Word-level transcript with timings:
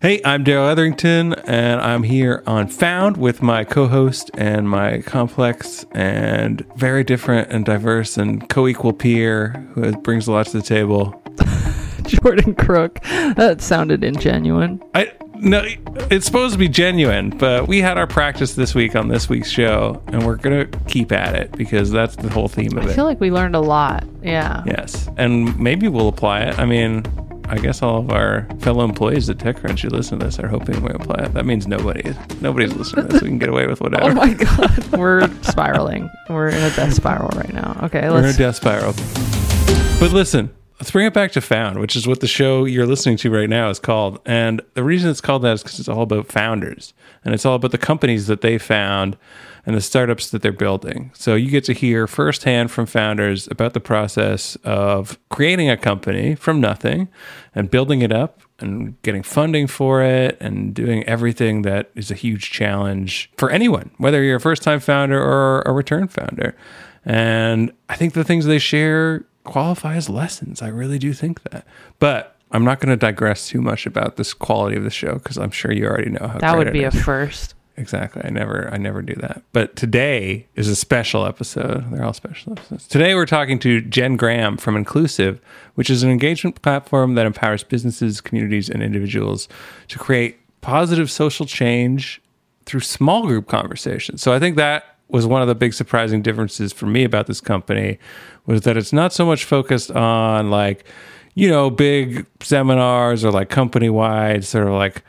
Hey, 0.00 0.20
I'm 0.24 0.44
Darrell 0.44 0.68
Etherington, 0.68 1.34
and 1.34 1.80
I'm 1.80 2.04
here 2.04 2.44
on 2.46 2.68
Found 2.68 3.16
with 3.16 3.42
my 3.42 3.64
co 3.64 3.88
host 3.88 4.30
and 4.34 4.70
my 4.70 5.00
complex 5.00 5.84
and 5.90 6.64
very 6.76 7.02
different 7.02 7.50
and 7.50 7.64
diverse 7.64 8.16
and 8.16 8.48
co 8.48 8.68
equal 8.68 8.92
peer 8.92 9.48
who 9.74 9.90
brings 9.96 10.28
a 10.28 10.32
lot 10.32 10.46
to 10.46 10.58
the 10.58 10.62
table. 10.62 11.20
Jordan 12.04 12.54
Crook. 12.54 13.00
That 13.02 13.60
sounded 13.60 14.02
ingenuine. 14.02 14.80
I 14.94 15.12
no, 15.34 15.64
it's 16.12 16.26
supposed 16.26 16.52
to 16.52 16.58
be 16.60 16.68
genuine, 16.68 17.30
but 17.30 17.66
we 17.66 17.80
had 17.80 17.98
our 17.98 18.06
practice 18.06 18.54
this 18.54 18.76
week 18.76 18.94
on 18.94 19.08
this 19.08 19.28
week's 19.28 19.50
show, 19.50 20.00
and 20.06 20.24
we're 20.24 20.36
gonna 20.36 20.66
keep 20.86 21.10
at 21.10 21.34
it 21.34 21.50
because 21.58 21.90
that's 21.90 22.14
the 22.14 22.28
whole 22.28 22.46
theme 22.46 22.78
of 22.78 22.84
I 22.84 22.90
it. 22.90 22.92
I 22.92 22.94
feel 22.94 23.04
like 23.04 23.18
we 23.18 23.32
learned 23.32 23.56
a 23.56 23.60
lot. 23.60 24.04
Yeah. 24.22 24.62
yes, 24.64 25.08
and 25.16 25.58
maybe 25.58 25.88
we'll 25.88 26.08
apply 26.08 26.42
it. 26.42 26.56
I 26.56 26.66
mean, 26.66 27.02
I 27.50 27.58
guess 27.58 27.82
all 27.82 27.98
of 28.00 28.10
our 28.10 28.46
fellow 28.60 28.84
employees 28.84 29.30
at 29.30 29.38
TechCrunch 29.38 29.80
who 29.80 29.88
listen 29.88 30.18
to 30.18 30.26
this 30.26 30.38
are 30.38 30.48
hoping 30.48 30.82
we 30.82 30.90
apply 30.90 31.24
it. 31.24 31.34
That 31.34 31.46
means 31.46 31.66
nobody, 31.66 32.14
nobody's 32.40 32.74
listening 32.74 33.06
to 33.06 33.12
this. 33.12 33.22
We 33.22 33.28
can 33.28 33.38
get 33.38 33.48
away 33.48 33.66
with 33.66 33.80
oh 33.82 33.84
whatever. 33.84 34.10
Oh 34.10 34.14
my 34.14 34.34
god, 34.34 34.86
we're 34.88 35.28
spiraling. 35.42 36.10
We're 36.28 36.48
in 36.48 36.62
a 36.62 36.70
death 36.74 36.92
spiral 36.92 37.30
right 37.36 37.52
now. 37.52 37.80
Okay, 37.84 38.08
We're 38.10 38.18
in 38.18 38.24
a 38.26 38.32
death 38.34 38.56
spiral. 38.56 38.92
But 39.98 40.12
listen, 40.12 40.50
let's 40.78 40.90
bring 40.90 41.06
it 41.06 41.14
back 41.14 41.32
to 41.32 41.40
Found, 41.40 41.78
which 41.80 41.96
is 41.96 42.06
what 42.06 42.20
the 42.20 42.28
show 42.28 42.66
you're 42.66 42.86
listening 42.86 43.16
to 43.18 43.30
right 43.30 43.48
now 43.48 43.70
is 43.70 43.78
called. 43.78 44.20
And 44.26 44.60
the 44.74 44.84
reason 44.84 45.10
it's 45.10 45.20
called 45.20 45.42
that 45.42 45.54
is 45.54 45.62
because 45.62 45.80
it's 45.80 45.88
all 45.88 46.02
about 46.02 46.26
founders 46.26 46.92
and 47.24 47.34
it's 47.34 47.46
all 47.46 47.54
about 47.54 47.72
the 47.72 47.78
companies 47.78 48.26
that 48.26 48.42
they 48.42 48.58
found 48.58 49.16
and 49.66 49.76
the 49.76 49.80
startups 49.80 50.30
that 50.30 50.42
they're 50.42 50.52
building. 50.52 51.10
So 51.14 51.34
you 51.34 51.50
get 51.50 51.64
to 51.64 51.72
hear 51.72 52.06
firsthand 52.06 52.70
from 52.70 52.86
founders 52.86 53.48
about 53.50 53.74
the 53.74 53.80
process 53.80 54.56
of 54.64 55.18
creating 55.28 55.70
a 55.70 55.76
company 55.76 56.34
from 56.34 56.60
nothing 56.60 57.08
and 57.54 57.70
building 57.70 58.02
it 58.02 58.12
up 58.12 58.42
and 58.60 59.00
getting 59.02 59.22
funding 59.22 59.66
for 59.66 60.02
it 60.02 60.36
and 60.40 60.74
doing 60.74 61.04
everything 61.04 61.62
that 61.62 61.90
is 61.94 62.10
a 62.10 62.14
huge 62.14 62.50
challenge 62.50 63.30
for 63.36 63.50
anyone, 63.50 63.90
whether 63.98 64.22
you're 64.22 64.36
a 64.36 64.40
first 64.40 64.62
time 64.62 64.80
founder 64.80 65.20
or 65.20 65.62
a 65.62 65.72
return 65.72 66.08
founder. 66.08 66.56
And 67.04 67.72
I 67.88 67.96
think 67.96 68.14
the 68.14 68.24
things 68.24 68.46
they 68.46 68.58
share 68.58 69.24
qualify 69.44 69.96
as 69.96 70.08
lessons. 70.08 70.60
I 70.60 70.68
really 70.68 70.98
do 70.98 71.12
think 71.12 71.42
that. 71.44 71.66
But 71.98 72.36
I'm 72.50 72.64
not 72.64 72.80
going 72.80 72.90
to 72.90 72.96
digress 72.96 73.48
too 73.48 73.60
much 73.60 73.86
about 73.86 74.16
this 74.16 74.34
quality 74.34 74.76
of 74.76 74.84
the 74.84 74.90
show 74.90 75.14
because 75.14 75.38
I'm 75.38 75.50
sure 75.50 75.72
you 75.72 75.86
already 75.86 76.10
know 76.10 76.26
how 76.26 76.38
That 76.38 76.56
would 76.56 76.72
be 76.72 76.84
a 76.84 76.90
first. 76.90 77.54
Exactly. 77.78 78.22
I 78.24 78.30
never 78.30 78.68
I 78.72 78.76
never 78.76 79.02
do 79.02 79.14
that. 79.14 79.42
But 79.52 79.76
today 79.76 80.46
is 80.56 80.68
a 80.68 80.74
special 80.74 81.24
episode. 81.24 81.90
They're 81.92 82.04
all 82.04 82.12
special 82.12 82.52
episodes. 82.52 82.88
Today 82.88 83.14
we're 83.14 83.24
talking 83.24 83.60
to 83.60 83.80
Jenn 83.80 84.16
Graham 84.16 84.56
from 84.56 84.82
Inclusivv, 84.82 85.38
which 85.76 85.88
is 85.88 86.02
an 86.02 86.10
engagement 86.10 86.60
platform 86.60 87.14
that 87.14 87.24
empowers 87.24 87.62
businesses, 87.62 88.20
communities, 88.20 88.68
and 88.68 88.82
individuals 88.82 89.48
to 89.88 89.98
create 89.98 90.38
positive 90.60 91.08
social 91.08 91.46
change 91.46 92.20
through 92.66 92.80
small 92.80 93.26
group 93.26 93.46
conversations. 93.46 94.22
So 94.22 94.32
I 94.32 94.40
think 94.40 94.56
that 94.56 94.96
was 95.08 95.24
one 95.24 95.40
of 95.40 95.46
the 95.46 95.54
big 95.54 95.72
surprising 95.72 96.20
differences 96.20 96.72
for 96.72 96.86
me 96.86 97.04
about 97.04 97.28
this 97.28 97.40
company 97.40 97.98
was 98.46 98.62
that 98.62 98.76
it's 98.76 98.92
not 98.92 99.12
so 99.12 99.24
much 99.24 99.44
focused 99.44 99.92
on 99.92 100.50
like, 100.50 100.84
you 101.34 101.48
know, 101.48 101.70
big 101.70 102.26
seminars 102.40 103.24
or 103.24 103.30
like 103.30 103.50
company 103.50 103.88
wide 103.88 104.44
sort 104.44 104.66
of 104.66 104.72
like 104.74 105.04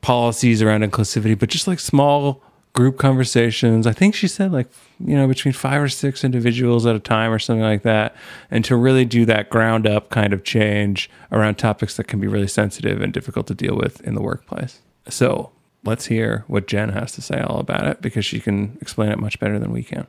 policies 0.00 0.62
around 0.62 0.82
inclusivity, 0.82 1.38
but 1.38 1.48
just 1.48 1.66
like 1.66 1.80
small 1.80 2.42
group 2.72 2.98
conversations. 2.98 3.86
I 3.86 3.92
think 3.92 4.14
she 4.14 4.28
said 4.28 4.52
like, 4.52 4.68
you 5.00 5.16
know, 5.16 5.26
between 5.26 5.52
five 5.52 5.82
or 5.82 5.88
six 5.88 6.22
individuals 6.22 6.86
at 6.86 6.94
a 6.94 7.00
time 7.00 7.32
or 7.32 7.38
something 7.38 7.62
like 7.62 7.82
that. 7.82 8.14
And 8.50 8.64
to 8.66 8.76
really 8.76 9.04
do 9.04 9.24
that 9.24 9.50
ground 9.50 9.86
up 9.86 10.10
kind 10.10 10.32
of 10.32 10.44
change 10.44 11.10
around 11.32 11.56
topics 11.56 11.96
that 11.96 12.04
can 12.04 12.20
be 12.20 12.26
really 12.26 12.46
sensitive 12.46 13.00
and 13.00 13.12
difficult 13.12 13.46
to 13.48 13.54
deal 13.54 13.76
with 13.76 14.00
in 14.02 14.14
the 14.14 14.22
workplace. 14.22 14.80
So 15.08 15.50
let's 15.84 16.06
hear 16.06 16.44
what 16.46 16.68
Jenn 16.68 16.90
has 16.90 17.12
to 17.12 17.22
say 17.22 17.40
all 17.40 17.58
about 17.58 17.86
it 17.86 18.00
because 18.00 18.24
she 18.24 18.40
can 18.40 18.78
explain 18.80 19.10
it 19.10 19.18
much 19.18 19.40
better 19.40 19.58
than 19.58 19.72
we 19.72 19.82
can. 19.82 20.06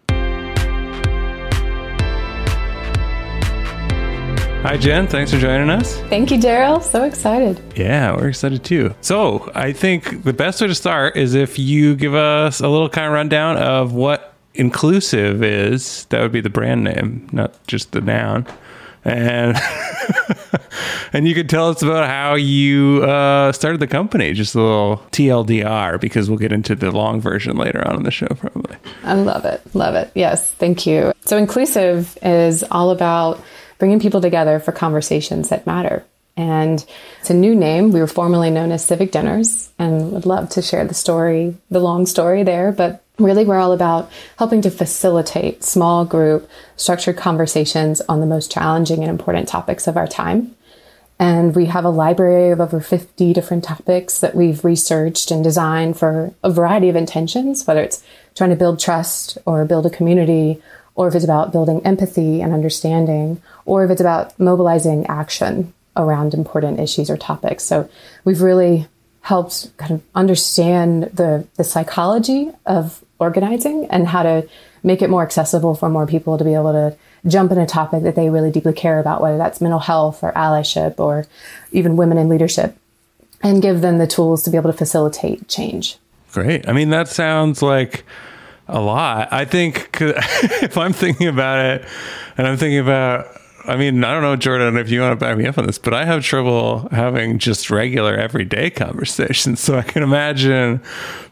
Hi, 4.62 4.78
Jenn. 4.78 5.08
Thanks 5.08 5.32
for 5.32 5.40
joining 5.40 5.70
us. 5.70 5.98
Thank 6.10 6.32
you, 6.32 6.40
Darrell. 6.40 6.82
So 6.82 7.04
excited. 7.04 7.62
Yeah, 7.76 8.16
we're 8.16 8.28
excited 8.28 8.64
too. 8.64 8.94
So, 9.02 9.52
I 9.56 9.72
think 9.72 10.24
the 10.24 10.34
best 10.34 10.60
way 10.60 10.68
to 10.68 10.76
start 10.76 11.16
is 11.16 11.34
if 11.34 11.58
you 11.58 11.96
give 11.96 12.14
us 12.14 12.60
a 12.60 12.68
little 12.68 12.90
kind 12.90 13.08
of 13.08 13.14
rundown 13.14 13.58
of 13.58 13.94
what 13.94 14.30
Inclusivv 14.56 15.42
is. 15.44 16.06
That 16.06 16.22
would 16.22 16.32
be 16.32 16.42
the 16.42 16.50
brand 16.50 16.84
name, 16.84 17.30
not 17.32 17.66
just 17.68 17.94
the 17.94 18.02
noun. 18.02 18.46
And 19.06 19.56
and 21.14 21.26
you 21.26 21.34
could 21.34 21.50
tell 21.50 21.70
us 21.70 21.82
about 21.82 22.08
how 22.08 22.36
you 22.36 23.02
uh, 23.04 23.54
started 23.54 23.80
the 23.80 23.88
company, 23.88 24.34
just 24.34 24.56
a 24.56 24.62
little 24.62 24.98
TLDR, 25.12 26.02
because 26.02 26.30
we'll 26.30 26.40
get 26.40 26.52
into 26.52 26.76
the 26.76 26.92
long 26.92 27.22
version 27.22 27.56
later 27.56 27.88
on 27.88 27.96
in 27.96 28.04
the 28.04 28.12
show, 28.12 28.28
probably. 28.28 28.76
I 29.04 29.14
love 29.14 29.46
it. 29.46 29.62
Love 29.74 29.96
it. 29.96 30.12
Yes. 30.16 30.52
Thank 30.52 30.86
you. 30.86 31.14
So, 31.24 31.44
Inclusivv 31.44 32.18
is 32.22 32.64
all 32.64 32.92
about 32.92 33.42
bringing 33.80 34.00
people 34.00 34.22
together 34.22 34.60
for 34.60 34.72
conversations 34.72 35.50
that 35.50 35.66
matter. 35.66 36.04
And 36.38 36.86
it's 37.20 37.30
a 37.30 37.34
new 37.34 37.56
name. 37.56 37.92
We 37.92 38.00
were 38.00 38.08
formerly 38.08 38.50
known 38.50 38.72
as 38.72 38.86
Civic 38.86 39.12
Dinners 39.12 39.72
and 39.80 40.12
would 40.12 40.26
love 40.26 40.50
to 40.52 40.62
share 40.62 40.86
the 40.86 40.94
story, 40.94 41.58
the 41.70 41.82
long 41.82 42.06
story 42.06 42.44
there. 42.44 42.72
But 42.72 43.04
really, 43.18 43.44
we're 43.44 43.60
all 43.60 43.74
about 43.74 44.10
helping 44.38 44.62
to 44.62 44.72
facilitate 44.72 45.64
small 45.64 46.06
group 46.06 46.50
structured 46.78 47.18
conversations 47.18 48.00
on 48.08 48.22
the 48.22 48.26
most 48.26 48.52
challenging 48.52 49.02
and 49.02 49.10
important 49.10 49.50
topics 49.50 49.88
of 49.88 49.98
our 49.98 50.08
time. 50.08 50.56
And 51.22 51.54
we 51.54 51.66
have 51.66 51.84
a 51.84 51.90
library 51.90 52.52
of 52.52 52.62
over 52.62 52.80
50 52.80 53.34
different 53.34 53.66
topics 53.66 54.22
that 54.22 54.36
we've 54.36 54.64
researched 54.64 55.32
and 55.32 55.44
designed 55.44 55.98
for 55.98 56.34
a 56.42 56.50
variety 56.50 56.88
of 56.88 56.96
intentions, 56.96 57.68
whether 57.68 57.82
it's 57.82 58.02
trying 58.36 58.52
to 58.52 58.56
build 58.56 58.80
trust 58.80 59.38
or 59.46 59.66
build 59.66 59.86
a 59.86 59.90
community, 59.90 60.62
or 61.00 61.08
if 61.08 61.16
it's 61.16 61.24
about 61.24 61.54
building 61.54 61.80
empathy 61.86 62.42
and 62.42 62.52
understanding, 62.54 63.42
or 63.64 63.86
if 63.86 63.90
it's 63.90 64.02
about 64.02 64.38
mobilizing 64.38 65.08
action 65.08 65.74
around 65.96 66.34
important 66.34 66.78
issues 66.78 67.10
or 67.10 67.16
topics. 67.16 67.64
So 67.64 67.90
we've 68.26 68.42
really 68.42 68.86
helped 69.22 69.72
kind 69.78 69.92
of 69.94 70.02
understand 70.14 71.04
the, 71.04 71.48
the 71.56 71.64
psychology 71.64 72.52
of 72.66 73.02
organizing 73.18 73.86
and 73.86 74.10
how 74.10 74.24
to 74.24 74.50
make 74.84 75.02
it 75.02 75.10
more 75.10 75.24
accessible 75.24 75.74
for 75.74 75.88
more 75.88 76.06
people 76.06 76.38
to 76.38 76.44
be 76.44 76.54
able 76.54 76.74
to 76.74 76.98
jump 77.26 77.54
in 77.54 77.60
a 77.60 77.66
topic 77.66 78.04
that 78.04 78.16
they 78.16 78.30
really 78.30 78.52
deeply 78.52 78.74
care 78.74 79.00
about, 79.00 79.22
whether 79.22 79.38
that's 79.38 79.62
mental 79.62 79.80
health 79.80 80.22
or 80.22 80.34
allyship 80.34 81.00
or 81.00 81.26
even 81.72 81.96
women 81.96 82.18
in 82.18 82.28
leadership, 82.28 82.76
and 83.42 83.62
give 83.62 83.80
them 83.80 84.00
the 84.00 84.08
tools 84.08 84.44
to 84.44 84.50
be 84.50 84.58
able 84.58 84.70
to 84.70 84.78
facilitate 84.78 85.48
change. 85.48 85.98
Great. 86.34 86.68
I 86.68 86.74
mean, 86.74 86.90
that 86.90 87.08
sounds 87.08 87.62
like 87.62 88.04
a 88.70 88.80
lot. 88.80 89.32
I 89.32 89.46
think 89.46 89.90
if 90.02 90.78
I'm 90.78 90.94
thinking 90.94 91.28
about 91.28 91.66
it 91.66 91.86
and 92.38 92.48
I'm 92.48 92.58
thinking 92.58 92.80
about, 92.80 93.28
I 93.66 93.76
mean, 93.76 94.04
I 94.04 94.14
don't 94.14 94.24
know, 94.24 94.36
Jordan, 94.36 94.78
if 94.78 94.90
you 94.90 95.02
want 95.02 95.20
to 95.20 95.24
back 95.24 95.38
me 95.38 95.46
up 95.46 95.58
on 95.58 95.66
this, 95.66 95.78
but 95.78 95.94
I 95.94 96.06
have 96.06 96.24
trouble 96.24 96.88
having 96.92 97.40
just 97.40 97.70
regular 97.70 98.16
everyday 98.16 98.70
conversations. 98.70 99.60
So 99.60 99.78
I 99.78 99.82
can 99.82 100.04
imagine 100.04 100.80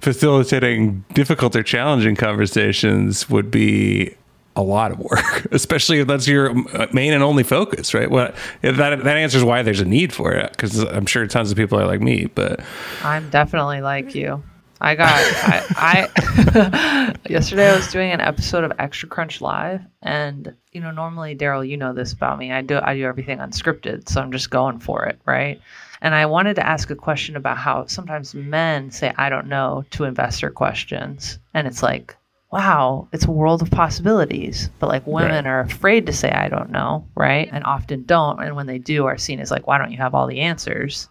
facilitating 0.01 1.05
difficult 1.13 1.55
or 1.55 1.63
challenging 1.63 2.15
conversations 2.15 3.29
would 3.29 3.49
be 3.49 4.15
a 4.55 4.61
lot 4.63 4.91
of 4.91 4.99
work, 4.99 5.45
especially 5.51 5.99
if 5.99 6.07
that's 6.07 6.27
your 6.27 6.49
uh, 6.75 6.87
main 6.91 7.13
and 7.13 7.23
only 7.23 7.43
focus, 7.43 7.93
right? 7.93 8.09
Well, 8.09 8.33
that 8.61 8.75
that 8.75 9.17
answers 9.17 9.43
why 9.43 9.61
there's 9.61 9.79
a 9.79 9.85
need 9.85 10.11
for 10.11 10.33
it, 10.33 10.51
because 10.51 10.79
I'm 10.79 11.05
sure 11.05 11.25
tons 11.27 11.51
of 11.51 11.57
people 11.57 11.79
are 11.79 11.85
like 11.85 12.01
me. 12.01 12.25
But 12.25 12.61
I'm 13.03 13.29
definitely 13.29 13.81
like 13.81 14.15
you. 14.15 14.41
I 14.79 14.95
got 14.95 15.09
I, 15.09 15.63
I 15.75 17.15
yesterday 17.29 17.69
I 17.69 17.75
was 17.75 17.91
doing 17.91 18.11
an 18.11 18.21
episode 18.21 18.63
of 18.63 18.71
Extra 18.77 19.09
Crunch 19.09 19.41
Live 19.41 19.81
and 20.03 20.53
you 20.71 20.81
know 20.81 20.91
normally 20.91 21.33
Darrell 21.35 21.63
you 21.65 21.77
know 21.77 21.93
this 21.93 22.13
about 22.13 22.37
me. 22.37 22.51
I 22.51 22.61
do 22.61 22.79
I 22.81 22.93
do 22.95 23.03
everything 23.05 23.39
unscripted 23.39 24.07
so 24.07 24.21
I'm 24.21 24.31
just 24.31 24.49
going 24.49 24.79
for 24.79 25.05
it 25.05 25.19
right? 25.25 25.59
And 26.01 26.13
I 26.13 26.27
wanted 26.27 26.55
to 26.57 26.65
ask 26.67 26.91
a 26.91 26.95
question 26.95 27.35
about 27.35 27.57
how 27.57 27.87
sometimes 27.87 28.35
men 28.35 28.91
say 28.91 29.13
I 29.17 29.29
don't 29.29 29.47
know 29.47 29.83
to 29.91 30.03
investor 30.03 30.51
questions 30.51 31.39
and 31.55 31.65
it's 31.67 31.81
like 31.81 32.15
wow 32.51 33.07
it's 33.11 33.25
a 33.25 33.31
world 33.31 33.63
of 33.63 33.71
possibilities. 33.71 34.69
But 34.79 34.89
like 34.89 35.07
women 35.07 35.45
Right. 35.45 35.51
are 35.51 35.59
afraid 35.61 36.05
to 36.05 36.13
say 36.13 36.29
I 36.29 36.49
don't 36.49 36.69
know 36.69 37.03
right? 37.15 37.49
And 37.51 37.63
often 37.63 38.03
don't 38.03 38.43
and 38.43 38.55
when 38.55 38.67
they 38.67 38.77
do 38.77 39.05
are 39.07 39.17
seen 39.17 39.39
as 39.39 39.49
like 39.49 39.65
why 39.65 39.79
don't 39.79 39.91
you 39.91 39.97
have 39.97 40.13
all 40.13 40.27
the 40.27 40.41
answers? 40.41 41.09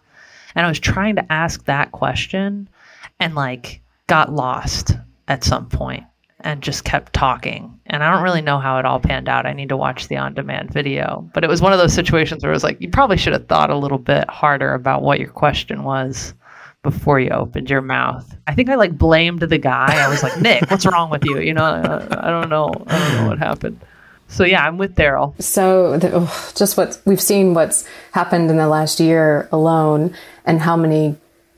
And 0.55 0.65
I 0.65 0.69
was 0.69 0.79
trying 0.79 1.17
to 1.17 1.31
ask 1.31 1.65
that 1.65 1.91
question 1.91 2.69
and 3.19 3.35
like 3.35 3.81
got 4.07 4.31
lost 4.31 4.95
at 5.27 5.43
some 5.43 5.67
point 5.67 6.03
and 6.41 6.61
just 6.61 6.83
kept 6.83 7.13
talking. 7.13 7.79
And 7.87 8.03
I 8.03 8.11
don't 8.11 8.23
really 8.23 8.41
know 8.41 8.59
how 8.59 8.77
it 8.79 8.85
all 8.85 8.99
panned 8.99 9.27
out. 9.27 9.45
I 9.45 9.53
need 9.53 9.69
to 9.69 9.77
watch 9.77 10.07
the 10.07 10.17
on 10.17 10.33
demand 10.33 10.71
video. 10.71 11.29
But 11.33 11.43
it 11.43 11.49
was 11.49 11.61
one 11.61 11.73
of 11.73 11.79
those 11.79 11.93
situations 11.93 12.43
where 12.43 12.51
it 12.51 12.55
was 12.55 12.63
like, 12.63 12.79
you 12.79 12.89
probably 12.89 13.17
should 13.17 13.33
have 13.33 13.47
thought 13.47 13.69
a 13.69 13.77
little 13.77 13.97
bit 13.97 14.29
harder 14.29 14.73
about 14.73 15.01
what 15.01 15.19
your 15.19 15.29
question 15.29 15.83
was 15.83 16.33
before 16.83 17.19
you 17.19 17.29
opened 17.31 17.69
your 17.69 17.81
mouth. 17.81 18.37
I 18.45 18.53
think 18.53 18.69
I 18.69 18.75
like 18.75 18.97
blamed 18.97 19.41
the 19.41 19.57
guy. 19.57 19.93
I 19.93 20.07
was 20.09 20.23
like, 20.23 20.37
Nick, 20.41 20.69
what's 20.69 20.85
wrong 20.85 21.09
with 21.09 21.25
you? 21.25 21.39
You 21.39 21.53
know, 21.53 21.63
I, 21.63 22.27
I 22.27 22.29
don't 22.29 22.49
know. 22.49 22.71
I 22.87 22.99
don't 22.99 23.23
know 23.23 23.27
what 23.29 23.39
happened. 23.39 23.79
So 24.29 24.43
yeah, 24.43 24.65
I'm 24.65 24.77
with 24.77 24.95
Darrell. 24.95 25.35
So 25.39 25.97
the, 25.97 26.11
oh, 26.13 26.51
just 26.55 26.77
what 26.77 27.01
we've 27.05 27.21
seen 27.21 27.53
what's 27.53 27.87
happened 28.11 28.49
in 28.49 28.57
the 28.57 28.67
last 28.67 28.99
year 28.99 29.47
alone 29.51 30.13
and 30.45 30.59
how 30.59 30.75
many 30.75 31.15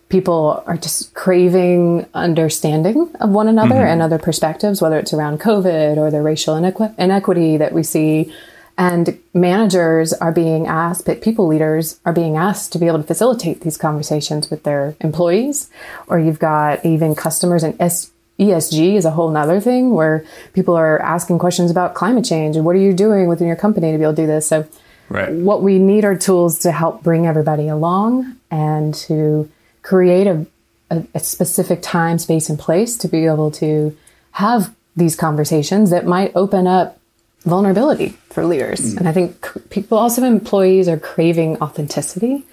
people 0.09 0.63
are 0.65 0.77
just 0.77 1.13
craving 1.13 2.07
understanding 2.13 3.09
of 3.19 3.29
one 3.29 3.47
another 3.47 3.75
mm-hmm. 3.75 3.87
and 3.87 4.01
other 4.01 4.17
perspectives, 4.17 4.81
whether 4.81 4.97
it's 4.97 5.13
around 5.13 5.39
COVID 5.39 5.97
or 5.97 6.09
the 6.11 6.21
racial 6.21 6.55
inequ- 6.55 6.97
inequity 6.97 7.57
that 7.57 7.73
we 7.73 7.83
see. 7.83 8.33
And 8.77 9.19
managers 9.33 10.13
are 10.13 10.31
being 10.31 10.65
asked, 10.65 11.05
but 11.05 11.21
people 11.21 11.47
leaders 11.47 11.99
are 12.05 12.13
being 12.13 12.37
asked 12.37 12.71
to 12.71 12.79
be 12.79 12.87
able 12.87 12.99
to 12.99 13.03
facilitate 13.03 13.61
these 13.61 13.77
conversations 13.77 14.49
with 14.49 14.63
their 14.63 14.95
employees. 15.01 15.69
Or 16.07 16.17
you've 16.17 16.39
got 16.39 16.85
even 16.85 17.13
customers 17.13 17.61
and 17.61 17.79
S- 17.79 18.09
ESG 18.39 18.95
is 18.95 19.03
a 19.03 19.11
whole 19.11 19.29
nother 19.29 19.59
thing 19.59 19.91
where 19.91 20.25
people 20.53 20.75
are 20.75 20.99
asking 21.01 21.39
questions 21.39 21.69
about 21.69 21.93
climate 21.93 22.23
change 22.23 22.55
and 22.55 22.63
what 22.65 22.75
are 22.75 22.79
you 22.79 22.93
doing 22.93 23.27
within 23.27 23.47
your 23.47 23.57
company 23.57 23.91
to 23.91 23.97
be 23.97 24.03
able 24.03 24.15
to 24.15 24.21
do 24.21 24.27
this. 24.27 24.47
So 24.47 24.65
right. 25.09 25.29
what 25.33 25.61
we 25.61 25.77
need 25.77 26.05
are 26.05 26.17
tools 26.17 26.59
to 26.59 26.71
help 26.71 27.03
bring 27.03 27.27
everybody 27.27 27.67
along 27.67 28.37
and 28.49 28.95
to 28.95 29.51
create 29.89 30.27
a, 30.27 30.45
a, 30.91 31.03
a 31.15 31.19
specific 31.19 31.81
time, 31.81 32.19
space, 32.19 32.47
and 32.47 32.59
place 32.59 32.95
to 32.95 33.07
be 33.07 33.25
able 33.25 33.49
to 33.49 33.97
have 34.31 34.71
these 34.95 35.15
conversations 35.15 35.89
that 35.89 36.05
might 36.05 36.31
open 36.35 36.67
up 36.67 36.99
vulnerability 37.41 38.09
for 38.29 38.45
leaders. 38.45 38.79
Mm. 38.79 38.97
And 38.97 39.09
I 39.09 39.13
think 39.13 39.31
people, 39.71 39.97
also 39.97 40.23
employees, 40.23 40.87
are 40.87 40.99
craving 40.99 41.57
authenticity 41.59 42.45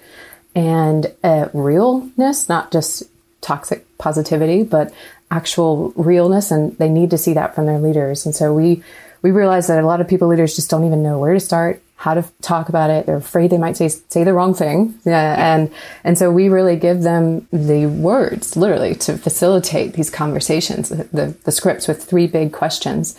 and 0.55 1.13
uh, 1.23 1.49
realness, 1.53 2.49
not 2.49 2.71
just 2.71 3.03
toxic 3.41 3.85
positivity, 3.99 4.63
but 4.63 4.91
actual 5.29 5.93
realness. 5.95 6.49
And 6.49 6.75
they 6.79 6.89
need 6.89 7.11
to 7.11 7.19
see 7.19 7.33
that 7.33 7.53
from 7.53 7.67
their 7.67 7.77
leaders. 7.77 8.25
And 8.25 8.33
so 8.33 8.51
we 8.51 8.81
we 9.21 9.29
realize 9.29 9.67
that 9.67 9.83
a 9.83 9.85
lot 9.85 10.01
of 10.01 10.07
people 10.07 10.27
leaders 10.27 10.55
just 10.55 10.71
don't 10.71 10.85
even 10.85 11.03
know 11.03 11.19
where 11.19 11.33
to 11.33 11.39
start, 11.39 11.81
how 11.97 12.13
to 12.13 12.23
talk 12.41 12.69
about 12.69 12.91
it. 12.91 13.07
They're 13.07 13.17
afraid 13.17 13.49
they 13.49 13.57
might 13.57 13.75
say 13.75 13.89
say 13.89 14.23
the 14.23 14.33
wrong 14.33 14.53
thing, 14.53 14.99
yeah, 15.03 15.55
and 15.55 15.71
and 16.03 16.17
so 16.17 16.31
we 16.31 16.47
really 16.47 16.77
give 16.77 17.01
them 17.01 17.47
the 17.51 17.87
words, 17.87 18.55
literally, 18.55 18.93
to 18.95 19.17
facilitate 19.17 19.93
these 19.93 20.11
conversations, 20.11 20.89
the, 20.89 21.35
the, 21.43 21.51
scripts 21.51 21.87
with 21.87 22.03
three 22.03 22.27
big 22.27 22.53
questions. 22.53 23.17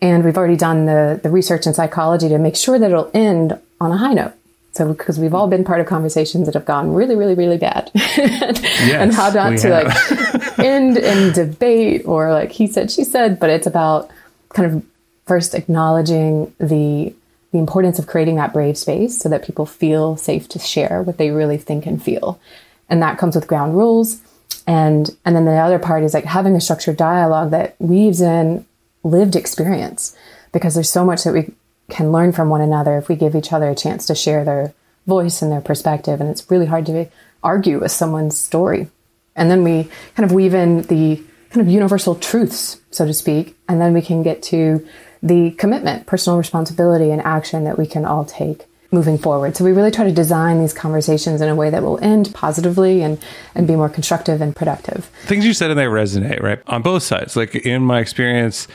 And 0.00 0.24
we've 0.24 0.38
already 0.38 0.56
done 0.56 0.86
the, 0.86 1.20
the 1.22 1.28
research 1.28 1.66
in 1.66 1.74
psychology 1.74 2.28
to 2.28 2.38
make 2.38 2.56
sure 2.56 2.78
that 2.78 2.90
it'll 2.90 3.10
end 3.12 3.58
on 3.80 3.92
a 3.92 3.96
high 3.98 4.14
note. 4.14 4.32
So, 4.72 4.92
because 4.92 5.18
we've 5.18 5.34
all 5.34 5.48
been 5.48 5.64
part 5.64 5.80
of 5.80 5.86
conversations 5.88 6.46
that 6.46 6.54
have 6.54 6.64
gone 6.64 6.94
really, 6.94 7.16
really, 7.16 7.34
really 7.34 7.58
bad, 7.58 7.90
yes, 7.94 8.92
and 8.92 9.12
how 9.12 9.30
not 9.30 9.58
to 9.58 9.74
have. 9.74 9.84
like 9.84 10.58
end 10.60 10.96
in 10.96 11.32
debate 11.32 12.02
or 12.06 12.32
like 12.32 12.52
he 12.52 12.68
said, 12.68 12.92
she 12.92 13.02
said, 13.02 13.40
but 13.40 13.50
it's 13.50 13.66
about 13.66 14.08
kind 14.50 14.72
of 14.72 14.86
first 15.26 15.54
acknowledging 15.54 16.52
the 16.58 17.12
the 17.52 17.58
importance 17.58 17.98
of 17.98 18.06
creating 18.06 18.36
that 18.36 18.52
brave 18.52 18.78
space 18.78 19.18
so 19.18 19.28
that 19.28 19.44
people 19.44 19.66
feel 19.66 20.16
safe 20.16 20.48
to 20.48 20.58
share 20.58 21.02
what 21.02 21.18
they 21.18 21.30
really 21.30 21.58
think 21.58 21.86
and 21.86 22.02
feel. 22.02 22.40
And 22.88 23.02
that 23.02 23.18
comes 23.18 23.34
with 23.34 23.48
ground 23.48 23.76
rules. 23.76 24.20
And 24.66 25.10
and 25.24 25.34
then 25.34 25.44
the 25.44 25.52
other 25.52 25.78
part 25.78 26.04
is 26.04 26.14
like 26.14 26.24
having 26.24 26.54
a 26.54 26.60
structured 26.60 26.96
dialogue 26.96 27.50
that 27.50 27.76
weaves 27.78 28.20
in 28.20 28.66
lived 29.02 29.34
experience 29.34 30.16
because 30.52 30.74
there's 30.74 30.90
so 30.90 31.04
much 31.04 31.24
that 31.24 31.32
we 31.32 31.52
can 31.88 32.12
learn 32.12 32.32
from 32.32 32.48
one 32.48 32.60
another 32.60 32.98
if 32.98 33.08
we 33.08 33.16
give 33.16 33.34
each 33.34 33.52
other 33.52 33.70
a 33.70 33.74
chance 33.74 34.06
to 34.06 34.14
share 34.14 34.44
their 34.44 34.72
voice 35.06 35.42
and 35.42 35.50
their 35.50 35.60
perspective. 35.60 36.20
And 36.20 36.30
it's 36.30 36.50
really 36.50 36.66
hard 36.66 36.86
to 36.86 37.06
argue 37.42 37.80
with 37.80 37.92
someone's 37.92 38.38
story. 38.38 38.88
And 39.34 39.50
then 39.50 39.64
we 39.64 39.88
kind 40.14 40.28
of 40.28 40.32
weave 40.32 40.54
in 40.54 40.82
the 40.82 41.22
kind 41.50 41.66
of 41.66 41.72
universal 41.72 42.14
truths, 42.14 42.80
so 42.90 43.06
to 43.06 43.14
speak. 43.14 43.56
And 43.68 43.80
then 43.80 43.92
we 43.92 44.02
can 44.02 44.22
get 44.22 44.42
to 44.44 44.86
the 45.22 45.50
commitment, 45.52 46.06
personal 46.06 46.38
responsibility, 46.38 47.10
and 47.10 47.20
action 47.22 47.64
that 47.64 47.78
we 47.78 47.86
can 47.86 48.04
all 48.04 48.24
take 48.24 48.66
moving 48.92 49.18
forward. 49.18 49.56
So 49.56 49.64
we 49.64 49.72
really 49.72 49.90
try 49.90 50.04
to 50.04 50.12
design 50.12 50.60
these 50.60 50.72
conversations 50.72 51.40
in 51.40 51.48
a 51.48 51.54
way 51.54 51.70
that 51.70 51.82
will 51.82 51.98
end 52.02 52.34
positively 52.34 53.02
and, 53.02 53.22
and 53.54 53.66
be 53.66 53.76
more 53.76 53.88
constructive 53.88 54.40
and 54.40 54.54
productive. 54.54 55.04
Things 55.24 55.46
you 55.46 55.54
said 55.54 55.70
in 55.70 55.76
there 55.76 55.90
resonate, 55.90 56.42
right? 56.42 56.60
On 56.66 56.82
both 56.82 57.04
sides. 57.04 57.36
Like 57.36 57.54
in 57.54 57.82
my 57.82 58.00
experience, 58.00 58.66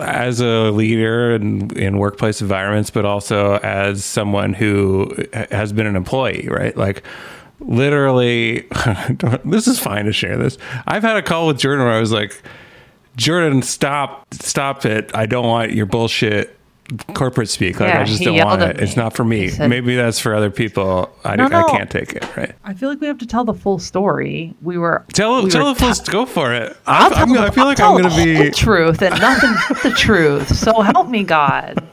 as 0.00 0.40
a 0.40 0.70
leader 0.70 1.34
in, 1.34 1.76
in 1.78 1.98
workplace 1.98 2.40
environments, 2.40 2.90
but 2.90 3.04
also 3.04 3.56
as 3.58 4.04
someone 4.04 4.52
who 4.52 5.10
has 5.50 5.72
been 5.72 5.86
an 5.86 5.96
employee, 5.96 6.48
right? 6.50 6.76
Like 6.76 7.02
literally, 7.60 8.66
this 9.44 9.66
is 9.66 9.78
fine 9.78 10.04
to 10.04 10.12
share 10.12 10.36
this. 10.36 10.58
I've 10.86 11.02
had 11.02 11.16
a 11.16 11.22
call 11.22 11.46
with 11.46 11.58
Jordan 11.58 11.84
where 11.84 11.94
I 11.94 12.00
was 12.00 12.12
like, 12.12 12.42
Jordan, 13.18 13.62
stop, 13.62 14.32
stop 14.32 14.86
it. 14.86 15.10
I 15.14 15.26
don't 15.26 15.46
want 15.46 15.72
your 15.72 15.86
bullshit 15.86 16.58
corporate 17.14 17.48
speak. 17.50 17.80
Like 17.80 17.90
yeah, 17.90 18.00
I 18.00 18.04
just 18.04 18.22
don't 18.22 18.36
want 18.38 18.62
it. 18.62 18.80
It's 18.80 18.96
not 18.96 19.14
for 19.14 19.24
me. 19.24 19.48
Said, 19.48 19.68
Maybe 19.68 19.94
that's 19.94 20.18
for 20.18 20.34
other 20.34 20.50
people. 20.50 21.10
I, 21.24 21.36
no, 21.36 21.48
no. 21.48 21.66
I 21.66 21.70
can't 21.70 21.90
take 21.90 22.14
it. 22.14 22.36
Right. 22.36 22.54
I 22.64 22.74
feel 22.74 22.88
like 22.88 23.00
we 23.00 23.06
have 23.06 23.18
to 23.18 23.26
tell 23.26 23.44
the 23.44 23.54
full 23.54 23.78
story. 23.78 24.54
We 24.62 24.78
were 24.78 25.04
tell 25.12 25.42
we 25.42 25.50
tell 25.50 25.66
were 25.66 25.74
the 25.74 25.80
full. 25.80 25.92
T- 25.92 26.12
go 26.12 26.24
for 26.24 26.54
it. 26.54 26.76
I'll 26.86 27.12
I'm, 27.14 27.36
I'm, 27.36 27.38
I 27.38 27.50
feel 27.50 27.64
like 27.64 27.80
I'm 27.80 28.00
going 28.00 28.10
to 28.10 28.44
be 28.44 28.50
truth 28.50 29.02
and 29.02 29.20
nothing 29.20 29.54
but 29.68 29.82
the 29.82 29.90
truth. 29.90 30.56
So 30.56 30.80
help 30.80 31.08
me 31.08 31.24
God. 31.24 31.84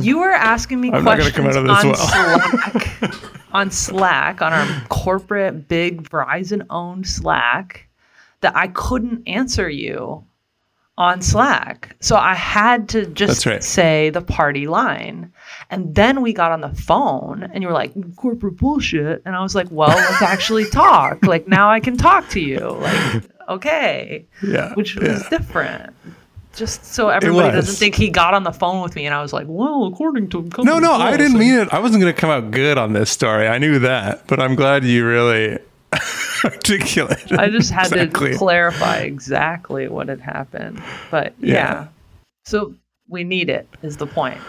You 0.00 0.18
were 0.18 0.32
asking 0.32 0.80
me 0.80 0.92
I'm 0.92 1.02
questions 1.02 1.56
on 1.56 1.66
well. 1.66 1.94
Slack, 1.94 3.14
on 3.52 3.70
Slack, 3.70 4.42
on 4.42 4.52
our 4.52 4.82
corporate 4.88 5.66
big 5.68 6.08
Verizon 6.08 6.64
owned 6.70 7.06
Slack, 7.06 7.85
that 8.40 8.56
I 8.56 8.68
couldn't 8.68 9.26
answer 9.26 9.68
you 9.68 10.24
on 10.98 11.20
Slack. 11.20 11.94
So 12.00 12.16
I 12.16 12.34
had 12.34 12.88
to 12.90 13.06
just 13.06 13.44
right. 13.44 13.62
say 13.62 14.10
the 14.10 14.22
party 14.22 14.66
line. 14.66 15.32
And 15.70 15.94
then 15.94 16.22
we 16.22 16.32
got 16.32 16.52
on 16.52 16.60
the 16.62 16.74
phone 16.74 17.42
and 17.42 17.62
you 17.62 17.68
were 17.68 17.74
like, 17.74 17.92
corporate 18.16 18.56
bullshit. 18.56 19.22
And 19.26 19.36
I 19.36 19.42
was 19.42 19.54
like, 19.54 19.70
well, 19.70 19.88
let's 19.88 20.22
actually 20.22 20.68
talk. 20.70 21.24
Like 21.24 21.48
now 21.48 21.70
I 21.70 21.80
can 21.80 21.96
talk 21.96 22.28
to 22.30 22.40
you. 22.40 22.58
Like, 22.58 23.22
okay. 23.48 24.26
Yeah. 24.42 24.74
Which 24.74 24.96
was 24.96 25.22
yeah. 25.22 25.28
different. 25.28 25.94
Just 26.54 26.86
so 26.86 27.10
everybody 27.10 27.52
doesn't 27.54 27.74
think 27.74 27.94
he 27.94 28.08
got 28.08 28.32
on 28.32 28.44
the 28.44 28.52
phone 28.52 28.82
with 28.82 28.96
me 28.96 29.04
and 29.04 29.14
I 29.14 29.20
was 29.20 29.34
like, 29.34 29.46
well, 29.46 29.84
according 29.84 30.30
to 30.30 30.48
No, 30.60 30.78
no, 30.78 30.92
I 30.92 31.14
didn't 31.18 31.38
mean 31.38 31.54
it. 31.54 31.68
I 31.70 31.80
wasn't 31.80 32.00
going 32.00 32.14
to 32.14 32.18
come 32.18 32.30
out 32.30 32.50
good 32.50 32.78
on 32.78 32.94
this 32.94 33.10
story. 33.10 33.46
I 33.46 33.58
knew 33.58 33.80
that, 33.80 34.26
but 34.26 34.40
I'm 34.40 34.54
glad 34.54 34.82
you 34.82 35.06
really 35.06 35.58
articulate. 36.44 37.32
I 37.32 37.48
just 37.48 37.70
had 37.70 37.92
exactly. 37.92 38.32
to 38.32 38.38
clarify 38.38 38.98
exactly 38.98 39.88
what 39.88 40.08
had 40.08 40.20
happened. 40.20 40.82
But 41.10 41.34
yeah. 41.38 41.54
yeah. 41.54 41.88
So 42.44 42.74
we 43.08 43.24
need 43.24 43.48
it 43.48 43.68
is 43.82 43.96
the 43.96 44.06
point. 44.06 44.40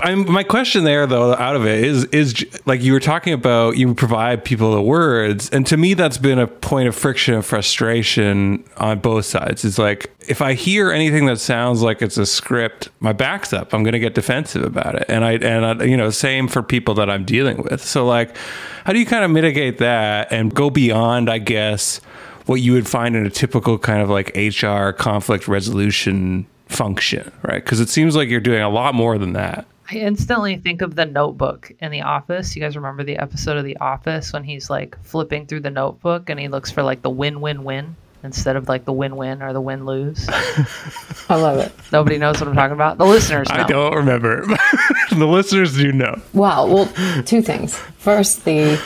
I'm, 0.00 0.30
my 0.30 0.42
question 0.42 0.82
there, 0.82 1.06
though, 1.06 1.34
out 1.34 1.54
of 1.54 1.66
it 1.66 1.84
is 1.84 2.04
is 2.06 2.44
like 2.66 2.82
you 2.82 2.92
were 2.92 3.00
talking 3.00 3.32
about. 3.32 3.76
You 3.76 3.94
provide 3.94 4.44
people 4.44 4.72
the 4.72 4.82
words, 4.82 5.48
and 5.50 5.64
to 5.68 5.76
me, 5.76 5.94
that's 5.94 6.18
been 6.18 6.38
a 6.38 6.48
point 6.48 6.88
of 6.88 6.96
friction 6.96 7.34
and 7.34 7.44
frustration 7.44 8.64
on 8.76 8.98
both 8.98 9.24
sides. 9.24 9.64
It's 9.64 9.78
like 9.78 10.12
if 10.26 10.42
I 10.42 10.54
hear 10.54 10.90
anything 10.90 11.26
that 11.26 11.38
sounds 11.38 11.80
like 11.80 12.02
it's 12.02 12.18
a 12.18 12.26
script, 12.26 12.88
my 12.98 13.12
back's 13.12 13.52
up. 13.52 13.72
I'm 13.72 13.84
going 13.84 13.92
to 13.92 14.00
get 14.00 14.14
defensive 14.14 14.64
about 14.64 14.96
it, 14.96 15.04
and 15.08 15.24
I 15.24 15.32
and 15.34 15.64
I, 15.64 15.84
you 15.84 15.96
know, 15.96 16.10
same 16.10 16.48
for 16.48 16.62
people 16.62 16.94
that 16.94 17.08
I'm 17.08 17.24
dealing 17.24 17.62
with. 17.62 17.82
So, 17.84 18.04
like, 18.04 18.36
how 18.84 18.92
do 18.92 18.98
you 18.98 19.06
kind 19.06 19.24
of 19.24 19.30
mitigate 19.30 19.78
that 19.78 20.32
and 20.32 20.52
go 20.52 20.70
beyond, 20.70 21.30
I 21.30 21.38
guess, 21.38 22.00
what 22.46 22.56
you 22.56 22.72
would 22.72 22.88
find 22.88 23.14
in 23.14 23.26
a 23.26 23.30
typical 23.30 23.78
kind 23.78 24.02
of 24.02 24.10
like 24.10 24.36
HR 24.36 24.90
conflict 24.90 25.46
resolution 25.46 26.46
function, 26.66 27.30
right? 27.42 27.62
Because 27.62 27.78
it 27.78 27.88
seems 27.88 28.16
like 28.16 28.28
you're 28.28 28.40
doing 28.40 28.62
a 28.62 28.68
lot 28.68 28.94
more 28.94 29.18
than 29.18 29.34
that. 29.34 29.66
I 29.90 29.96
instantly 29.96 30.56
think 30.56 30.80
of 30.80 30.94
the 30.94 31.04
notebook 31.04 31.70
in 31.80 31.90
The 31.90 32.02
Office. 32.02 32.56
You 32.56 32.62
guys 32.62 32.74
remember 32.74 33.04
the 33.04 33.18
episode 33.18 33.58
of 33.58 33.64
The 33.64 33.76
Office 33.78 34.32
when 34.32 34.42
he's 34.42 34.70
like 34.70 34.96
flipping 35.02 35.46
through 35.46 35.60
the 35.60 35.70
notebook 35.70 36.30
and 36.30 36.40
he 36.40 36.48
looks 36.48 36.70
for 36.70 36.82
like 36.82 37.02
the 37.02 37.10
win 37.10 37.42
win 37.42 37.64
win 37.64 37.94
instead 38.22 38.56
of 38.56 38.66
like 38.66 38.86
the 38.86 38.92
win 38.92 39.16
win 39.16 39.42
or 39.42 39.52
the 39.52 39.60
win 39.60 39.84
lose? 39.84 40.26
I 41.28 41.36
love 41.36 41.58
it. 41.58 41.72
Nobody 41.92 42.16
knows 42.16 42.40
what 42.40 42.48
I'm 42.48 42.54
talking 42.54 42.72
about. 42.72 42.96
The 42.96 43.04
listeners 43.04 43.48
know. 43.50 43.56
I 43.56 43.64
don't 43.64 43.94
remember. 43.94 44.46
the 45.10 45.26
listeners 45.26 45.76
do 45.76 45.92
know. 45.92 46.20
Wow. 46.32 46.66
Well, 46.66 47.22
two 47.24 47.42
things. 47.42 47.76
First, 47.98 48.46
the 48.46 48.82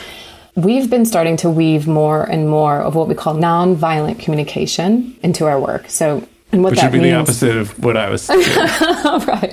we've 0.57 0.90
been 0.90 1.05
starting 1.05 1.37
to 1.37 1.49
weave 1.49 1.87
more 1.87 2.25
and 2.25 2.49
more 2.49 2.81
of 2.81 2.97
what 2.97 3.07
we 3.07 3.14
call 3.14 3.35
nonviolent 3.35 4.19
communication 4.19 5.17
into 5.23 5.47
our 5.47 5.61
work. 5.61 5.88
So 5.88 6.26
and 6.52 6.62
what 6.62 6.71
which 6.71 6.81
that 6.81 6.93
would 6.93 6.99
be 6.99 7.02
means. 7.02 7.12
the 7.12 7.21
opposite 7.21 7.57
of 7.57 7.78
what 7.85 7.97
I 7.97 8.09
was 8.09 8.23
saying. 8.23 8.40
right. 9.26 9.52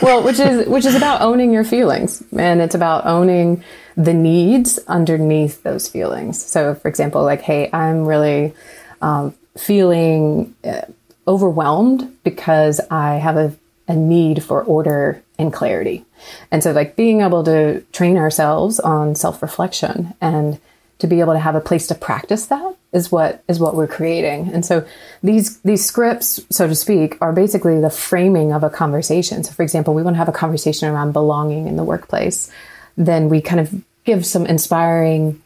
Well, 0.00 0.22
which 0.22 0.38
is 0.38 0.68
which 0.68 0.84
is 0.84 0.94
about 0.94 1.20
owning 1.20 1.52
your 1.52 1.64
feelings, 1.64 2.22
and 2.36 2.60
it's 2.60 2.74
about 2.74 3.06
owning 3.06 3.64
the 3.96 4.14
needs 4.14 4.78
underneath 4.86 5.62
those 5.64 5.88
feelings. 5.88 6.40
So, 6.40 6.74
for 6.74 6.88
example, 6.88 7.24
like, 7.24 7.40
hey, 7.40 7.68
I'm 7.72 8.06
really 8.06 8.54
um, 9.02 9.34
feeling 9.56 10.54
uh, 10.64 10.82
overwhelmed 11.26 12.16
because 12.22 12.80
I 12.90 13.16
have 13.16 13.36
a, 13.36 13.52
a 13.88 13.96
need 13.96 14.44
for 14.44 14.62
order 14.62 15.22
and 15.40 15.52
clarity, 15.52 16.04
and 16.52 16.62
so 16.62 16.70
like 16.70 16.94
being 16.94 17.20
able 17.20 17.42
to 17.44 17.80
train 17.92 18.16
ourselves 18.16 18.78
on 18.78 19.16
self 19.16 19.42
reflection 19.42 20.14
and 20.20 20.60
to 20.98 21.06
be 21.06 21.20
able 21.20 21.32
to 21.32 21.38
have 21.38 21.54
a 21.54 21.60
place 21.60 21.86
to 21.88 21.94
practice 21.94 22.46
that 22.46 22.74
is 22.92 23.12
what 23.12 23.42
is 23.48 23.60
what 23.60 23.74
we're 23.74 23.86
creating. 23.86 24.50
And 24.52 24.64
so 24.64 24.86
these 25.22 25.60
these 25.60 25.84
scripts, 25.84 26.40
so 26.50 26.66
to 26.66 26.74
speak, 26.74 27.18
are 27.20 27.32
basically 27.32 27.80
the 27.80 27.90
framing 27.90 28.52
of 28.52 28.62
a 28.62 28.70
conversation. 28.70 29.44
So 29.44 29.52
for 29.52 29.62
example, 29.62 29.94
we 29.94 30.02
want 30.02 30.14
to 30.14 30.18
have 30.18 30.28
a 30.28 30.32
conversation 30.32 30.88
around 30.88 31.12
belonging 31.12 31.66
in 31.66 31.76
the 31.76 31.84
workplace. 31.84 32.50
Then 32.96 33.28
we 33.28 33.40
kind 33.40 33.60
of 33.60 33.82
give 34.04 34.24
some 34.24 34.46
inspiring 34.46 35.40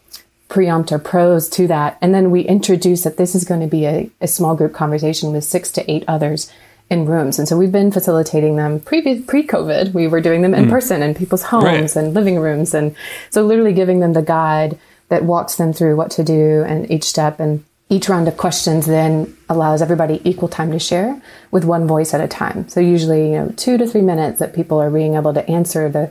preempt 0.48 0.92
our 0.92 0.98
prose 0.98 1.48
to 1.48 1.66
that. 1.66 1.96
And 2.02 2.14
then 2.14 2.30
we 2.30 2.42
introduce 2.42 3.04
that 3.04 3.16
this 3.16 3.34
is 3.34 3.44
going 3.44 3.62
to 3.62 3.66
be 3.66 3.86
a, 3.86 4.10
a 4.20 4.28
small 4.28 4.54
group 4.54 4.74
conversation 4.74 5.32
with 5.32 5.44
six 5.44 5.70
to 5.72 5.90
eight 5.90 6.04
others 6.06 6.52
in 6.90 7.06
rooms. 7.06 7.38
And 7.38 7.48
so 7.48 7.56
we've 7.56 7.72
been 7.72 7.90
facilitating 7.90 8.56
them 8.56 8.78
pre 8.78 9.00
pre-COVID. 9.22 9.94
We 9.94 10.06
were 10.08 10.20
doing 10.20 10.42
them 10.42 10.52
in 10.54 10.66
mm. 10.66 10.70
person 10.70 11.02
in 11.02 11.14
people's 11.14 11.42
homes 11.42 11.64
right. 11.64 11.96
and 11.96 12.12
living 12.12 12.38
rooms. 12.38 12.74
And 12.74 12.94
so 13.30 13.46
literally 13.46 13.72
giving 13.72 14.00
them 14.00 14.12
the 14.12 14.20
guide 14.20 14.78
that 15.12 15.24
walks 15.24 15.56
them 15.56 15.74
through 15.74 15.94
what 15.94 16.10
to 16.10 16.24
do 16.24 16.64
and 16.66 16.90
each 16.90 17.04
step. 17.04 17.38
And 17.38 17.62
each 17.90 18.08
round 18.08 18.26
of 18.28 18.38
questions 18.38 18.86
then 18.86 19.36
allows 19.50 19.82
everybody 19.82 20.22
equal 20.24 20.48
time 20.48 20.72
to 20.72 20.78
share 20.78 21.20
with 21.50 21.66
one 21.66 21.86
voice 21.86 22.14
at 22.14 22.22
a 22.22 22.26
time. 22.26 22.66
So 22.70 22.80
usually, 22.80 23.32
you 23.32 23.38
know, 23.38 23.48
two 23.58 23.76
to 23.76 23.86
three 23.86 24.00
minutes 24.00 24.38
that 24.38 24.54
people 24.54 24.80
are 24.80 24.90
being 24.90 25.14
able 25.14 25.34
to 25.34 25.46
answer 25.50 25.90
the 25.90 26.10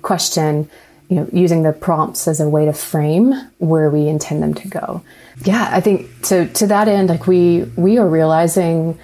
question 0.00 0.70
you 1.10 1.16
know, 1.16 1.28
using 1.32 1.64
the 1.64 1.72
prompts 1.72 2.26
as 2.28 2.40
a 2.40 2.48
way 2.48 2.64
to 2.64 2.72
frame 2.72 3.34
where 3.58 3.90
we 3.90 4.06
intend 4.08 4.42
them 4.42 4.54
to 4.54 4.68
go. 4.68 5.02
Yeah, 5.44 5.68
I 5.70 5.82
think 5.82 6.08
so 6.24 6.46
to 6.46 6.66
that 6.68 6.88
end, 6.88 7.10
like 7.10 7.26
we 7.26 7.64
we 7.76 7.98
are 7.98 8.08
realizing 8.08 8.98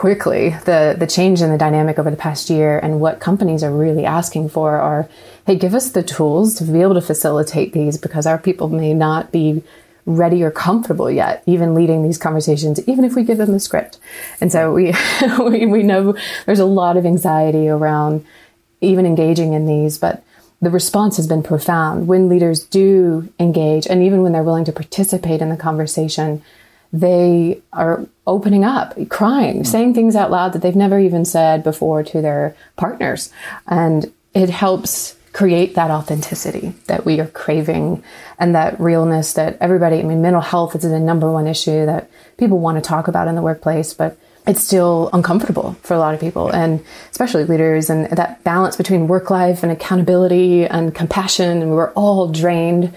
quickly 0.00 0.48
the 0.64 0.96
the 0.98 1.06
change 1.06 1.42
in 1.42 1.50
the 1.50 1.58
dynamic 1.58 1.98
over 1.98 2.10
the 2.10 2.16
past 2.16 2.48
year 2.48 2.78
and 2.78 3.02
what 3.02 3.20
companies 3.20 3.62
are 3.62 3.70
really 3.70 4.06
asking 4.06 4.48
for 4.48 4.78
are 4.78 5.06
hey 5.46 5.54
give 5.54 5.74
us 5.74 5.90
the 5.90 6.02
tools 6.02 6.54
to 6.54 6.64
be 6.64 6.80
able 6.80 6.94
to 6.94 7.02
facilitate 7.02 7.74
these 7.74 7.98
because 7.98 8.24
our 8.24 8.38
people 8.38 8.70
may 8.70 8.94
not 8.94 9.30
be 9.30 9.62
ready 10.06 10.42
or 10.42 10.50
comfortable 10.50 11.10
yet 11.10 11.42
even 11.44 11.74
leading 11.74 12.02
these 12.02 12.16
conversations 12.16 12.80
even 12.88 13.04
if 13.04 13.14
we 13.14 13.22
give 13.22 13.36
them 13.36 13.52
the 13.52 13.60
script. 13.60 13.98
And 14.40 14.50
so 14.50 14.72
we 14.72 14.94
we, 15.38 15.66
we 15.66 15.82
know 15.82 16.16
there's 16.46 16.58
a 16.58 16.64
lot 16.64 16.96
of 16.96 17.04
anxiety 17.04 17.68
around 17.68 18.24
even 18.80 19.04
engaging 19.04 19.52
in 19.52 19.66
these 19.66 19.98
but 19.98 20.24
the 20.62 20.70
response 20.70 21.18
has 21.18 21.26
been 21.26 21.42
profound. 21.42 22.06
When 22.06 22.30
leaders 22.30 22.64
do 22.64 23.30
engage 23.38 23.86
and 23.86 24.02
even 24.02 24.22
when 24.22 24.32
they're 24.32 24.42
willing 24.42 24.64
to 24.64 24.72
participate 24.72 25.42
in 25.42 25.50
the 25.50 25.58
conversation 25.58 26.42
they 26.92 27.62
are 27.72 28.06
opening 28.26 28.64
up, 28.64 28.96
crying, 29.08 29.58
hmm. 29.58 29.64
saying 29.64 29.94
things 29.94 30.16
out 30.16 30.30
loud 30.30 30.52
that 30.52 30.62
they've 30.62 30.76
never 30.76 30.98
even 30.98 31.24
said 31.24 31.62
before 31.62 32.02
to 32.02 32.20
their 32.20 32.56
partners. 32.76 33.32
And 33.66 34.12
it 34.34 34.50
helps 34.50 35.16
create 35.32 35.76
that 35.76 35.90
authenticity 35.90 36.74
that 36.86 37.04
we 37.04 37.20
are 37.20 37.26
craving 37.28 38.02
and 38.38 38.54
that 38.54 38.80
realness 38.80 39.34
that 39.34 39.56
everybody, 39.60 40.00
I 40.00 40.02
mean, 40.02 40.22
mental 40.22 40.42
health 40.42 40.74
is 40.74 40.82
the 40.82 40.98
number 40.98 41.30
one 41.30 41.46
issue 41.46 41.86
that 41.86 42.10
people 42.36 42.58
want 42.58 42.82
to 42.82 42.88
talk 42.88 43.06
about 43.06 43.28
in 43.28 43.36
the 43.36 43.42
workplace, 43.42 43.94
but 43.94 44.18
it's 44.46 44.62
still 44.62 45.10
uncomfortable 45.12 45.76
for 45.82 45.94
a 45.94 45.98
lot 45.98 46.14
of 46.14 46.20
people. 46.20 46.48
And 46.48 46.84
especially 47.10 47.44
leaders 47.44 47.90
and 47.90 48.06
that 48.06 48.42
balance 48.42 48.76
between 48.76 49.06
work 49.06 49.30
life 49.30 49.62
and 49.62 49.70
accountability 49.70 50.66
and 50.66 50.94
compassion. 50.94 51.62
And 51.62 51.72
we're 51.72 51.92
all 51.92 52.28
drained 52.28 52.92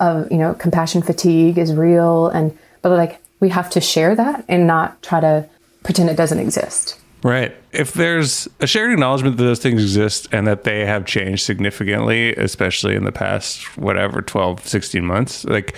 of 0.00 0.30
you 0.32 0.38
know 0.38 0.54
compassion 0.54 1.02
fatigue 1.02 1.58
is 1.58 1.74
real. 1.74 2.28
And 2.28 2.56
but 2.80 2.90
like 2.90 3.20
we 3.40 3.48
have 3.50 3.70
to 3.70 3.80
share 3.80 4.14
that 4.14 4.44
and 4.48 4.66
not 4.66 5.02
try 5.02 5.20
to 5.20 5.48
pretend 5.82 6.10
it 6.10 6.16
doesn't 6.16 6.38
exist. 6.38 6.98
Right. 7.22 7.56
If 7.72 7.94
there's 7.94 8.48
a 8.60 8.66
shared 8.66 8.92
acknowledgement 8.92 9.38
that 9.38 9.44
those 9.44 9.58
things 9.58 9.82
exist 9.82 10.28
and 10.30 10.46
that 10.46 10.64
they 10.64 10.84
have 10.84 11.06
changed 11.06 11.42
significantly, 11.42 12.34
especially 12.34 12.94
in 12.94 13.04
the 13.04 13.12
past, 13.12 13.78
whatever, 13.78 14.20
12, 14.20 14.66
16 14.66 15.04
months, 15.04 15.44
like, 15.46 15.74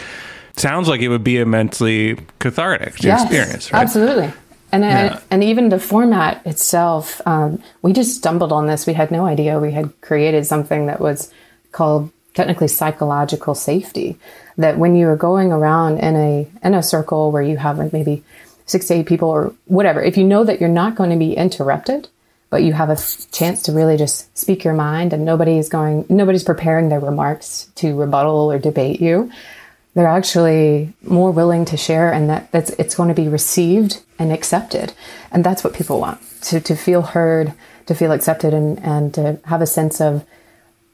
sounds 0.56 0.88
like 0.88 1.02
it 1.02 1.08
would 1.08 1.22
be 1.22 1.38
immensely 1.38 2.18
cathartic 2.40 2.96
to 2.96 3.06
yes, 3.06 3.22
experience, 3.22 3.72
right? 3.72 3.82
Absolutely. 3.82 4.32
And, 4.72 4.82
yeah. 4.82 5.20
and 5.30 5.44
even 5.44 5.68
the 5.68 5.78
format 5.78 6.44
itself, 6.44 7.20
um, 7.26 7.62
we 7.82 7.92
just 7.92 8.16
stumbled 8.16 8.52
on 8.52 8.66
this. 8.66 8.84
We 8.84 8.94
had 8.94 9.12
no 9.12 9.24
idea 9.24 9.60
we 9.60 9.70
had 9.70 10.00
created 10.00 10.46
something 10.46 10.86
that 10.86 11.00
was 11.00 11.32
called 11.70 12.10
technically 12.36 12.68
psychological 12.68 13.54
safety 13.54 14.16
that 14.56 14.78
when 14.78 14.94
you 14.94 15.08
are 15.08 15.16
going 15.16 15.50
around 15.50 15.98
in 15.98 16.14
a 16.14 16.48
in 16.62 16.74
a 16.74 16.82
circle 16.82 17.32
where 17.32 17.42
you 17.42 17.56
have 17.56 17.78
like 17.78 17.92
maybe 17.92 18.22
six 18.66 18.86
to 18.86 18.94
eight 18.94 19.06
people 19.06 19.28
or 19.28 19.52
whatever, 19.64 20.00
if 20.00 20.16
you 20.16 20.24
know 20.24 20.44
that 20.44 20.60
you're 20.60 20.68
not 20.68 20.94
going 20.94 21.10
to 21.10 21.16
be 21.16 21.34
interrupted, 21.34 22.08
but 22.50 22.62
you 22.62 22.72
have 22.72 22.90
a 22.90 22.96
chance 23.32 23.62
to 23.62 23.72
really 23.72 23.96
just 23.96 24.36
speak 24.38 24.62
your 24.62 24.74
mind 24.74 25.12
and 25.12 25.24
nobody's 25.24 25.68
going 25.68 26.06
nobody's 26.08 26.44
preparing 26.44 26.88
their 26.88 27.00
remarks 27.00 27.68
to 27.74 27.96
rebuttal 27.96 28.52
or 28.52 28.58
debate 28.60 29.00
you 29.00 29.32
they're 29.96 30.06
actually 30.06 30.92
more 31.02 31.30
willing 31.30 31.64
to 31.64 31.76
share 31.78 32.12
and 32.12 32.28
that 32.28 32.52
that's 32.52 32.68
it's 32.70 32.94
going 32.94 33.08
to 33.08 33.14
be 33.14 33.28
received 33.28 34.02
and 34.18 34.30
accepted. 34.30 34.92
And 35.32 35.42
that's 35.42 35.64
what 35.64 35.72
people 35.72 35.98
want 35.98 36.20
to, 36.42 36.60
to 36.60 36.76
feel 36.76 37.00
heard 37.00 37.54
to 37.86 37.94
feel 37.94 38.12
accepted 38.12 38.52
and, 38.52 38.78
and 38.80 39.14
to 39.14 39.40
have 39.46 39.62
a 39.62 39.66
sense 39.66 40.00
of 40.02 40.26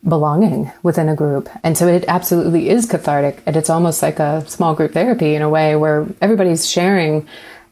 belonging 0.07 0.71
within 0.83 1.09
a 1.09 1.15
group. 1.15 1.49
And 1.63 1.79
so 1.79 1.87
it 1.87 2.05
absolutely 2.09 2.69
is 2.69 2.87
cathartic. 2.87 3.41
And 3.47 3.57
it's 3.57 3.71
almost 3.71 4.03
like 4.03 4.19
a 4.19 4.47
small 4.49 4.75
group 4.75 4.93
therapy 4.93 5.35
in 5.35 5.43
a 5.43 5.49
way 5.49 5.77
where 5.77 6.07
everybody's 6.21 6.69
sharing. 6.69 7.27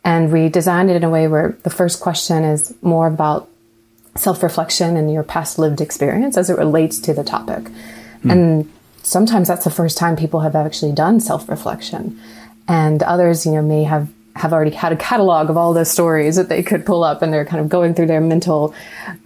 And 0.05 0.33
we 0.33 0.49
designed 0.49 0.91
it 0.91 0.97
in 0.97 1.05
a 1.05 1.11
way 1.11 1.29
where 1.29 1.57
the 1.65 1.71
first 1.71 2.01
question 2.01 2.45
is 2.45 2.75
more 2.83 3.07
about 3.07 3.49
self 4.17 4.43
reflection 4.43 4.97
and 4.97 5.13
your 5.13 5.23
past 5.23 5.59
lived 5.59 5.81
experience 5.81 6.37
as 6.37 6.51
it 6.51 6.59
relates 6.59 6.99
to 7.01 7.15
the 7.15 7.25
topic. 7.25 7.67
Hmm. 8.23 8.31
And 8.31 8.73
sometimes 9.03 9.49
that's 9.49 9.65
the 9.65 9.71
first 9.71 9.99
time 9.99 10.17
people 10.17 10.41
have 10.41 10.55
actually 10.55 10.93
done 10.93 11.21
self 11.21 11.49
reflection. 11.49 12.21
And 12.69 13.03
others, 13.03 13.45
you 13.45 13.53
know, 13.53 13.63
may 13.63 13.85
have 13.85 14.09
have 14.37 14.53
already 14.53 14.71
had 14.71 14.93
a 14.93 14.97
catalog 14.97 15.51
of 15.51 15.57
all 15.57 15.75
those 15.75 15.91
stories 15.91 16.37
that 16.37 16.49
they 16.49 16.63
could 16.63 16.87
pull 16.87 17.03
up 17.03 17.21
and 17.21 17.33
they're 17.33 17.45
kind 17.45 17.61
of 17.61 17.69
going 17.69 17.95
through 17.95 18.07
their 18.07 18.21
mental 18.21 18.73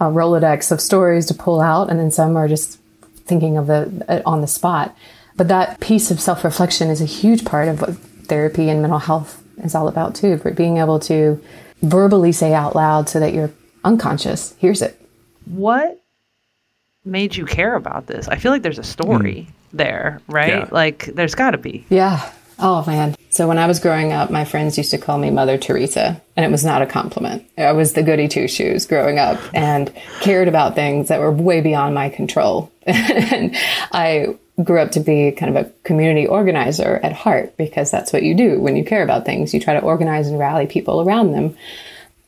uh, 0.01 0.09
rolodex 0.09 0.71
of 0.71 0.81
stories 0.81 1.27
to 1.27 1.33
pull 1.33 1.61
out 1.61 1.91
and 1.91 1.99
then 1.99 2.09
some 2.09 2.35
are 2.35 2.47
just 2.47 2.79
thinking 3.25 3.57
of 3.57 3.67
the 3.67 4.05
uh, 4.07 4.21
on 4.25 4.41
the 4.41 4.47
spot. 4.47 4.95
But 5.35 5.47
that 5.49 5.79
piece 5.79 6.11
of 6.11 6.19
self 6.19 6.43
reflection 6.43 6.89
is 6.89 7.01
a 7.01 7.05
huge 7.05 7.45
part 7.45 7.67
of 7.67 7.81
what 7.81 7.95
therapy 8.27 8.69
and 8.69 8.81
mental 8.81 8.99
health 8.99 9.43
is 9.63 9.75
all 9.75 9.87
about 9.87 10.15
too. 10.15 10.37
For 10.37 10.51
being 10.51 10.77
able 10.77 10.99
to 11.01 11.41
verbally 11.81 12.31
say 12.31 12.53
out 12.53 12.75
loud 12.75 13.09
so 13.09 13.19
that 13.19 13.33
your 13.33 13.51
unconscious 13.83 14.55
hears 14.57 14.81
it. 14.81 14.99
What 15.45 16.01
made 17.03 17.35
you 17.35 17.45
care 17.45 17.75
about 17.75 18.07
this? 18.07 18.27
I 18.27 18.37
feel 18.37 18.51
like 18.51 18.63
there's 18.63 18.79
a 18.79 18.83
story 18.83 19.47
mm. 19.49 19.53
there, 19.73 20.21
right? 20.27 20.49
Yeah. 20.49 20.69
Like 20.71 21.05
there's 21.05 21.35
got 21.35 21.51
to 21.51 21.57
be. 21.57 21.85
Yeah. 21.89 22.29
Oh 22.59 22.83
man. 22.85 23.15
So 23.29 23.47
when 23.47 23.57
I 23.57 23.67
was 23.67 23.79
growing 23.79 24.13
up, 24.13 24.31
my 24.31 24.45
friends 24.45 24.77
used 24.77 24.91
to 24.91 24.97
call 24.97 25.17
me 25.17 25.29
Mother 25.29 25.57
Teresa, 25.57 26.21
and 26.37 26.45
it 26.45 26.51
was 26.51 26.63
not 26.63 26.81
a 26.81 26.85
compliment. 26.85 27.45
I 27.57 27.73
was 27.73 27.93
the 27.93 28.03
goody 28.03 28.29
two 28.29 28.47
shoes 28.47 28.85
growing 28.85 29.19
up 29.19 29.39
and 29.53 29.93
cared 30.21 30.47
about 30.47 30.75
things 30.75 31.09
that 31.09 31.19
were 31.19 31.31
way 31.31 31.59
beyond 31.59 31.95
my 31.95 32.09
control. 32.09 32.71
and 32.83 33.55
I 33.91 34.37
grew 34.63 34.79
up 34.79 34.91
to 34.91 35.01
be 35.01 35.31
kind 35.31 35.55
of 35.55 35.65
a 35.65 35.69
community 35.83 36.27
organizer 36.27 36.99
at 37.03 37.11
heart 37.11 37.57
because 37.57 37.91
that's 37.91 38.13
what 38.13 38.23
you 38.23 38.35
do 38.35 38.59
when 38.59 38.77
you 38.77 38.85
care 38.85 39.03
about 39.03 39.25
things. 39.25 39.53
You 39.53 39.59
try 39.59 39.73
to 39.73 39.81
organize 39.81 40.27
and 40.29 40.39
rally 40.39 40.65
people 40.65 41.01
around 41.01 41.33
them. 41.33 41.57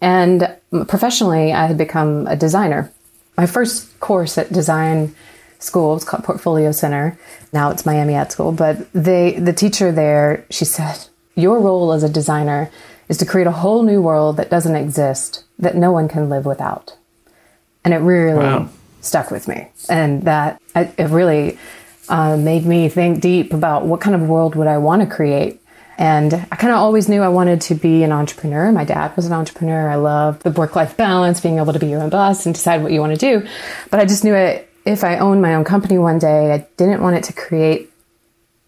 And 0.02 0.58
professionally, 0.88 1.54
I 1.54 1.68
had 1.68 1.78
become 1.78 2.28
a 2.28 2.36
designer. 2.36 2.92
My 3.38 3.46
first 3.46 3.98
course 4.00 4.38
at 4.38 4.52
design 4.52 5.16
school 5.60 5.94
was 5.94 6.04
called 6.04 6.24
Portfolio 6.24 6.72
Center. 6.72 7.18
Now 7.54 7.72
it's 7.72 7.86
Miami 7.86 8.14
Ad 8.14 8.32
School, 8.32 8.52
but 8.52 8.92
they, 8.94 9.40
the 9.40 9.54
teacher 9.54 9.92
there, 9.92 10.46
she 10.50 10.66
said, 10.66 11.08
your 11.36 11.60
role 11.60 11.94
as 11.94 12.04
a 12.04 12.10
designer 12.10 12.72
is 13.10 13.18
to 13.18 13.26
create 13.26 13.48
a 13.48 13.52
whole 13.52 13.84
new 13.84 14.02
world 14.02 14.38
that 14.38 14.50
doesn't 14.50 14.76
exist, 14.76 15.44
that 15.60 15.76
no 15.76 15.92
one 15.92 16.08
can 16.08 16.30
live 16.30 16.46
without. 16.46 16.98
And 17.84 17.94
it 17.94 17.98
really 17.98 18.44
wow. 18.44 18.70
stuck 19.02 19.32
with 19.32 19.48
me. 19.48 19.70
And 19.90 20.24
that 20.24 20.62
it 20.76 21.10
really 21.10 21.58
uh, 22.10 22.38
made 22.38 22.66
me 22.66 22.90
think 22.90 23.22
deep 23.22 23.54
about 23.54 23.86
what 23.86 24.02
kind 24.02 24.16
of 24.16 24.28
world 24.28 24.56
would 24.56 24.68
I 24.68 24.78
want 24.78 25.02
to 25.02 25.16
create. 25.16 25.62
And 25.98 26.34
I 26.34 26.56
kind 26.58 26.74
of 26.74 26.80
always 26.80 27.10
knew 27.10 27.22
I 27.22 27.30
wanted 27.30 27.62
to 27.62 27.76
be 27.76 28.04
an 28.04 28.12
entrepreneur. 28.12 28.72
My 28.72 28.84
dad 28.84 29.16
was 29.16 29.26
an 29.26 29.34
entrepreneur. 29.34 29.90
I 29.90 29.96
loved 29.96 30.44
the 30.44 30.52
work 30.52 30.76
life 30.76 30.96
balance, 30.96 31.42
being 31.42 31.58
able 31.58 31.74
to 31.74 31.80
be 31.80 31.88
your 31.88 32.04
own 32.04 32.10
boss 32.10 32.46
and 32.46 32.54
decide 32.54 32.84
what 32.84 32.92
you 32.92 33.00
want 33.00 33.18
to 33.18 33.20
do. 33.20 33.48
But 33.90 34.00
I 34.00 34.06
just 34.06 34.24
knew 34.24 34.36
it 34.36 34.67
if 34.88 35.04
I 35.04 35.18
owned 35.18 35.42
my 35.42 35.54
own 35.54 35.66
company 35.66 35.98
one 35.98 36.18
day, 36.18 36.54
I 36.54 36.68
didn't 36.78 37.02
want 37.02 37.18
it 37.18 37.24
to 37.26 37.34
create 37.34 37.92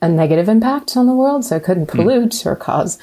a 0.02 0.10
negative 0.10 0.50
impact 0.50 0.98
on 0.98 1.08
the 1.08 1.14
world. 1.14 1.46
So 1.46 1.56
it 1.56 1.64
couldn't 1.64 1.90
hmm. 1.90 1.98
pollute 1.98 2.32
mm. 2.32 2.46
or 2.46 2.56
cause, 2.56 3.00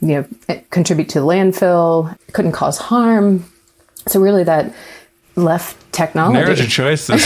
you 0.00 0.26
know, 0.48 0.58
contribute 0.70 1.08
to 1.10 1.20
landfill, 1.20 2.16
couldn't 2.32 2.52
cause 2.52 2.78
harm. 2.78 3.44
So 4.08 4.20
really 4.20 4.44
that 4.44 4.74
left 5.36 5.76
technology. 5.92 6.40
Narrows 6.40 6.58
your 6.58 6.68
choices. 6.68 7.22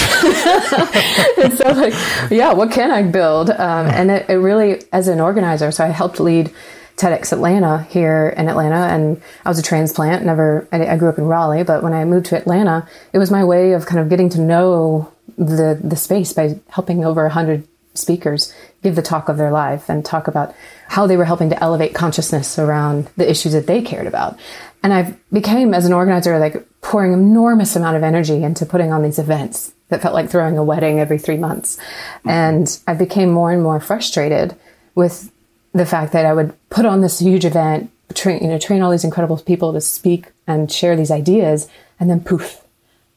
and 1.38 1.56
so 1.58 1.72
like, 1.72 1.94
yeah, 2.30 2.52
what 2.52 2.70
can 2.72 2.90
I 2.90 3.02
build? 3.02 3.50
Um, 3.50 3.86
and 3.86 4.10
it, 4.10 4.28
it 4.28 4.36
really, 4.36 4.82
as 4.92 5.08
an 5.08 5.20
organizer, 5.20 5.70
so 5.70 5.84
I 5.84 5.88
helped 5.88 6.20
lead 6.20 6.52
TEDx 6.98 7.32
Atlanta 7.32 7.84
here 7.84 8.34
in 8.36 8.48
Atlanta, 8.48 8.92
and 8.92 9.22
I 9.44 9.48
was 9.48 9.58
a 9.58 9.62
transplant. 9.62 10.26
Never, 10.26 10.66
I, 10.72 10.84
I, 10.86 10.96
grew 10.96 11.08
up 11.08 11.18
in 11.18 11.24
Raleigh, 11.24 11.62
but 11.62 11.82
when 11.82 11.92
I 11.92 12.04
moved 12.04 12.26
to 12.26 12.36
Atlanta, 12.36 12.88
it 13.12 13.18
was 13.18 13.30
my 13.30 13.44
way 13.44 13.72
of 13.72 13.86
kind 13.86 14.00
of 14.00 14.08
getting 14.08 14.28
to 14.30 14.40
know 14.40 15.12
the 15.36 15.78
the 15.82 15.96
space 15.96 16.32
by 16.32 16.58
helping 16.68 17.04
over 17.04 17.24
a 17.24 17.30
hundred 17.30 17.68
speakers 17.94 18.52
give 18.82 18.96
the 18.96 19.02
talk 19.02 19.28
of 19.28 19.36
their 19.36 19.50
life 19.50 19.88
and 19.88 20.04
talk 20.04 20.28
about 20.28 20.54
how 20.88 21.06
they 21.06 21.16
were 21.16 21.24
helping 21.24 21.50
to 21.50 21.62
elevate 21.62 21.94
consciousness 21.94 22.58
around 22.58 23.08
the 23.16 23.28
issues 23.28 23.52
that 23.52 23.66
they 23.66 23.82
cared 23.82 24.06
about. 24.06 24.38
And 24.82 24.92
I 24.92 25.14
became, 25.32 25.74
as 25.74 25.86
an 25.86 25.92
organizer, 25.92 26.38
like 26.38 26.66
pouring 26.80 27.12
enormous 27.12 27.74
amount 27.76 27.96
of 27.96 28.02
energy 28.02 28.42
into 28.42 28.64
putting 28.64 28.92
on 28.92 29.02
these 29.02 29.18
events 29.18 29.72
that 29.88 30.02
felt 30.02 30.14
like 30.14 30.30
throwing 30.30 30.58
a 30.58 30.64
wedding 30.64 31.00
every 31.00 31.18
three 31.18 31.36
months. 31.36 31.78
And 32.24 32.78
I 32.86 32.94
became 32.94 33.30
more 33.30 33.50
and 33.50 33.62
more 33.62 33.80
frustrated 33.80 34.56
with 34.94 35.30
the 35.78 35.86
fact 35.86 36.12
that 36.12 36.26
I 36.26 36.32
would 36.34 36.52
put 36.70 36.84
on 36.86 37.00
this 37.00 37.18
huge 37.20 37.44
event, 37.44 37.90
train, 38.14 38.42
you 38.42 38.48
know, 38.48 38.58
train 38.58 38.82
all 38.82 38.90
these 38.90 39.04
incredible 39.04 39.38
people 39.38 39.72
to 39.72 39.80
speak 39.80 40.26
and 40.46 40.70
share 40.70 40.96
these 40.96 41.10
ideas, 41.10 41.68
and 42.00 42.08
then 42.10 42.20
poof, 42.20 42.62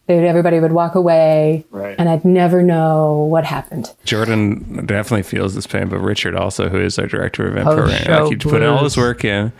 they'd, 0.07 0.25
everybody 0.27 0.59
would 0.59 0.71
walk 0.71 0.95
away, 0.95 1.65
Right. 1.71 1.95
and 1.97 2.09
I'd 2.09 2.25
never 2.25 2.61
know 2.63 3.27
what 3.29 3.43
happened. 3.45 3.93
Jordan 4.05 4.85
definitely 4.85 5.23
feels 5.23 5.55
this 5.55 5.67
pain, 5.67 5.87
but 5.87 5.99
Richard 5.99 6.35
also, 6.35 6.69
who 6.69 6.79
is 6.79 6.97
our 6.99 7.07
director 7.07 7.45
of 7.47 7.53
event 7.53 7.67
oh, 7.67 7.75
Post 7.75 7.77
programming, 7.77 8.05
show 8.05 8.23
like 8.23 8.31
you 8.31 8.49
put 8.51 8.63
all 8.63 8.83
this 8.83 8.97
work 8.97 9.23
in, 9.25 9.51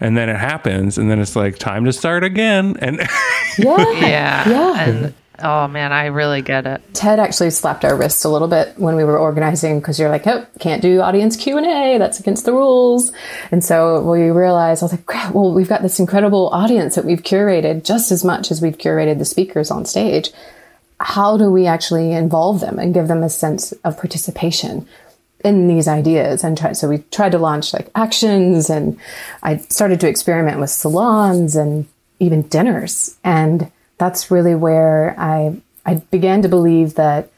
and 0.00 0.16
then 0.16 0.28
it 0.28 0.36
happens, 0.36 0.96
and 0.98 1.10
then 1.10 1.20
it's 1.20 1.36
like 1.36 1.58
time 1.58 1.84
to 1.84 1.92
start 1.92 2.24
again. 2.24 2.76
And 2.80 2.98
Yeah, 3.58 3.90
Yeah. 3.92 4.48
Yeah. 4.48 4.84
And 4.88 5.14
oh 5.42 5.68
man, 5.68 5.92
I 5.92 6.06
really 6.06 6.42
get 6.42 6.66
it. 6.66 6.82
Ted 6.94 7.20
actually 7.20 7.50
slapped 7.50 7.84
our 7.84 7.96
wrists 7.96 8.24
a 8.24 8.28
little 8.28 8.48
bit 8.48 8.78
when 8.78 8.96
we 8.96 9.04
were 9.04 9.18
organizing 9.18 9.80
because 9.80 9.98
you're 9.98 10.10
like, 10.10 10.26
oh, 10.26 10.46
can't 10.58 10.82
do 10.82 11.00
audience 11.00 11.36
Q 11.36 11.58
and 11.58 11.66
A. 11.66 11.98
That's 11.98 12.20
against 12.20 12.44
the 12.44 12.52
rules. 12.52 13.12
And 13.50 13.64
so 13.64 14.02
we 14.02 14.30
realized, 14.30 14.82
I 14.82 14.86
was 14.86 14.92
like, 14.92 15.06
crap, 15.06 15.34
well, 15.34 15.52
we've 15.52 15.68
got 15.68 15.82
this 15.82 16.00
incredible 16.00 16.48
audience 16.50 16.94
that 16.94 17.04
we've 17.04 17.22
curated 17.22 17.84
just 17.84 18.10
as 18.10 18.24
much 18.24 18.50
as 18.50 18.60
we've 18.60 18.78
curated 18.78 19.18
the 19.18 19.24
speakers 19.24 19.70
on 19.70 19.84
stage. 19.84 20.30
How 21.00 21.36
do 21.36 21.50
we 21.50 21.66
actually 21.66 22.12
involve 22.12 22.60
them 22.60 22.78
and 22.78 22.94
give 22.94 23.08
them 23.08 23.22
a 23.22 23.30
sense 23.30 23.72
of 23.84 23.98
participation? 23.98 24.86
in 25.44 25.68
these 25.68 25.86
ideas 25.86 26.42
and 26.42 26.58
try, 26.58 26.72
so 26.72 26.88
we 26.88 26.98
tried 27.12 27.30
to 27.30 27.38
launch 27.38 27.72
like 27.72 27.88
actions 27.94 28.68
and 28.68 28.98
I 29.42 29.58
started 29.58 30.00
to 30.00 30.08
experiment 30.08 30.58
with 30.58 30.70
salons 30.70 31.54
and 31.54 31.86
even 32.18 32.42
dinners. 32.42 33.16
And 33.22 33.70
that's 33.98 34.30
really 34.30 34.54
where 34.54 35.14
I, 35.18 35.60
I 35.84 35.96
began 35.96 36.42
to 36.42 36.48
believe 36.48 36.94
that, 36.94 37.30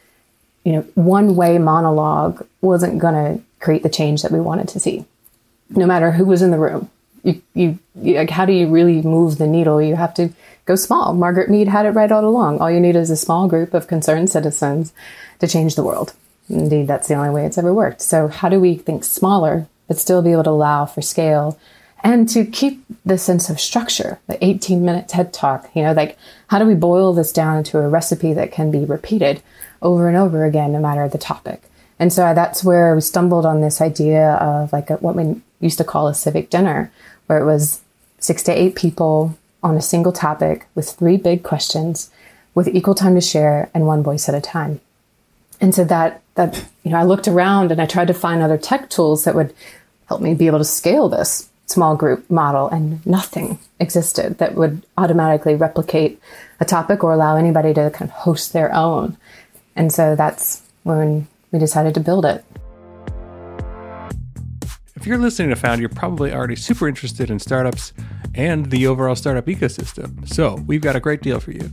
you 0.65 0.73
know, 0.73 0.83
one 0.95 1.35
way 1.35 1.59
monologue 1.59 2.47
wasn't 2.61 2.99
going 2.99 3.15
to 3.15 3.43
create 3.59 3.83
the 3.83 3.89
change 3.89 4.23
that 4.23 4.31
we 4.31 4.41
wanted 4.41 4.69
to 4.69 4.81
see, 4.81 5.05
no 5.71 5.87
matter 5.87 6.13
who 6.13 6.25
was 6.25 6.43
in 6.43 6.51
the 6.51 6.59
room. 6.59 6.91
You, 7.23 7.43
you, 7.55 7.79
you, 7.97 8.15
like, 8.15 8.31
how 8.31 8.47
do 8.47 8.53
you 8.53 8.69
really 8.69 9.03
move 9.03 9.39
the 9.39 9.47
needle? 9.47 9.83
You 9.83 9.97
have 9.97 10.15
to 10.15 10.31
go 10.65 10.75
small. 10.75 11.13
Margaret 11.15 11.51
Mead 11.51 11.69
had 11.69 11.85
it 11.85 11.91
right 11.91 12.11
all 12.11 12.25
along. 12.25 12.61
All 12.61 12.71
you 12.71 12.81
need 12.81 12.97
is 12.97 13.11
a 13.11 13.17
small 13.17 13.49
group 13.49 13.75
of 13.75 13.89
concerned 13.89 14.31
citizens 14.31 14.93
to 15.41 15.47
change 15.47 15.75
the 15.75 15.83
world. 15.83 16.15
Indeed, 16.49 16.87
that's 16.89 17.09
the 17.09 17.15
only 17.15 17.31
way 17.31 17.45
it's 17.45 17.59
ever 17.59 17.73
worked. 17.73 18.01
So, 18.01 18.29
how 18.29 18.49
do 18.49 18.59
we 18.59 18.75
think 18.75 19.05
smaller, 19.05 19.67
but 19.87 19.99
still 19.99 20.23
be 20.23 20.33
able 20.33 20.45
to 20.45 20.51
allow 20.51 20.87
for 20.87 21.03
scale 21.03 21.59
and 22.03 22.29
to 22.31 22.45
keep 22.45 22.85
the 23.05 23.19
sense 23.19 23.51
of 23.51 23.61
structure, 23.61 24.19
the 24.27 24.43
18 24.45 24.85
minute 24.85 25.09
TED 25.09 25.33
talk? 25.33 25.71
You 25.75 25.83
know, 25.83 25.93
like, 25.93 26.17
how 26.49 26.59
do 26.59 26.67
we 26.67 26.75
boil 26.75 27.13
this 27.13 27.33
down 27.33 27.59
into 27.59 27.79
a 27.79 27.89
recipe 27.89 28.33
that 28.33 28.53
can 28.53 28.71
be 28.71 28.85
repeated 28.85 29.43
over 29.83 30.09
and 30.09 30.17
over 30.17 30.45
again, 30.45 30.73
no 30.73 30.81
matter 30.81 31.09
the 31.09 31.19
topic? 31.19 31.63
And 31.99 32.13
so 32.13 32.25
uh, 32.25 32.35
that's 32.35 32.65
where 32.65 32.95
we 32.95 33.03
stumbled 33.03 33.45
on 33.45 33.61
this 33.61 33.81
idea 33.81 34.33
of 34.37 34.73
like 34.73 34.89
a, 34.89 34.97
what 34.97 35.15
we 35.15 35.41
used 35.61 35.79
to 35.79 35.85
call 35.85 36.09
a 36.09 36.15
civic 36.15 36.49
dinner, 36.49 36.91
where 37.27 37.39
it 37.39 37.45
was 37.45 37.83
six 38.19 38.43
to 38.45 38.53
eight 38.53 38.75
people 38.75 39.37
on 39.63 39.77
a 39.77 39.83
single 39.83 40.13
topic 40.13 40.67
with 40.75 40.91
three 40.91 41.19
big 41.19 41.43
questions 41.43 42.11
with 42.55 42.69
equal 42.69 42.95
time 42.95 43.15
to 43.15 43.21
share 43.21 43.71
and 43.75 43.87
one 43.87 44.03
voice 44.03 44.29
at 44.29 44.35
a 44.35 44.41
time. 44.41 44.81
And 45.61 45.75
so 45.75 45.85
that 45.85 46.23
that 46.37 46.65
you 46.85 46.91
know, 46.91 46.97
I 46.97 47.03
looked 47.03 47.29
around 47.29 47.71
and 47.71 47.83
I 47.83 47.87
tried 47.87 48.07
to 48.07 48.15
find 48.15 48.43
other 48.43 48.57
tech 48.57 48.89
tools 48.89 49.25
that 49.25 49.35
would 49.35 49.55
help 50.09 50.23
me 50.23 50.33
be 50.33 50.47
able 50.47 50.59
to 50.59 50.65
scale 50.65 51.11
this 51.11 51.51
small 51.71 51.97
group 51.97 52.29
model, 52.31 52.69
and 52.69 53.05
nothing 53.07 53.59
existed 53.79 54.39
that 54.39 54.55
would 54.55 54.83
automatically 54.99 55.55
replicate 55.55 56.21
a 56.59 56.65
topic 56.65 57.05
or 57.05 57.13
allow 57.13 57.37
anybody 57.37 57.73
to 57.75 57.91
kind 57.91 58.11
of 58.11 58.17
host 58.17 58.53
their 58.53 58.75
own. 58.75 59.17
And 59.77 59.93
so 59.93 60.17
that's 60.17 60.63
when 60.83 61.27
we 61.53 61.59
decided 61.59 61.95
to 61.95 62.01
build 62.01 62.25
it. 62.25 62.45
if 64.97 65.07
you're 65.07 65.17
listening 65.17 65.49
to 65.49 65.57
Found, 65.57 65.81
you're 65.81 65.89
probably 65.89 66.33
already 66.33 66.57
super 66.57 66.87
interested 66.87 67.31
in 67.31 67.39
startups 67.39 67.95
and 68.35 68.71
the 68.71 68.87
overall 68.87 69.15
startup 69.15 69.47
ecosystem. 69.47 70.29
So 70.29 70.57
we've 70.67 70.83
got 70.83 70.95
a 70.95 71.01
great 71.01 71.23
deal 71.23 71.41
for 71.41 71.53
you. 71.53 71.71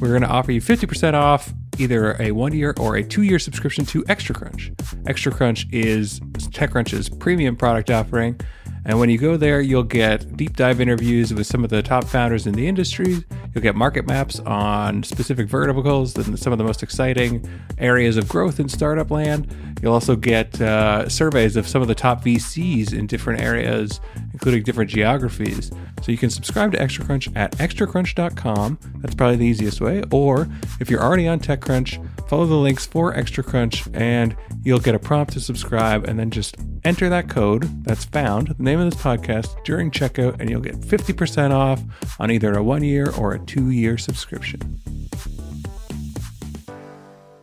We're 0.00 0.08
going 0.08 0.22
to 0.22 0.28
offer 0.28 0.52
you 0.52 0.62
50% 0.62 1.12
off 1.12 1.52
either 1.78 2.16
a 2.20 2.32
one 2.32 2.52
year 2.52 2.74
or 2.78 2.96
a 2.96 3.02
two 3.02 3.22
year 3.22 3.38
subscription 3.38 3.84
to 3.86 4.02
ExtraCrunch. 4.04 4.74
ExtraCrunch 5.04 5.72
is 5.72 6.20
TechCrunch's 6.20 7.08
premium 7.08 7.56
product 7.56 7.90
offering. 7.90 8.40
And 8.84 8.98
when 8.98 9.10
you 9.10 9.18
go 9.18 9.36
there, 9.36 9.60
you'll 9.60 9.82
get 9.82 10.36
deep 10.36 10.56
dive 10.56 10.80
interviews 10.80 11.34
with 11.34 11.46
some 11.46 11.64
of 11.64 11.70
the 11.70 11.82
top 11.82 12.04
founders 12.04 12.46
in 12.46 12.54
the 12.54 12.66
industry. 12.66 13.24
You'll 13.54 13.62
get 13.62 13.76
market 13.76 14.06
maps 14.06 14.40
on 14.40 15.02
specific 15.02 15.48
verticals 15.48 16.16
and 16.16 16.38
some 16.38 16.52
of 16.52 16.58
the 16.58 16.64
most 16.64 16.82
exciting 16.82 17.48
areas 17.78 18.16
of 18.16 18.28
growth 18.28 18.58
in 18.58 18.68
startup 18.68 19.10
land. 19.10 19.54
You'll 19.82 19.92
also 19.92 20.16
get 20.16 20.60
uh, 20.60 21.08
surveys 21.08 21.56
of 21.56 21.66
some 21.66 21.82
of 21.82 21.88
the 21.88 21.94
top 21.94 22.24
VCs 22.24 22.92
in 22.92 23.06
different 23.06 23.40
areas, 23.40 24.00
including 24.32 24.62
different 24.62 24.90
geographies. 24.90 25.70
So 26.02 26.12
you 26.12 26.18
can 26.18 26.30
subscribe 26.30 26.72
to 26.72 26.78
ExtraCrunch 26.78 27.36
at 27.36 27.52
extracrunch.com. 27.58 28.78
That's 28.98 29.14
probably 29.14 29.36
the 29.36 29.46
easiest 29.46 29.80
way. 29.80 30.02
Or 30.10 30.48
if 30.80 30.90
you're 30.90 31.02
already 31.02 31.28
on 31.28 31.40
TechCrunch, 31.40 32.19
follow 32.30 32.46
the 32.46 32.54
links 32.54 32.86
for 32.86 33.12
Extra 33.16 33.42
Crunch, 33.42 33.88
and 33.92 34.36
you'll 34.62 34.78
get 34.78 34.94
a 34.94 35.00
prompt 35.00 35.32
to 35.32 35.40
subscribe 35.40 36.04
and 36.04 36.16
then 36.16 36.30
just 36.30 36.54
enter 36.84 37.08
that 37.08 37.28
code 37.28 37.64
that's 37.82 38.04
found, 38.04 38.54
the 38.56 38.62
name 38.62 38.78
of 38.78 38.88
this 38.88 39.02
podcast, 39.02 39.48
during 39.64 39.90
checkout, 39.90 40.38
and 40.38 40.48
you'll 40.48 40.60
get 40.60 40.76
50% 40.76 41.50
off 41.50 41.82
on 42.20 42.30
either 42.30 42.56
a 42.56 42.62
one 42.62 42.84
year 42.84 43.10
or 43.18 43.32
a 43.32 43.38
two 43.40 43.70
year 43.70 43.98
subscription. 43.98 44.80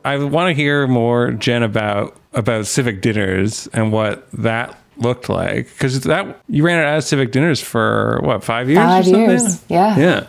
I 0.06 0.15
want 0.23 0.52
to 0.52 0.54
hear 0.54 0.88
more, 0.88 1.32
Jenn, 1.34 1.63
about 1.63 2.15
about 2.32 2.65
civic 2.65 3.02
dinners 3.02 3.67
and 3.73 3.91
what 3.91 4.32
that 4.32 4.78
looked 4.95 5.28
like 5.28 5.67
because 5.67 6.00
that 6.02 6.39
you 6.47 6.63
ran 6.63 6.80
it 6.80 6.88
as 6.88 7.06
civic 7.06 7.34
dinners 7.34 7.60
for 7.60 8.21
what 8.23 8.41
five 8.41 8.69
years? 8.69 8.80
or 8.80 8.84
Five 8.84 9.04
something? 9.06 9.21
years, 9.21 9.63
yeah. 9.67 9.97
yeah. 9.97 10.28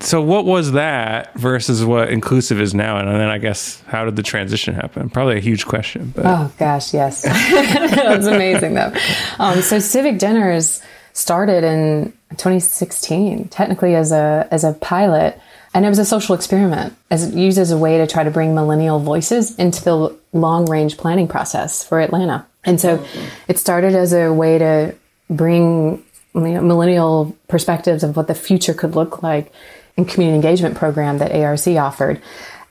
So 0.00 0.20
what 0.20 0.44
was 0.44 0.72
that 0.72 1.34
versus 1.34 1.84
what 1.84 2.08
Inclusivv 2.08 2.60
is 2.60 2.74
now, 2.74 2.98
and 2.98 3.08
then 3.08 3.28
I 3.28 3.38
guess 3.38 3.82
how 3.86 4.04
did 4.04 4.16
the 4.16 4.22
transition 4.22 4.74
happen? 4.74 5.10
Probably 5.10 5.36
a 5.36 5.40
huge 5.40 5.66
question, 5.66 6.12
but 6.14 6.24
Oh 6.26 6.52
gosh, 6.58 6.92
yes, 6.92 7.22
that's 7.22 8.26
amazing 8.26 8.74
though. 8.74 8.92
Um, 9.38 9.62
so 9.62 9.78
civic 9.78 10.18
dinners 10.18 10.82
started 11.12 11.64
in 11.64 12.12
2016, 12.30 13.48
technically 13.48 13.94
as 13.94 14.12
a 14.12 14.48
as 14.50 14.64
a 14.64 14.72
pilot, 14.74 15.40
and 15.72 15.84
it 15.84 15.88
was 15.88 15.98
a 15.98 16.04
social 16.04 16.34
experiment, 16.34 16.94
as 17.10 17.34
used 17.34 17.58
as 17.58 17.70
a 17.70 17.78
way 17.78 17.98
to 17.98 18.06
try 18.06 18.24
to 18.24 18.30
bring 18.30 18.54
millennial 18.54 18.98
voices 18.98 19.56
into 19.56 19.82
the 19.82 20.16
long 20.32 20.66
range 20.66 20.96
planning 20.96 21.28
process 21.28 21.84
for 21.84 22.00
Atlanta. 22.00 22.46
And 22.64 22.80
so, 22.80 23.04
it 23.48 23.58
started 23.58 23.94
as 23.94 24.12
a 24.12 24.32
way 24.32 24.58
to 24.58 24.94
bring 25.30 26.02
millennial 26.34 27.36
perspectives 27.48 28.02
of 28.02 28.16
what 28.16 28.26
the 28.26 28.34
future 28.34 28.74
could 28.74 28.96
look 28.96 29.22
like 29.22 29.52
in 29.96 30.04
community 30.04 30.36
engagement 30.36 30.76
program 30.76 31.18
that 31.18 31.32
ARC 31.32 31.66
offered. 31.68 32.20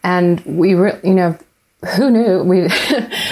And 0.04 0.40
we 0.46 0.76
were, 0.76 1.00
you 1.04 1.14
know, 1.14 1.38
who 1.98 2.12
knew 2.12 2.44
we 2.44 2.68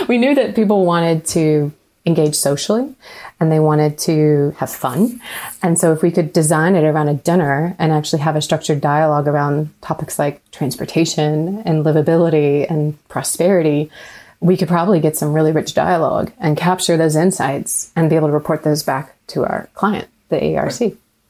we 0.07 0.17
knew 0.17 0.35
that 0.35 0.55
people 0.55 0.85
wanted 0.85 1.25
to 1.27 1.71
engage 2.05 2.35
socially 2.35 2.95
and 3.39 3.51
they 3.51 3.59
wanted 3.59 3.97
to 3.97 4.55
have 4.57 4.71
fun. 4.71 5.21
And 5.61 5.79
so 5.79 5.93
if 5.93 6.01
we 6.01 6.11
could 6.11 6.33
design 6.33 6.75
it 6.75 6.83
around 6.83 7.09
a 7.09 7.13
dinner 7.13 7.75
and 7.77 7.91
actually 7.91 8.21
have 8.23 8.35
a 8.35 8.41
structured 8.41 8.81
dialogue 8.81 9.27
around 9.27 9.69
topics 9.81 10.17
like 10.17 10.41
transportation 10.51 11.61
and 11.63 11.85
livability 11.85 12.69
and 12.69 12.97
prosperity, 13.07 13.91
we 14.39 14.57
could 14.57 14.67
probably 14.67 14.99
get 14.99 15.15
some 15.15 15.33
really 15.33 15.51
rich 15.51 15.75
dialogue 15.75 16.31
and 16.39 16.57
capture 16.57 16.97
those 16.97 17.15
insights 17.15 17.91
and 17.95 18.09
be 18.09 18.15
able 18.15 18.27
to 18.27 18.33
report 18.33 18.63
those 18.63 18.81
back 18.81 19.15
to 19.27 19.45
our 19.45 19.69
client, 19.75 20.07
the 20.29 20.57
ARC. 20.57 20.79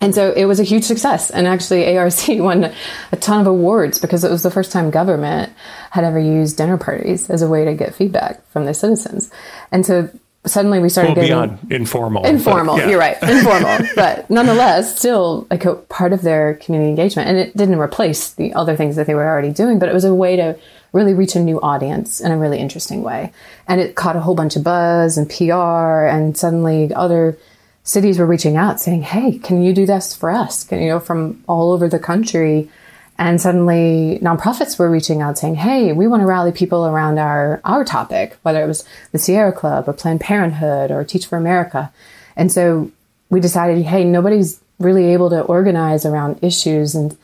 And 0.02 0.16
so 0.16 0.32
it 0.32 0.46
was 0.46 0.60
a 0.60 0.64
huge 0.64 0.84
success. 0.84 1.30
And 1.30 1.48
actually, 1.48 1.96
ARC 1.96 2.14
won 2.28 2.74
a 3.12 3.16
ton 3.18 3.42
of 3.42 3.48
awards 3.48 4.00
because 4.00 4.24
it 4.24 4.32
was 4.32 4.44
the 4.44 4.52
first 4.52 4.72
time 4.72 4.90
government 4.90 5.54
had 5.92 6.04
ever 6.04 6.20
used 6.20 6.58
dinner 6.58 6.78
parties 6.78 7.30
as 7.30 7.44
a 7.44 7.48
way 7.48 7.64
to 7.66 7.76
get 7.76 7.94
feedback 7.94 8.46
from 8.50 8.66
their 8.66 8.74
citizens. 8.74 9.32
And 9.72 9.86
so 9.86 10.10
suddenly 10.46 10.80
we 10.80 10.90
started 10.90 11.10
well, 11.10 11.16
getting 11.16 11.30
beyond 11.30 11.72
informal. 11.72 12.26
informal. 12.26 12.78
yeah. 12.80 12.90
You're 12.90 13.00
right, 13.00 13.18
informal, 13.22 13.78
but 13.96 14.28
nonetheless, 14.30 14.98
still 14.98 15.46
like 15.52 15.66
a 15.66 15.76
part 15.76 16.14
of 16.14 16.24
their 16.24 16.56
community 16.56 16.90
engagement. 16.90 17.30
And 17.30 17.38
it 17.38 17.56
didn't 17.56 17.78
replace 17.80 18.34
the 18.34 18.54
other 18.54 18.76
things 18.76 18.96
that 18.96 19.06
they 19.06 19.14
were 19.14 19.26
already 19.26 19.52
doing, 19.52 19.78
but 19.78 19.88
it 19.88 19.94
was 19.94 20.04
a 20.04 20.16
way 20.16 20.36
to 20.36 20.58
really 20.94 21.14
reach 21.14 21.36
a 21.36 21.40
new 21.40 21.62
audience 21.62 22.20
in 22.20 22.32
a 22.32 22.38
really 22.38 22.58
interesting 22.58 23.02
way. 23.04 23.32
And 23.68 23.80
it 23.80 23.96
caught 23.96 24.16
a 24.16 24.20
whole 24.20 24.36
bunch 24.36 24.56
of 24.56 24.64
buzz 24.64 25.18
and 25.18 25.30
PR, 25.30 26.08
and 26.08 26.36
suddenly 26.36 26.94
other 26.94 27.38
cities 27.84 28.20
were 28.20 28.26
reaching 28.26 28.58
out 28.58 28.80
saying, 28.80 29.04
"Hey, 29.04 29.38
can 29.40 29.62
you 29.64 29.74
do 29.74 29.86
this 29.86 30.16
for 30.16 30.30
us?" 30.30 30.64
Can, 30.64 30.82
you 30.82 30.90
know, 30.90 31.00
from 31.00 31.44
all 31.48 31.72
over 31.72 31.88
the 31.88 32.00
country. 32.00 32.70
And 33.18 33.40
suddenly 33.40 34.18
nonprofits 34.24 34.80
were 34.80 34.90
reaching 34.90 35.22
out 35.22 35.38
saying, 35.38 35.54
Hey, 35.54 35.94
we 35.94 36.08
want 36.08 36.22
to 36.22 36.26
rally 36.26 36.52
people 36.52 36.88
around 36.88 37.20
our, 37.20 37.62
our 37.64 37.86
topic, 37.86 38.36
whether 38.42 38.64
it 38.64 38.68
was 38.68 38.84
the 39.12 39.20
Sierra 39.20 39.52
Club 39.52 39.88
or 39.88 39.94
Planned 39.94 40.22
Parenthood 40.22 40.90
or 40.90 41.04
Teach 41.04 41.28
for 41.28 41.38
America. 41.38 41.94
And 42.36 42.52
so 42.52 42.92
we 43.30 43.40
decided, 43.40 43.86
Hey, 43.86 44.04
nobody's 44.06 44.60
really 44.80 45.14
able 45.14 45.30
to 45.30 45.42
organize 45.42 46.04
around 46.04 46.40
issues 46.42 46.96
and 46.96 47.16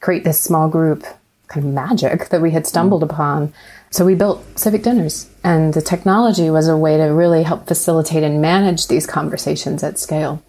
create 0.00 0.24
this 0.24 0.40
small 0.40 0.68
group 0.70 1.04
kind 1.48 1.66
of 1.66 1.72
magic 1.72 2.30
that 2.30 2.40
we 2.40 2.50
had 2.52 2.66
stumbled 2.66 3.02
mm. 3.02 3.10
upon. 3.10 3.52
So 3.94 4.04
we 4.04 4.16
built 4.16 4.44
civic 4.58 4.82
dinners, 4.82 5.30
and 5.44 5.72
the 5.72 5.80
technology 5.80 6.50
was 6.50 6.66
a 6.66 6.76
way 6.76 6.96
to 6.96 7.04
really 7.04 7.44
help 7.44 7.68
facilitate 7.68 8.24
and 8.24 8.42
manage 8.42 8.88
these 8.88 9.06
conversations 9.06 9.84
at 9.84 10.00
scale. 10.00 10.42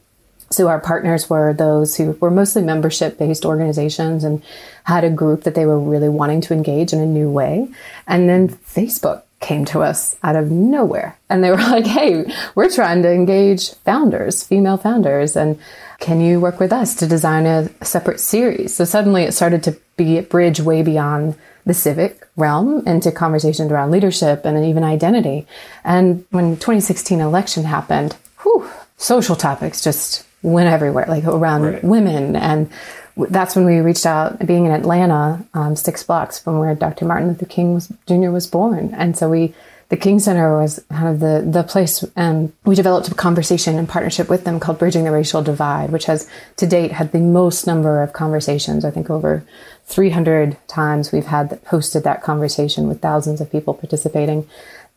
So 0.50 0.68
our 0.68 0.80
partners 0.80 1.30
were 1.30 1.54
those 1.54 1.96
who 1.96 2.14
were 2.14 2.32
mostly 2.32 2.64
membership 2.64 3.20
based 3.20 3.46
organizations 3.46 4.24
and 4.24 4.42
had 4.86 5.04
a 5.04 5.12
group 5.12 5.44
that 5.44 5.54
they 5.54 5.68
were 5.68 5.80
really 5.80 6.10
wanting 6.10 6.42
to 6.42 6.56
engage 6.56 6.92
in 6.92 7.00
a 7.00 7.06
new 7.06 7.30
way. 7.30 7.70
And 8.08 8.28
then 8.28 8.50
Facebook 8.50 9.22
came 9.42 9.64
to 9.66 9.82
us 9.82 10.16
out 10.24 10.36
of 10.36 10.50
nowhere 10.50 11.20
and 11.30 11.44
they 11.44 11.52
were 11.52 11.58
like, 11.76 11.86
Hey, 11.86 12.26
we're 12.56 12.72
trying 12.72 13.04
to 13.04 13.12
engage 13.12 13.76
founders, 13.76 14.42
female 14.42 14.78
founders. 14.78 15.36
And 15.36 15.60
can 16.00 16.20
you 16.20 16.40
work 16.40 16.60
with 16.60 16.74
us 16.74 16.96
to 16.96 17.06
design 17.06 17.46
a 17.46 17.70
separate 17.86 18.20
series? 18.20 18.74
So 18.74 18.86
suddenly 18.86 19.22
it 19.22 19.34
started 19.34 19.62
to 19.64 19.78
be 19.98 20.18
a 20.18 20.24
bridge 20.24 20.60
way 20.60 20.84
beyond 20.84 21.36
the 21.66 21.74
civic 21.74 22.28
realm 22.36 22.86
into 22.88 23.12
conversations 23.12 23.72
around 23.72 23.92
leadership 23.92 24.46
and 24.46 24.64
even 24.66 24.84
identity. 24.84 25.48
And 25.84 26.26
when 26.32 26.56
2016 26.56 27.20
election 27.20 27.64
happened, 27.64 28.16
whew, 28.44 28.70
social 28.98 29.36
topics 29.36 29.82
just 29.82 30.26
went 30.42 30.70
everywhere, 30.70 31.06
like 31.08 31.26
around 31.26 31.64
right. 31.64 31.84
women. 31.84 32.36
And 32.36 32.70
that's 33.18 33.56
when 33.56 33.66
we 33.66 33.80
reached 33.80 34.06
out, 34.06 34.46
being 34.46 34.66
in 34.66 34.72
Atlanta, 34.72 35.44
um, 35.54 35.76
six 35.76 36.04
blocks 36.04 36.38
from 36.38 36.60
where 36.60 36.76
Dr. 36.76 37.06
Martin 37.06 37.30
Luther 37.30 37.46
King 37.46 37.74
was, 37.74 37.92
Jr. 38.08 38.30
was 38.30 38.46
born. 38.46 38.94
And 38.94 39.18
so 39.18 39.30
we, 39.30 39.54
the 39.90 39.98
King 39.98 40.20
Center 40.20 40.60
was 40.60 40.84
kind 40.90 41.08
of 41.08 41.20
the, 41.20 41.44
the 41.50 41.64
place, 41.64 42.04
and 42.16 42.52
we 42.66 42.76
developed 42.76 43.08
a 43.08 43.16
conversation 43.16 43.78
in 43.78 43.88
partnership 43.88 44.30
with 44.30 44.44
them 44.44 44.60
called 44.60 44.80
Bridging 44.80 45.04
the 45.04 45.12
Racial 45.12 45.42
Divide, 45.44 45.92
which 45.92 46.06
has 46.06 46.30
to 46.58 46.68
date 46.68 46.92
had 46.92 47.12
the 47.12 47.20
most 47.20 47.66
number 47.68 48.02
of 48.02 48.12
conversations. 48.12 48.84
I 48.84 48.92
think 48.92 49.10
over 49.10 49.46
300 49.86 50.58
times 50.68 51.12
we've 51.12 51.26
had 51.26 51.62
hosted 51.66 52.04
that 52.04 52.24
conversation 52.24 52.88
with 52.88 53.02
thousands 53.02 53.40
of 53.42 53.52
people 53.52 53.74
participating. 53.74 54.48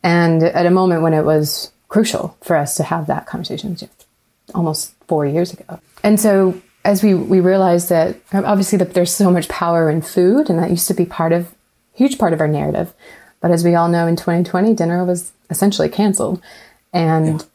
And 0.03 0.43
at 0.43 0.65
a 0.65 0.71
moment 0.71 1.03
when 1.03 1.13
it 1.13 1.25
was 1.25 1.71
crucial 1.87 2.37
for 2.41 2.55
us 2.55 2.75
to 2.77 2.83
have 2.83 3.07
that 3.07 3.25
conversation, 3.25 3.77
almost 4.55 4.93
four 5.07 5.25
years 5.25 5.53
ago. 5.53 5.79
And 6.03 6.19
so 6.19 6.59
as 6.85 7.03
we, 7.03 7.13
we 7.13 7.39
realized 7.39 7.89
that 7.89 8.17
obviously 8.33 8.77
that 8.77 8.93
there's 8.93 9.13
so 9.13 9.29
much 9.31 9.47
power 9.49 9.89
in 9.89 10.01
food 10.01 10.49
and 10.49 10.57
that 10.59 10.69
used 10.69 10.87
to 10.87 10.93
be 10.93 11.05
part 11.05 11.33
of 11.33 11.53
huge 11.93 12.17
part 12.17 12.33
of 12.33 12.39
our 12.39 12.47
narrative. 12.47 12.93
But 13.41 13.51
as 13.51 13.63
we 13.63 13.75
all 13.75 13.89
know 13.89 14.07
in 14.07 14.15
2020, 14.15 14.73
dinner 14.73 15.03
was 15.03 15.31
essentially 15.49 15.89
canceled 15.89 16.41
and 16.93 17.41
yeah. 17.41 17.45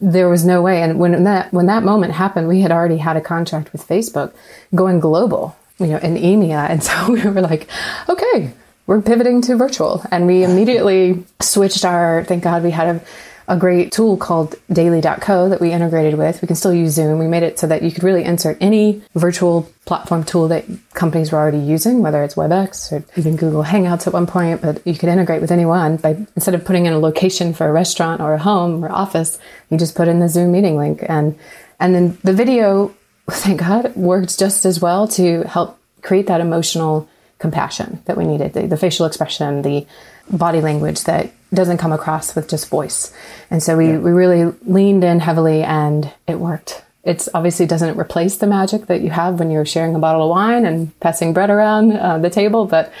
there 0.00 0.28
was 0.28 0.44
no 0.44 0.62
way. 0.62 0.82
And 0.82 0.98
when 0.98 1.24
that, 1.24 1.52
when 1.52 1.66
that 1.66 1.82
moment 1.82 2.14
happened, 2.14 2.48
we 2.48 2.60
had 2.60 2.72
already 2.72 2.98
had 2.98 3.16
a 3.16 3.20
contract 3.20 3.72
with 3.72 3.86
Facebook 3.86 4.32
going 4.74 5.00
global, 5.00 5.56
you 5.78 5.86
know, 5.86 5.98
in 5.98 6.14
EMEA. 6.14 6.68
And 6.68 6.82
so 6.82 7.12
we 7.12 7.22
were 7.22 7.40
like, 7.40 7.68
okay, 8.08 8.52
we're 8.86 9.02
pivoting 9.02 9.42
to 9.42 9.56
virtual. 9.56 10.04
And 10.10 10.26
we 10.26 10.44
immediately 10.44 11.24
switched 11.40 11.84
our, 11.84 12.24
thank 12.24 12.42
God 12.42 12.62
we 12.62 12.70
had 12.70 12.96
a, 12.96 13.04
a 13.48 13.56
great 13.56 13.92
tool 13.92 14.16
called 14.16 14.54
daily.co 14.70 15.48
that 15.48 15.60
we 15.60 15.72
integrated 15.72 16.18
with. 16.18 16.42
We 16.42 16.46
can 16.46 16.56
still 16.56 16.72
use 16.72 16.92
Zoom. 16.92 17.18
We 17.18 17.26
made 17.26 17.42
it 17.42 17.58
so 17.58 17.66
that 17.66 17.82
you 17.82 17.90
could 17.90 18.02
really 18.02 18.24
insert 18.24 18.58
any 18.60 19.02
virtual 19.14 19.70
platform 19.84 20.24
tool 20.24 20.48
that 20.48 20.64
companies 20.92 21.32
were 21.32 21.38
already 21.38 21.58
using, 21.58 22.02
whether 22.02 22.22
it's 22.22 22.34
WebEx 22.34 22.92
or 22.92 23.04
even 23.18 23.36
Google 23.36 23.64
Hangouts 23.64 24.06
at 24.06 24.12
one 24.12 24.26
point, 24.26 24.60
but 24.60 24.86
you 24.86 24.94
could 24.94 25.08
integrate 25.08 25.40
with 25.40 25.50
anyone 25.50 25.96
by 25.96 26.10
instead 26.36 26.54
of 26.54 26.64
putting 26.64 26.86
in 26.86 26.92
a 26.92 26.98
location 26.98 27.54
for 27.54 27.66
a 27.66 27.72
restaurant 27.72 28.20
or 28.20 28.34
a 28.34 28.38
home 28.38 28.84
or 28.84 28.92
office, 28.92 29.38
you 29.70 29.78
just 29.78 29.94
put 29.94 30.08
in 30.08 30.20
the 30.20 30.28
Zoom 30.28 30.52
meeting 30.52 30.76
link 30.76 31.02
and 31.08 31.38
and 31.80 31.94
then 31.94 32.18
the 32.24 32.32
video, 32.32 32.94
thank 33.30 33.60
God, 33.60 33.94
worked 33.94 34.38
just 34.38 34.64
as 34.64 34.80
well 34.80 35.08
to 35.08 35.42
help 35.42 35.78
create 36.02 36.26
that 36.26 36.40
emotional 36.40 37.08
compassion 37.38 38.02
that 38.06 38.16
we 38.16 38.24
needed, 38.24 38.52
the, 38.52 38.66
the 38.66 38.76
facial 38.76 39.06
expression, 39.06 39.62
the 39.62 39.86
body 40.30 40.60
language 40.60 41.04
that 41.04 41.30
doesn't 41.52 41.78
come 41.78 41.92
across 41.92 42.34
with 42.34 42.48
just 42.48 42.68
voice. 42.68 43.12
And 43.50 43.62
so 43.62 43.76
we, 43.76 43.88
yeah. 43.88 43.98
we 43.98 44.10
really 44.10 44.52
leaned 44.66 45.04
in 45.04 45.20
heavily 45.20 45.62
and 45.62 46.12
it 46.26 46.38
worked. 46.38 46.82
It's 47.04 47.28
obviously 47.32 47.66
doesn't 47.66 47.98
replace 47.98 48.36
the 48.36 48.46
magic 48.46 48.86
that 48.86 49.00
you 49.00 49.10
have 49.10 49.38
when 49.38 49.50
you're 49.50 49.64
sharing 49.64 49.94
a 49.94 49.98
bottle 49.98 50.24
of 50.24 50.30
wine 50.30 50.66
and 50.66 50.98
passing 51.00 51.32
bread 51.32 51.48
around 51.48 51.92
uh, 51.92 52.18
the 52.18 52.28
table, 52.28 52.66
but 52.66 52.92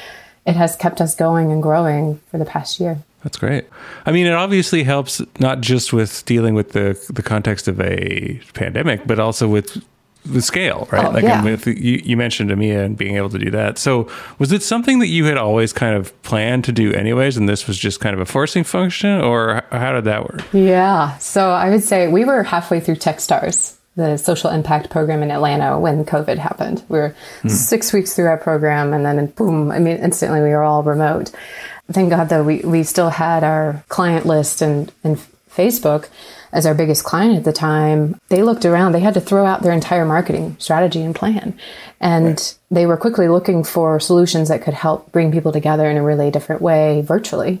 it 0.46 0.56
has 0.56 0.76
kept 0.76 1.00
us 1.00 1.14
going 1.14 1.52
and 1.52 1.62
growing 1.62 2.20
for 2.30 2.38
the 2.38 2.44
past 2.44 2.80
year. 2.80 2.98
That's 3.22 3.36
great. 3.36 3.66
I 4.06 4.12
mean, 4.12 4.26
it 4.26 4.32
obviously 4.32 4.84
helps 4.84 5.20
not 5.40 5.60
just 5.60 5.92
with 5.92 6.24
dealing 6.24 6.54
with 6.54 6.72
the 6.72 6.98
the 7.10 7.22
context 7.22 7.66
of 7.66 7.80
a 7.80 8.40
pandemic, 8.54 9.06
but 9.06 9.18
also 9.18 9.48
with 9.48 9.84
the 10.24 10.42
scale, 10.42 10.86
right? 10.90 11.06
Oh, 11.06 11.10
like 11.10 11.22
yeah. 11.22 11.42
with, 11.42 11.66
you, 11.66 12.02
you 12.04 12.16
mentioned 12.16 12.50
EMEA 12.50 12.84
and 12.84 12.96
being 12.96 13.16
able 13.16 13.30
to 13.30 13.38
do 13.38 13.50
that. 13.52 13.78
So 13.78 14.08
was 14.38 14.52
it 14.52 14.62
something 14.62 14.98
that 14.98 15.06
you 15.06 15.24
had 15.24 15.38
always 15.38 15.72
kind 15.72 15.96
of 15.96 16.20
planned 16.22 16.64
to 16.64 16.72
do 16.72 16.92
anyways, 16.92 17.36
and 17.36 17.48
this 17.48 17.66
was 17.66 17.78
just 17.78 18.00
kind 18.00 18.14
of 18.14 18.20
a 18.20 18.26
forcing 18.26 18.64
function, 18.64 19.20
or 19.20 19.62
how 19.70 19.92
did 19.92 20.04
that 20.04 20.24
work? 20.24 20.44
Yeah. 20.52 21.16
So 21.18 21.50
I 21.50 21.70
would 21.70 21.82
say 21.82 22.08
we 22.08 22.24
were 22.24 22.42
halfway 22.42 22.80
through 22.80 22.96
TechStars, 22.96 23.76
the 23.96 24.16
social 24.16 24.50
impact 24.50 24.90
program 24.90 25.22
in 25.22 25.30
Atlanta 25.30 25.78
when 25.78 26.04
COVID 26.04 26.38
happened. 26.38 26.84
We 26.88 26.98
were 26.98 27.14
mm. 27.42 27.50
six 27.50 27.92
weeks 27.92 28.14
through 28.14 28.26
our 28.26 28.38
program, 28.38 28.92
and 28.92 29.06
then 29.06 29.26
boom! 29.26 29.70
I 29.70 29.78
mean, 29.78 29.96
instantly 29.96 30.40
we 30.40 30.50
were 30.50 30.62
all 30.62 30.82
remote. 30.82 31.30
Thank 31.90 32.10
God, 32.10 32.28
though, 32.28 32.44
we, 32.44 32.60
we 32.60 32.82
still 32.82 33.08
had 33.08 33.44
our 33.44 33.82
client 33.88 34.26
list 34.26 34.60
and, 34.60 34.92
and 35.02 35.18
Facebook 35.58 36.08
as 36.52 36.64
our 36.64 36.74
biggest 36.74 37.04
client 37.04 37.36
at 37.36 37.44
the 37.44 37.52
time, 37.52 38.18
they 38.28 38.42
looked 38.42 38.64
around. 38.64 38.92
They 38.92 39.00
had 39.00 39.14
to 39.14 39.20
throw 39.20 39.44
out 39.44 39.62
their 39.62 39.72
entire 39.72 40.04
marketing 40.04 40.56
strategy 40.58 41.02
and 41.02 41.14
plan. 41.14 41.58
And 42.00 42.28
right. 42.28 42.58
they 42.70 42.86
were 42.86 42.96
quickly 42.96 43.28
looking 43.28 43.64
for 43.64 44.00
solutions 44.00 44.48
that 44.48 44.62
could 44.62 44.74
help 44.74 45.12
bring 45.12 45.32
people 45.32 45.52
together 45.52 45.90
in 45.90 45.96
a 45.96 46.02
really 46.02 46.30
different 46.30 46.62
way 46.62 47.02
virtually 47.02 47.60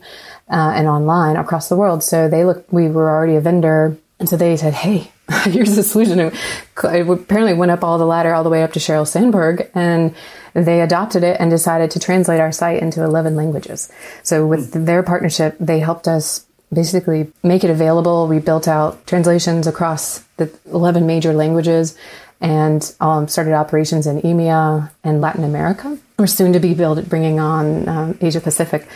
uh, 0.50 0.72
and 0.74 0.86
online 0.86 1.36
across 1.36 1.68
the 1.68 1.76
world. 1.76 2.02
So 2.02 2.28
they 2.28 2.44
looked, 2.44 2.72
we 2.72 2.88
were 2.88 3.10
already 3.10 3.36
a 3.36 3.40
vendor. 3.40 3.98
And 4.18 4.28
so 4.28 4.36
they 4.36 4.56
said, 4.56 4.72
hey, 4.72 5.10
here's 5.44 5.76
the 5.76 5.82
solution. 5.82 6.18
It 6.18 6.34
apparently 6.82 7.54
went 7.54 7.70
up 7.70 7.84
all 7.84 7.98
the 7.98 8.06
ladder 8.06 8.32
all 8.32 8.44
the 8.44 8.50
way 8.50 8.62
up 8.62 8.72
to 8.72 8.80
Sheryl 8.80 9.06
Sandberg 9.06 9.70
and 9.74 10.14
they 10.54 10.80
adopted 10.80 11.22
it 11.22 11.36
and 11.38 11.50
decided 11.50 11.90
to 11.92 12.00
translate 12.00 12.40
our 12.40 12.52
site 12.52 12.82
into 12.82 13.04
11 13.04 13.36
languages. 13.36 13.92
So 14.22 14.46
with 14.46 14.72
hmm. 14.72 14.84
their 14.86 15.02
partnership, 15.02 15.56
they 15.60 15.80
helped 15.80 16.08
us 16.08 16.46
basically 16.72 17.32
make 17.42 17.64
it 17.64 17.70
available. 17.70 18.26
We 18.26 18.38
built 18.38 18.68
out 18.68 19.06
translations 19.06 19.66
across 19.66 20.20
the 20.36 20.50
11 20.66 21.06
major 21.06 21.32
languages 21.32 21.96
and 22.40 22.94
um, 23.00 23.28
started 23.28 23.54
operations 23.54 24.06
in 24.06 24.20
EMEA 24.22 24.90
and 25.02 25.20
Latin 25.20 25.44
America. 25.44 25.98
We're 26.18 26.26
soon 26.26 26.52
to 26.52 26.60
be 26.60 26.74
build, 26.74 27.08
bringing 27.08 27.40
on 27.40 27.88
um, 27.88 28.18
Asia 28.20 28.40
Pacific. 28.40 28.86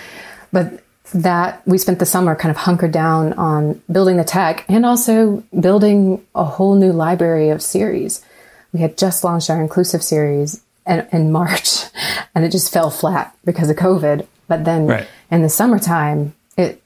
But 0.52 0.82
that 1.14 1.66
we 1.66 1.78
spent 1.78 1.98
the 1.98 2.06
summer 2.06 2.35
kind 2.35 2.50
of 2.50 2.56
hunkered 2.56 2.92
down 2.92 3.32
on 3.35 3.82
building 3.90 4.16
the 4.16 4.24
tech 4.24 4.64
and 4.68 4.87
also 4.87 5.42
building 5.58 6.24
a 6.35 6.44
whole 6.44 6.74
new 6.74 6.92
library 6.92 7.50
of 7.50 7.62
series. 7.62 8.24
We 8.72 8.80
had 8.80 8.96
just 8.96 9.22
launched 9.22 9.50
our 9.50 9.61
inclusive 9.61 10.02
series 10.02 10.62
in, 10.87 11.06
in 11.12 11.32
March 11.32 11.85
and 12.35 12.44
it 12.44 12.50
just 12.50 12.72
fell 12.72 12.90
flat 12.90 13.37
because 13.44 13.68
of 13.70 13.76
COVID. 13.76 14.26
But 14.48 14.64
then 14.64 14.87
right. 14.87 15.06
in 15.30 15.42
the 15.42 15.48
summertime, 15.48 16.35
it 16.56 16.82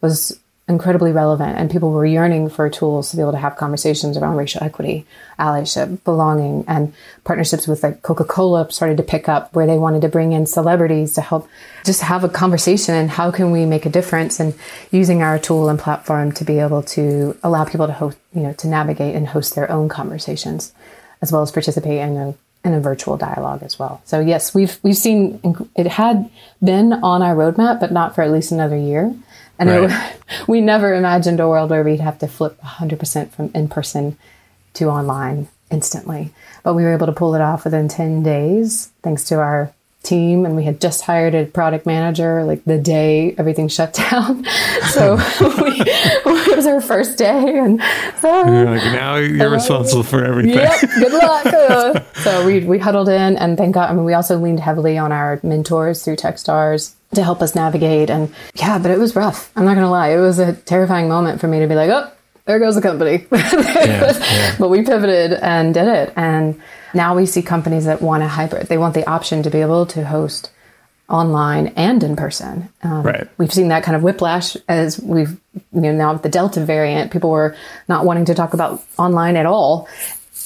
was 0.00 0.38
incredibly 0.66 1.12
relevant 1.12 1.58
and 1.58 1.70
people 1.70 1.90
were 1.90 2.06
yearning 2.06 2.48
for 2.48 2.70
tools 2.70 3.10
to 3.10 3.16
be 3.16 3.20
able 3.20 3.32
to 3.32 3.38
have 3.38 3.54
conversations 3.56 4.16
around 4.16 4.36
racial 4.36 4.62
equity, 4.62 5.04
allyship, 5.38 6.02
belonging, 6.04 6.64
and 6.66 6.94
partnerships 7.22 7.68
with 7.68 7.82
like 7.82 8.00
Coca-Cola 8.00 8.72
started 8.72 8.96
to 8.96 9.02
pick 9.02 9.28
up 9.28 9.54
where 9.54 9.66
they 9.66 9.76
wanted 9.76 10.00
to 10.02 10.08
bring 10.08 10.32
in 10.32 10.46
celebrities 10.46 11.12
to 11.14 11.20
help 11.20 11.46
just 11.84 12.00
have 12.00 12.24
a 12.24 12.30
conversation 12.30 12.94
and 12.94 13.10
how 13.10 13.30
can 13.30 13.50
we 13.50 13.66
make 13.66 13.84
a 13.84 13.90
difference 13.90 14.40
and 14.40 14.54
using 14.90 15.22
our 15.22 15.38
tool 15.38 15.68
and 15.68 15.78
platform 15.78 16.32
to 16.32 16.44
be 16.44 16.58
able 16.58 16.82
to 16.82 17.36
allow 17.42 17.66
people 17.66 17.86
to 17.86 17.92
host, 17.92 18.16
you 18.32 18.40
know, 18.40 18.54
to 18.54 18.66
navigate 18.66 19.14
and 19.14 19.28
host 19.28 19.54
their 19.54 19.70
own 19.70 19.90
conversations 19.90 20.72
as 21.20 21.30
well 21.30 21.42
as 21.42 21.50
participate 21.50 22.00
in 22.00 22.16
a 22.16 22.34
in 22.64 22.72
a 22.72 22.80
virtual 22.80 23.18
dialogue 23.18 23.62
as 23.62 23.78
well. 23.78 24.00
So 24.06 24.20
yes, 24.20 24.54
we've 24.54 24.78
we've 24.82 24.96
seen 24.96 25.68
it 25.76 25.86
had 25.86 26.30
been 26.62 26.94
on 26.94 27.20
our 27.20 27.34
roadmap, 27.34 27.80
but 27.80 27.92
not 27.92 28.14
for 28.14 28.22
at 28.22 28.30
least 28.30 28.50
another 28.50 28.78
year. 28.78 29.14
And 29.58 29.68
right. 29.68 29.90
it, 29.90 30.20
we 30.48 30.60
never 30.60 30.94
imagined 30.94 31.40
a 31.40 31.48
world 31.48 31.70
where 31.70 31.82
we'd 31.82 32.00
have 32.00 32.18
to 32.18 32.28
flip 32.28 32.60
100% 32.60 33.30
from 33.30 33.50
in 33.54 33.68
person 33.68 34.16
to 34.74 34.88
online 34.88 35.48
instantly. 35.70 36.32
But 36.62 36.74
we 36.74 36.82
were 36.84 36.92
able 36.92 37.06
to 37.06 37.12
pull 37.12 37.34
it 37.34 37.40
off 37.40 37.64
within 37.64 37.88
10 37.88 38.22
days 38.22 38.92
thanks 39.02 39.24
to 39.24 39.36
our 39.36 39.72
team 40.04 40.44
and 40.44 40.54
we 40.54 40.64
had 40.64 40.80
just 40.80 41.02
hired 41.02 41.34
a 41.34 41.46
product 41.46 41.86
manager 41.86 42.44
like 42.44 42.62
the 42.64 42.78
day 42.78 43.34
everything 43.38 43.68
shut 43.68 43.94
down 44.10 44.44
so 44.90 45.16
we, 45.62 45.80
it 45.80 46.56
was 46.56 46.66
our 46.66 46.80
first 46.80 47.16
day 47.16 47.58
and 47.58 47.80
so 48.20 48.46
you're 48.46 48.66
like, 48.66 48.84
now 48.92 49.16
you're 49.16 49.48
uh, 49.48 49.50
responsible 49.50 50.02
for 50.02 50.22
everything 50.22 50.52
yep 50.52 50.78
good 50.98 51.12
luck 51.12 52.04
so 52.16 52.46
we, 52.46 52.60
we 52.60 52.78
huddled 52.78 53.08
in 53.08 53.36
and 53.38 53.56
thank 53.56 53.74
god 53.74 53.90
I 53.90 53.94
mean, 53.94 54.04
we 54.04 54.12
also 54.12 54.38
leaned 54.38 54.60
heavily 54.60 54.98
on 54.98 55.10
our 55.10 55.40
mentors 55.42 56.04
through 56.04 56.16
techstars 56.16 56.94
to 57.14 57.22
help 57.22 57.40
us 57.42 57.54
navigate 57.54 58.10
and 58.10 58.32
yeah 58.54 58.78
but 58.78 58.90
it 58.90 58.98
was 58.98 59.14
rough 59.16 59.50
i'm 59.56 59.64
not 59.64 59.74
gonna 59.74 59.90
lie 59.90 60.08
it 60.08 60.20
was 60.20 60.38
a 60.38 60.52
terrifying 60.52 61.08
moment 61.08 61.40
for 61.40 61.48
me 61.48 61.60
to 61.60 61.66
be 61.66 61.74
like 61.74 61.90
oh 61.90 62.10
there 62.44 62.58
goes 62.58 62.74
the 62.74 62.82
company 62.82 63.26
yeah, 63.32 64.12
yeah. 64.22 64.56
but 64.58 64.68
we 64.68 64.82
pivoted 64.84 65.32
and 65.32 65.72
did 65.74 65.88
it 65.88 66.12
and 66.16 66.60
now 66.94 67.16
we 67.16 67.26
see 67.26 67.42
companies 67.42 67.86
that 67.86 68.00
want 68.00 68.22
a 68.22 68.28
hybrid. 68.28 68.68
They 68.68 68.78
want 68.78 68.94
the 68.94 69.08
option 69.08 69.42
to 69.42 69.50
be 69.50 69.60
able 69.60 69.84
to 69.86 70.04
host 70.04 70.50
online 71.08 71.68
and 71.76 72.02
in 72.02 72.16
person. 72.16 72.68
Um, 72.82 73.02
Right. 73.02 73.28
We've 73.36 73.52
seen 73.52 73.68
that 73.68 73.82
kind 73.82 73.96
of 73.96 74.02
whiplash 74.02 74.56
as 74.68 74.98
we've, 75.00 75.36
you 75.72 75.80
know, 75.80 75.92
now 75.92 76.12
with 76.12 76.22
the 76.22 76.28
Delta 76.28 76.64
variant, 76.64 77.10
people 77.12 77.30
were 77.30 77.56
not 77.88 78.04
wanting 78.04 78.26
to 78.26 78.34
talk 78.34 78.54
about 78.54 78.82
online 78.96 79.36
at 79.36 79.44
all 79.44 79.88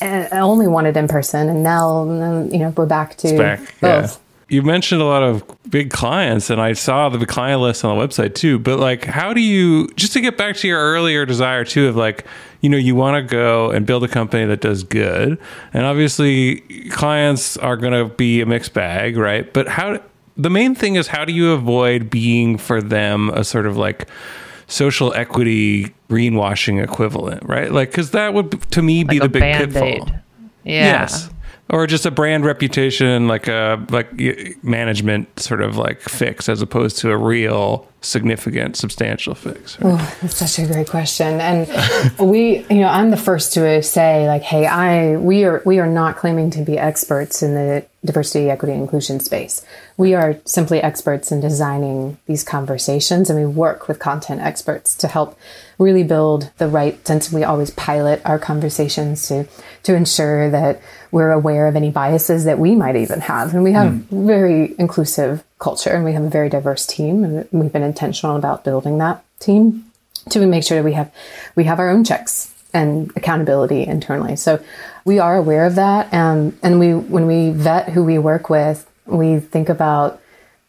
and 0.01 0.27
only 0.33 0.67
wanted 0.67 0.97
in 0.97 1.07
person. 1.07 1.49
And 1.49 1.63
now, 1.63 2.05
you 2.51 2.59
know, 2.59 2.73
we're 2.77 2.87
back 2.87 3.17
to 3.19 3.37
back. 3.37 3.61
both. 3.81 3.83
Yeah. 3.83 4.17
You 4.51 4.63
mentioned 4.63 5.03
a 5.03 5.05
lot 5.05 5.23
of 5.23 5.45
big 5.69 5.91
clients, 5.91 6.49
and 6.49 6.59
I 6.61 6.73
saw 6.73 7.11
the 7.11 7.27
client 7.27 7.61
list 7.61 7.85
on 7.85 7.99
the 7.99 8.03
website 8.07 8.35
too. 8.35 8.59
But 8.59 8.79
like, 8.79 9.05
how 9.05 9.35
do 9.35 9.41
you 9.43 9.89
just 9.97 10.15
to 10.15 10.21
get 10.23 10.39
back 10.39 10.57
to 10.57 10.69
your 10.69 10.81
earlier 10.81 11.27
desire 11.27 11.65
too 11.65 11.87
of 11.89 11.97
like, 11.97 12.25
you 12.63 12.71
know, 12.71 12.79
you 12.79 12.95
want 12.95 13.17
to 13.17 13.31
go 13.31 13.71
and 13.71 13.85
build 13.87 14.05
a 14.05 14.09
company 14.09 14.47
that 14.47 14.61
does 14.63 14.85
good, 14.85 15.39
and 15.75 15.85
obviously 15.85 16.61
clients 16.91 17.57
are 17.59 17.77
going 17.77 17.93
to 17.93 18.15
be 18.15 18.41
a 18.41 18.47
mixed 18.47 18.73
bag, 18.73 19.17
right? 19.19 19.53
But 19.53 19.69
how 19.69 20.01
the 20.37 20.51
main 20.51 20.75
thing 20.75 20.95
is 20.95 21.09
how 21.09 21.25
do 21.27 21.33
you 21.33 21.51
avoid 21.53 22.09
being 22.09 22.57
for 22.57 22.81
them 22.81 23.29
a 23.31 23.45
sort 23.45 23.67
of 23.67 23.77
like 23.77 24.09
social 24.67 25.13
equity 25.15 25.95
greenwashing 26.09 26.83
equivalent, 26.83 27.43
right? 27.45 27.71
Like, 27.71 27.91
because 27.91 28.13
that 28.13 28.33
would 28.35 28.53
to 28.71 28.81
me 28.83 29.05
be 29.05 29.19
Like 29.21 29.25
the 29.25 29.29
big 29.29 29.41
band-aid. 29.41 29.73
pitfall. 30.01 30.17
Yeah. 30.65 31.01
Yes. 31.03 31.31
Or 31.71 31.87
just 31.87 32.07
a 32.07 32.11
brand 32.11 32.45
reputation, 32.45 33.29
like 33.29 33.47
a 33.47 33.85
like 33.91 34.13
management 34.63 35.39
sort 35.39 35.61
of 35.61 35.77
like 35.77 36.01
fix, 36.01 36.49
as 36.49 36.63
opposed 36.63 36.99
to 36.99 37.11
a 37.11 37.17
real 37.17 37.87
significant, 38.01 38.77
substantial 38.77 39.35
fix. 39.35 39.79
right? 39.81 39.99
Oh, 39.99 40.17
that's 40.23 40.37
such 40.37 40.59
a 40.59 40.67
great 40.73 40.89
question. 40.89 41.41
And 41.41 41.69
we, 42.19 42.65
you 42.71 42.81
know, 42.81 42.89
I'm 42.89 43.11
the 43.11 43.17
first 43.17 43.53
to 43.55 43.83
say 43.83 44.27
like, 44.29 44.43
hey, 44.43 44.67
I, 44.67 45.17
we 45.17 45.45
are, 45.45 45.63
we 45.65 45.79
are 45.79 45.87
not 45.87 46.17
claiming 46.17 46.51
to 46.53 46.63
be 46.63 46.79
experts 46.79 47.43
in 47.43 47.55
the 47.55 47.85
diversity, 48.05 48.51
equity, 48.51 48.75
inclusion 48.75 49.21
space. 49.21 49.65
We 49.97 50.15
are 50.15 50.37
simply 50.45 50.81
experts 50.81 51.33
in 51.33 51.41
designing 51.41 52.19
these 52.27 52.45
conversations 52.45 53.31
and 53.31 53.39
we 53.39 53.47
work 53.47 53.89
with 53.89 53.99
content 53.99 54.41
experts 54.41 54.95
to 54.97 55.09
help 55.09 55.37
really 55.79 56.03
build 56.03 56.51
the 56.59 56.69
right 56.69 57.07
sense. 57.07 57.33
We 57.33 57.45
always 57.45 57.71
pilot 57.71 58.21
our 58.25 58.39
conversations 58.39 59.29
to, 59.29 59.47
to 59.85 59.95
ensure 59.95 60.51
that 60.51 60.81
we're 61.11 61.31
aware 61.31 61.67
of 61.69 61.77
any 61.77 61.91
biases 61.91 62.45
that 62.45 62.59
we 62.59 62.75
might 62.75 62.97
even 62.97 63.21
have. 63.21 63.55
And 63.55 63.63
we 63.63 63.73
have 63.73 63.93
very 64.11 64.75
inclusive 64.79 65.45
culture 65.59 65.91
and 65.91 66.05
we 66.05 66.13
have 66.13 66.25
a 66.25 66.31
very 66.31 66.49
diverse 66.49 66.87
team 66.87 67.25
and 67.25 67.49
we've 67.53 67.73
been 67.73 67.83
intentional 67.83 68.37
about 68.37 68.65
building 68.65 68.99
that 68.99 69.25
team 69.39 69.85
to 70.31 70.47
make 70.47 70.65
sure 70.65 70.79
that 70.79 70.85
we 70.85 70.93
have 70.93 71.13
we 71.55 71.65
have 71.65 71.79
our 71.79 71.91
own 71.91 72.05
checks 72.05 72.55
and 72.73 73.11
accountability 73.17 73.85
internally. 73.85 74.37
So 74.37 74.63
we 75.05 75.19
are 75.19 75.37
aware 75.37 75.65
of 75.65 75.77
that, 75.77 76.13
um, 76.13 76.59
and 76.63 76.79
we 76.79 76.95
when 76.95 77.27
we 77.27 77.51
vet 77.51 77.89
who 77.89 78.05
we 78.05 78.19
work 78.19 78.51
with, 78.51 78.89
we 79.07 79.41
think 79.41 79.69
about 79.69 80.21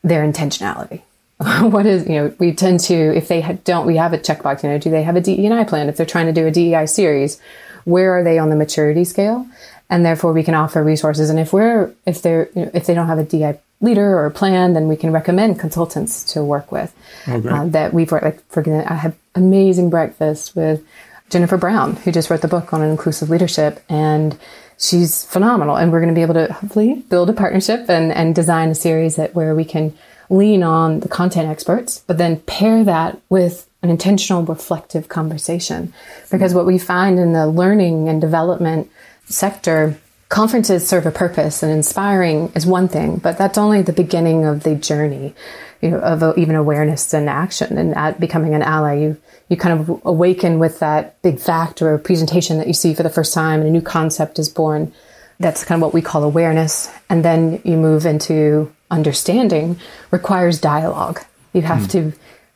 their 0.04 0.24
intentionality. 0.24 1.02
what 1.62 1.86
is 1.86 2.06
you 2.08 2.15
know 2.15 2.34
we 2.38 2.52
tend 2.52 2.82
to 2.82 2.93
if 2.93 3.30
they 3.30 3.39
ha- 3.39 3.58
don't 3.63 3.88
we 3.88 3.95
have 3.95 4.12
a 4.12 4.17
checkbox 4.17 4.62
you 4.62 4.69
know 4.69 4.78
do 4.78 4.89
they 4.89 5.04
have 5.04 5.15
a 5.15 5.21
DEI 5.21 5.63
plan? 5.65 5.88
If 5.88 5.95
they're 5.95 6.06
trying 6.06 6.25
to 6.25 6.34
do 6.34 6.45
a 6.45 6.52
DEI 6.52 6.86
series 6.86 7.39
where 7.86 8.17
are 8.17 8.23
they 8.23 8.38
on 8.38 8.49
the 8.49 8.58
maturity 8.58 9.06
scale? 9.06 9.47
And 9.89 10.06
therefore 10.06 10.34
we 10.34 10.43
can 10.43 10.54
offer 10.54 10.84
resources. 10.84 11.30
And 11.30 11.39
if 11.39 11.54
we're 11.54 11.93
if 12.06 12.21
they're 12.21 12.49
you 12.56 12.65
know, 12.65 12.71
if 12.73 12.86
they 12.86 12.93
don't 12.93 13.08
have 13.08 13.19
a 13.19 13.23
DEI 13.23 13.58
leader 13.80 14.17
or 14.17 14.25
a 14.25 14.32
plan 14.32 14.73
then 14.73 14.89
we 14.89 14.97
can 14.97 15.13
recommend 15.13 15.60
consultants 15.60 16.25
to 16.34 16.43
work 16.43 16.73
with. 16.73 16.93
Uh, 17.25 17.65
that 17.67 17.93
we've 17.93 18.12
worked 18.12 18.25
like 18.25 18.45
for 18.52 18.62
I 18.86 18.95
had 18.95 19.15
amazing 19.34 19.89
breakfast 19.89 20.58
with 20.58 20.86
Jennifer 21.30 21.56
Brown 21.56 21.95
who 21.95 22.12
just 22.12 22.30
wrote 22.30 22.41
the 22.41 22.49
book 22.49 22.73
on 22.73 22.82
inclusive 22.82 23.30
leadership 23.30 23.82
and 23.88 24.38
she's 24.78 25.23
phenomenal. 25.23 25.78
And 25.78 25.89
we're 25.91 26.02
going 26.02 26.13
to 26.13 26.17
be 26.17 26.23
able 26.23 26.34
to 26.34 26.52
hopefully 26.52 26.95
build 26.95 27.30
a 27.30 27.34
partnership 27.34 27.89
and, 27.89 28.12
and 28.12 28.36
design 28.36 28.69
a 28.69 28.75
series 28.75 29.15
that 29.15 29.36
where 29.36 29.56
we 29.56 29.63
can 29.63 29.93
lean 30.29 30.63
on 30.63 30.99
the 30.99 31.07
content 31.07 31.49
experts 31.49 32.03
but 32.07 32.17
then 32.17 32.39
pair 32.41 32.83
that 32.83 33.19
with 33.29 33.67
an 33.81 33.89
intentional 33.89 34.43
reflective 34.43 35.07
conversation. 35.07 35.93
Because 36.29 36.53
what 36.53 36.65
we 36.65 36.77
find 36.77 37.17
in 37.17 37.31
the 37.31 37.47
learning 37.47 38.09
and 38.09 38.19
development 38.19 38.91
sector 39.25 39.97
conferences 40.27 40.87
serve 40.87 41.05
a 41.05 41.11
purpose 41.11 41.63
and 41.63 41.71
inspiring 41.71 42.51
is 42.53 42.65
one 42.65 42.87
thing 42.87 43.17
but 43.17 43.35
that's 43.37 43.57
only 43.57 43.81
the 43.81 43.93
beginning 43.93 44.45
of 44.45 44.61
the 44.61 44.75
journey 44.75 45.33
you 45.81 45.89
know 45.89 45.99
of 45.99 46.21
uh, 46.21 46.33
even 46.37 46.55
awareness 46.55 47.13
and 47.13 47.29
action 47.29 47.77
and 47.77 48.19
becoming 48.19 48.53
an 48.53 48.61
ally. 48.61 48.95
You 48.95 49.17
you 49.47 49.57
kind 49.57 49.79
of 49.79 50.01
awaken 50.05 50.59
with 50.59 50.79
that 50.79 51.19
big 51.21 51.39
fact 51.39 51.81
or 51.81 51.97
presentation 51.97 52.57
that 52.57 52.67
you 52.67 52.73
see 52.73 52.93
for 52.93 53.03
the 53.03 53.09
first 53.09 53.33
time 53.33 53.61
and 53.61 53.69
a 53.69 53.71
new 53.71 53.81
concept 53.81 54.37
is 54.39 54.49
born. 54.49 54.93
That's 55.39 55.63
kind 55.63 55.81
of 55.81 55.81
what 55.81 55.93
we 55.93 56.01
call 56.01 56.23
awareness 56.23 56.91
and 57.09 57.23
then 57.23 57.61
you 57.63 57.77
move 57.77 58.05
into 58.05 58.71
understanding 58.91 59.80
requires 60.12 60.60
dialogue. 60.60 61.21
You 61.54 61.62
have 61.63 61.84
hmm. 61.84 61.88
to 61.88 62.13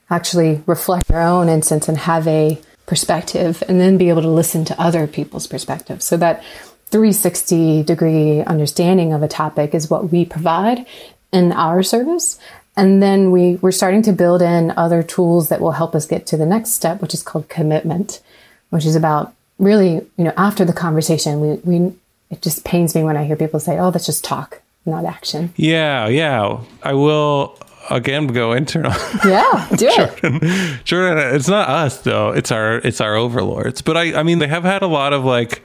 actually 0.10 0.62
reflect 0.66 1.10
your 1.10 1.22
own 1.22 1.50
instance 1.50 1.88
and 1.88 1.98
have 1.98 2.28
a 2.28 2.60
perspective 2.86 3.64
and 3.68 3.80
then 3.80 3.98
be 3.98 4.10
able 4.10 4.22
to 4.22 4.30
listen 4.30 4.66
to 4.66 4.82
other 4.82 5.08
people's 5.08 5.48
perspectives. 5.48 6.06
So 6.06 6.18
that 6.18 6.44
360 6.92 7.84
degree 7.84 8.42
understanding 8.42 9.14
of 9.14 9.24
a 9.24 9.28
topic 9.28 9.74
is 9.74 9.90
what 9.90 10.12
we 10.12 10.26
provide 10.26 10.86
in 11.32 11.52
our 11.52 11.82
service. 11.82 12.38
And 12.76 13.02
then 13.02 13.32
we, 13.32 13.56
we're 13.56 13.72
starting 13.72 14.02
to 14.04 14.14
build 14.14 14.42
in 14.42 14.72
other 14.72 15.04
tools 15.04 15.50
that 15.50 15.62
will 15.62 15.72
help 15.72 15.96
us 15.96 16.06
get 16.06 16.28
to 16.28 16.38
the 16.38 16.46
next 16.46 16.72
step, 16.72 17.02
which 17.02 17.14
is 17.14 17.24
called 17.24 17.50
commitment, 17.50 18.22
which 18.70 18.86
is 18.86 18.96
about 18.96 19.34
really, 19.60 20.06
you 20.18 20.24
know, 20.24 20.34
after 20.38 20.66
the 20.66 20.74
conversation, 20.74 21.40
we, 21.40 21.78
we, 21.78 21.94
it 22.30 22.42
just 22.42 22.64
pains 22.64 22.96
me 22.96 23.04
when 23.04 23.18
I 23.18 23.26
hear 23.26 23.36
people 23.36 23.60
say, 23.60 23.78
oh, 23.80 23.92
that's 23.92 24.06
just 24.06 24.24
talk, 24.24 24.62
not 24.86 25.06
action. 25.06 25.54
Yeah, 25.56 26.08
yeah. 26.08 26.62
I 26.84 26.94
will 26.94 27.58
again 27.90 28.28
go 28.28 28.54
internal. 28.54 28.92
Yeah, 29.26 29.68
do 29.78 29.88
it. 29.90 30.84
Jordan, 30.86 31.36
it's 31.36 31.48
not 31.48 31.70
us 31.70 32.02
though. 32.02 32.32
It's 32.32 32.52
our 32.52 32.78
it's 32.78 33.00
our 33.02 33.16
overlords. 33.16 33.82
But 33.82 33.98
I 33.98 34.20
I 34.20 34.24
mean 34.24 34.40
they 34.40 34.48
have 34.48 34.64
had 34.64 34.82
a 34.82 34.88
lot 34.88 35.14
of 35.14 35.24
like 35.24 35.64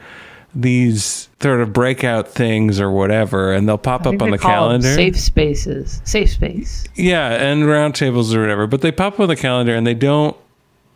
these 0.55 1.29
sort 1.41 1.61
of 1.61 1.73
breakout 1.73 2.29
things 2.29 2.81
or 2.81 2.91
whatever, 2.91 3.53
and 3.53 3.69
they'll 3.69 3.79
pop 3.79 4.07
up 4.07 4.21
on 4.23 4.31
the 4.31 4.39
calendar. 4.39 4.95
Safe 4.95 5.19
spaces. 5.19 6.01
Safe 6.05 6.31
space. 6.31 6.85
Yeah, 6.95 7.29
and 7.31 7.65
roundtables 7.65 8.35
or 8.35 8.41
whatever. 8.41 8.67
But 8.67 8.81
they 8.81 8.91
pop 8.93 9.15
up 9.15 9.21
on 9.21 9.29
the 9.29 9.37
calendar 9.37 9.75
and 9.75 9.87
they 9.87 9.95
don't 9.95 10.37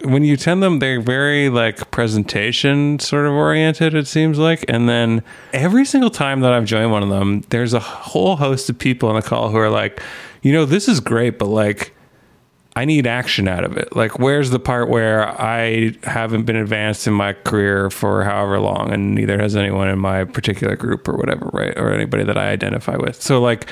when 0.05 0.25
you 0.25 0.35
attend 0.35 0.63
them, 0.63 0.79
they're 0.79 1.01
very 1.01 1.49
like 1.49 1.91
presentation 1.91 2.99
sort 2.99 3.27
of 3.27 3.33
oriented, 3.33 3.95
it 3.95 4.07
seems 4.07 4.39
like. 4.39 4.65
And 4.69 4.89
then 4.89 5.23
every 5.53 5.85
single 5.85 6.11
time 6.11 6.41
that 6.41 6.53
I've 6.53 6.65
joined 6.65 6.91
one 6.91 7.03
of 7.03 7.09
them, 7.09 7.43
there's 7.51 7.75
a 7.75 7.81
whole 7.81 8.37
host 8.37 8.69
of 8.71 8.79
people 8.79 9.09
on 9.09 9.17
the 9.17 9.23
call 9.23 9.51
who 9.51 9.59
are 9.59 9.71
like, 9.71 10.03
you 10.43 10.53
know, 10.53 10.65
this 10.65 10.89
is 10.89 11.01
great, 11.01 11.39
but 11.39 11.47
like 11.47 11.93
I 12.75 12.87
need 12.87 13.07
action 13.07 13.49
out 13.49 13.65
of 13.65 13.77
it. 13.77 13.95
Like, 13.95 14.19
where's 14.19 14.51
the 14.51 14.59
part 14.59 14.89
where 14.89 15.29
I 15.29 15.95
haven't 16.05 16.45
been 16.45 16.57
advanced 16.57 17.07
in 17.07 17.13
my 17.13 17.35
career 17.35 17.91
for 17.91 18.25
however 18.25 18.61
long, 18.61 18.91
and 18.93 19.15
neither 19.15 19.39
has 19.39 19.55
anyone 19.55 19.89
in 19.89 19.99
my 19.99 20.25
particular 20.25 20.75
group 20.75 21.07
or 21.07 21.17
whatever, 21.17 21.51
right? 21.53 21.77
Or 21.77 21.93
anybody 21.93 22.25
that 22.25 22.39
I 22.39 22.49
identify 22.49 22.97
with. 22.97 23.21
So, 23.21 23.43
like, 23.43 23.69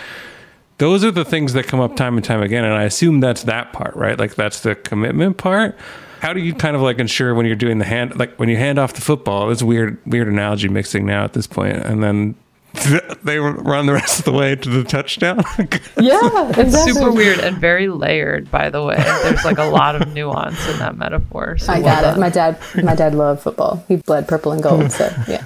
those 0.77 1.03
are 1.03 1.11
the 1.11 1.25
things 1.25 1.55
that 1.55 1.67
come 1.67 1.81
up 1.81 1.97
time 1.97 2.17
and 2.17 2.25
time 2.25 2.43
again. 2.43 2.63
And 2.63 2.75
I 2.75 2.85
assume 2.85 3.21
that's 3.21 3.45
that 3.45 3.73
part, 3.73 3.97
right? 3.97 4.19
Like, 4.19 4.35
that's 4.35 4.61
the 4.61 4.75
commitment 4.75 5.39
part. 5.39 5.79
How 6.21 6.33
do 6.33 6.41
you 6.41 6.55
kind 6.55 6.77
of 6.77 6.83
like 6.83 6.99
ensure 6.99 7.35
when 7.35 7.47
you're 7.47 7.57
doing 7.57 7.79
the 7.79 7.85
hand, 7.85 8.19
like 8.19 8.39
when 8.39 8.49
you 8.49 8.57
hand 8.57 8.79
off 8.79 8.93
the 8.93 9.01
football? 9.01 9.51
It's 9.51 9.63
weird, 9.63 9.99
weird 10.05 10.29
analogy 10.29 10.69
mixing 10.69 11.07
now 11.07 11.25
at 11.25 11.33
this 11.33 11.47
point, 11.47 11.77
and 11.77 12.03
then 12.03 12.35
they 13.25 13.39
run 13.39 13.87
the 13.87 13.93
rest 13.93 14.21
of 14.21 14.25
the 14.27 14.33
way 14.33 14.55
to 14.55 14.69
the 14.69 14.85
touchdown. 14.85 15.43
Yeah, 16.01 16.49
exactly. 16.57 16.93
Super 16.93 17.13
weird 17.13 17.41
and 17.41 17.59
very 17.59 17.89
layered, 17.89 18.51
by 18.51 18.71
the 18.71 18.83
way. 18.83 18.97
There's 18.97 19.45
like 19.45 19.59
a 19.59 19.65
lot 19.65 20.01
of 20.01 20.13
nuance 20.15 20.67
in 20.69 20.79
that 20.79 20.97
metaphor. 20.97 21.59
So 21.59 21.73
I 21.73 21.81
well 21.81 22.03
got 22.03 22.17
it. 22.17 22.21
My 22.21 22.31
dad, 22.31 22.59
my 22.83 22.95
dad 22.95 23.15
loved 23.15 23.43
football. 23.43 23.85
He 23.87 23.97
bled 23.97 24.27
purple 24.27 24.53
and 24.53 24.63
gold. 24.63 24.91
So 24.93 25.13
yeah, 25.29 25.45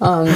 um, 0.00 0.28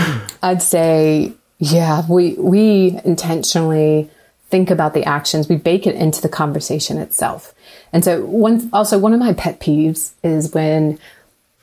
I'd 0.42 0.62
say 0.62 1.32
yeah. 1.58 2.02
We 2.08 2.34
we 2.34 2.98
intentionally 3.04 4.10
think 4.48 4.70
about 4.70 4.92
the 4.94 5.04
actions. 5.04 5.48
We 5.48 5.56
bake 5.56 5.86
it 5.86 5.94
into 5.94 6.20
the 6.20 6.28
conversation 6.28 6.98
itself. 6.98 7.54
And 7.92 8.04
so 8.04 8.24
one 8.24 8.70
also 8.72 8.98
one 8.98 9.12
of 9.12 9.18
my 9.20 9.32
pet 9.32 9.60
peeves 9.60 10.12
is 10.22 10.52
when 10.54 10.98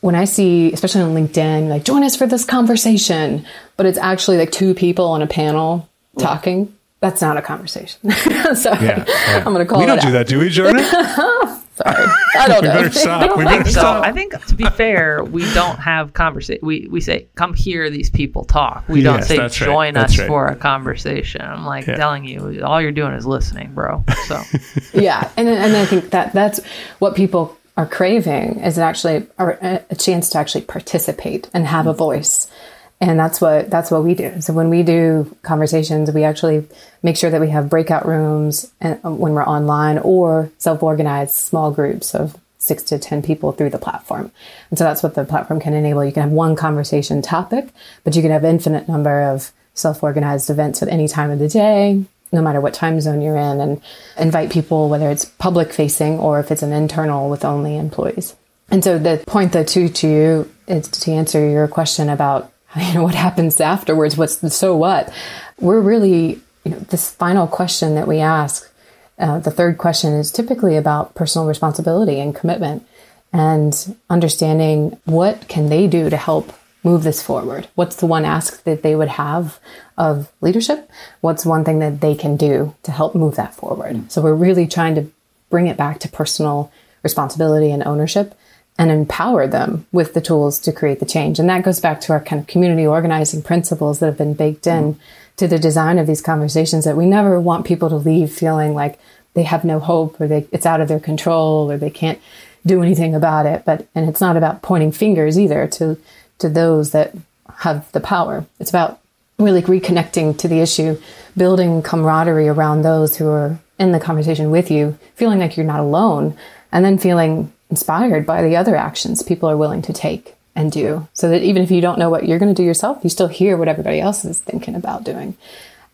when 0.02 0.14
I 0.16 0.26
see, 0.26 0.72
especially 0.74 1.02
on 1.02 1.14
LinkedIn, 1.16 1.70
like 1.70 1.84
join 1.84 2.04
us 2.04 2.16
for 2.16 2.28
this 2.28 2.46
conversation, 2.46 3.46
but 3.78 3.86
it's 3.86 3.98
actually 3.98 4.38
like 4.38 4.52
two 4.52 4.74
people 4.74 5.06
on 5.06 5.22
a 5.22 5.28
panel 5.28 5.90
talking. 6.20 6.74
That's 7.00 7.22
not 7.22 7.38
a 7.38 7.42
conversation. 7.42 8.12
Sorry, 8.56 8.86
Yeah, 8.86 9.06
yeah. 9.08 9.38
I'm 9.46 9.54
going 9.54 9.60
to 9.60 9.66
call 9.66 9.80
we 9.80 9.86
don't 9.86 10.02
do 10.02 10.08
out. 10.08 10.12
that, 10.14 10.28
do 10.28 10.40
we, 10.40 10.50
Jordan? 10.50 10.84
Sorry, 11.78 12.06
I 12.40 12.48
don't 12.48 12.62
we 12.62 12.68
know. 12.68 12.74
better 12.74 12.92
stop. 12.92 13.38
We 13.38 13.44
I 13.44 13.46
better 13.46 13.64
think 13.64 13.76
so. 13.76 13.80
stop. 13.82 14.04
I 14.04 14.12
think 14.12 14.46
to 14.48 14.56
be 14.56 14.66
fair, 14.72 15.24
we 15.24 15.42
don't 15.54 15.78
have 15.78 16.14
conversation. 16.14 16.66
We 16.66 16.88
we 16.90 17.02
say, 17.02 17.28
"Come 17.36 17.54
hear 17.54 17.90
these 17.90 18.10
people 18.10 18.46
talk." 18.46 18.84
We 18.90 19.02
don't 19.02 19.18
Yes, 19.20 19.28
say, 19.28 19.38
that's 19.38 19.62
right. 19.62 19.68
"Join 19.68 19.98
us 19.98 20.18
right. 20.18 20.28
for 20.28 20.48
a 20.48 20.56
conversation." 20.56 21.42
I'm 21.42 21.66
like 21.66 21.86
Yeah. 21.88 21.96
telling 21.98 22.26
you, 22.26 22.64
all 22.64 22.82
you're 22.82 22.92
doing 22.92 23.14
is 23.14 23.26
listening, 23.26 23.74
bro. 23.74 24.04
So 24.28 24.42
yeah 24.94 25.30
and 25.38 25.48
and 25.48 25.76
i 25.76 25.86
think 25.86 26.10
that 26.12 26.34
that's 26.34 26.60
what 27.00 27.16
people 27.16 27.56
are 27.78 27.86
craving 27.86 28.60
is 28.62 28.80
actually 28.80 29.28
a, 29.38 29.82
a 29.92 29.96
chance 29.96 30.30
to 30.30 30.38
actually 30.40 30.62
participate 30.62 31.48
and 31.54 31.68
have 31.68 31.86
a 31.88 31.94
voice 31.94 32.50
And 33.00 33.20
that's 33.20 33.40
what 33.40 33.70
that's 33.70 33.92
what 33.92 34.04
we 34.04 34.16
do. 34.16 34.42
So 34.42 34.54
when 34.54 34.70
we 34.70 34.82
do 34.82 35.36
conversations, 35.44 36.12
we 36.12 36.24
actually 36.24 36.68
make 37.04 37.16
sure 37.16 37.30
that 37.30 37.42
we 37.42 37.50
have 37.50 37.70
breakout 37.70 38.08
rooms 38.08 38.72
and, 38.82 39.00
um, 39.04 39.20
when 39.20 39.34
we're 39.34 39.46
online 39.46 40.00
or 40.00 40.52
self-organized 40.58 41.34
small 41.36 41.72
groups 41.72 42.16
of 42.16 42.36
six 42.58 42.84
to 42.84 42.98
10 42.98 43.22
people 43.22 43.52
through 43.52 43.70
the 43.70 43.78
platform. 43.78 44.32
And 44.70 44.80
so 44.80 44.84
that's 44.84 45.04
what 45.04 45.14
the 45.14 45.26
platform 45.26 45.60
can 45.60 45.74
enable. 45.74 46.04
You 46.04 46.12
can 46.12 46.24
have 46.24 46.32
one 46.32 46.56
conversation 46.56 47.22
topic, 47.22 47.70
but 48.04 48.16
you 48.16 48.22
can 48.24 48.32
have 48.32 48.44
infinite 48.44 48.88
number 48.88 49.22
of 49.22 49.52
self-organized 49.76 50.50
events 50.50 50.82
at 50.82 50.90
any 50.90 51.08
time 51.08 51.30
of 51.30 51.38
the 51.38 51.48
day, 51.48 52.04
no 52.32 52.42
matter 52.42 52.60
what 52.60 52.74
time 52.74 53.00
zone 53.00 53.22
you're 53.22 53.38
in 53.38 53.62
and 53.62 53.82
invite 54.18 54.52
people, 54.52 54.90
whether 54.90 55.10
it's 55.10 55.26
public 55.26 55.72
facing 55.72 56.20
or 56.20 56.40
if 56.40 56.52
it's 56.52 56.64
an 56.64 56.74
internal 56.74 57.30
with 57.30 57.46
only 57.46 57.78
employees. 57.78 58.36
And 58.70 58.84
so 58.84 58.98
the 58.98 59.24
point 59.28 59.54
that 59.54 59.68
to, 59.70 59.88
to 59.88 60.08
you 60.08 60.52
is 60.68 60.88
to 60.90 61.12
answer 61.12 61.48
your 61.48 61.68
question 61.68 62.10
about 62.10 62.52
you 62.88 62.94
know, 62.94 63.04
what 63.04 63.16
happens 63.16 63.60
afterwards, 63.60 64.18
what's 64.18 64.38
the 64.38 64.50
so 64.50 64.76
what? 64.76 65.12
We're 65.60 65.82
really, 65.82 66.40
you 66.64 66.72
know, 66.72 66.80
this 66.80 67.12
final 67.12 67.48
question 67.48 67.96
that 67.96 68.08
we 68.08 68.20
ask, 68.20 68.72
uh, 69.20 69.40
the 69.40 69.52
third 69.52 69.78
question 69.78 70.14
is 70.14 70.32
typically 70.32 70.78
about 70.78 71.16
personal 71.16 71.48
responsibility 71.48 72.20
and 72.20 72.36
commitment 72.36 72.86
and 73.34 73.96
understanding 74.10 75.00
what 75.06 75.48
can 75.48 75.70
they 75.70 75.88
do 75.88 76.10
to 76.10 76.18
help 76.18 76.54
move 76.84 77.04
this 77.04 77.22
forward? 77.22 77.68
What's 77.76 77.98
the 77.98 78.06
one 78.06 78.24
ask 78.24 78.64
that 78.64 78.84
they 78.84 78.96
would 78.96 79.10
have 79.10 79.60
of 79.98 80.32
leadership? 80.42 80.90
What's 81.22 81.46
one 81.46 81.66
thing 81.66 81.80
that 81.80 82.00
they 82.02 82.16
can 82.16 82.38
do 82.38 82.76
to 82.84 82.92
help 82.92 83.16
move 83.16 83.36
that 83.36 83.56
forward? 83.56 84.12
So 84.12 84.22
we're 84.22 84.34
really 84.34 84.68
trying 84.68 84.96
to 84.96 85.12
bring 85.50 85.68
it 85.68 85.78
back 85.78 86.00
to 86.00 86.10
personal 86.10 86.72
responsibility 87.04 87.72
and 87.72 87.84
ownership 87.84 88.36
and 88.78 88.92
empower 88.92 89.48
them 89.48 89.86
with 89.92 90.14
the 90.14 90.22
tools 90.22 90.60
to 90.60 90.72
create 90.72 91.00
the 91.00 91.06
change. 91.06 91.40
And 91.40 91.50
that 91.50 91.64
goes 91.64 91.80
back 91.80 92.00
to 92.02 92.14
our 92.14 92.20
kind 92.20 92.40
of 92.40 92.48
community 92.48 92.86
organizing 92.86 93.42
principles 93.42 94.00
that 94.00 94.06
have 94.06 94.18
been 94.18 94.36
baked 94.36 94.68
in 94.68 94.94
mm. 94.94 95.00
to 95.38 95.48
the 95.48 95.58
design 95.58 95.98
of 95.98 96.08
these 96.08 96.22
conversations 96.22 96.86
that 96.86 96.98
we 96.98 97.06
never 97.06 97.40
want 97.40 97.66
people 97.66 97.90
to 97.90 97.96
leave 97.96 98.32
feeling 98.32 98.74
like 98.74 99.00
they 99.34 99.44
have 99.44 99.64
no 99.64 99.80
hope 99.80 100.20
or 100.22 100.28
they, 100.28 100.48
it's 100.52 100.66
out 100.66 100.82
of 100.82 100.88
their 100.88 101.00
control 101.00 101.72
or 101.72 101.78
they 101.78 101.90
can't 101.90 102.20
do 102.66 102.84
anything 102.84 103.16
about 103.16 103.46
it. 103.46 103.64
But, 103.66 103.88
and 103.96 104.08
it's 104.08 104.22
not 104.22 104.38
about 104.38 104.62
pointing 104.62 104.92
fingers 104.92 105.40
either 105.40 105.68
to, 105.68 105.98
to 106.40 106.50
those 106.50 106.92
that 106.92 107.16
have 107.58 107.92
the 107.94 108.00
power. 108.00 108.46
It's 108.60 108.70
about 108.70 109.00
really 109.40 109.62
reconnecting 109.62 110.38
to 110.38 110.48
the 110.48 110.60
issue, 110.60 111.00
building 111.36 111.82
camaraderie 111.82 112.48
around 112.48 112.82
those 112.82 113.18
who 113.18 113.28
are 113.30 113.60
in 113.80 113.92
the 113.92 114.00
conversation 114.00 114.50
with 114.52 114.72
you, 114.72 114.98
feeling 115.16 115.40
like 115.40 115.56
you're 115.56 115.66
not 115.66 115.80
alone, 115.80 116.36
and 116.72 116.84
then 116.84 116.98
feeling 116.98 117.52
inspired 117.70 118.26
by 118.26 118.42
the 118.42 118.56
other 118.56 118.76
actions 118.76 119.24
people 119.24 119.50
are 119.50 119.58
willing 119.58 119.82
to 119.84 119.94
take 119.94 120.36
and 120.56 120.72
do. 120.72 121.08
So 121.14 121.30
that 121.30 121.44
even 121.44 121.62
if 121.62 121.72
you 121.72 121.82
don't 121.82 122.00
know 122.00 122.10
what 122.10 122.28
you're 122.28 122.40
going 122.40 122.54
to 122.54 122.62
do 122.62 122.66
yourself, 122.66 123.00
you 123.04 123.10
still 123.10 123.28
hear 123.28 123.58
what 123.58 123.68
everybody 123.68 124.00
else 124.00 124.26
is 124.26 124.40
thinking 124.40 124.76
about 124.76 125.04
doing. 125.04 125.38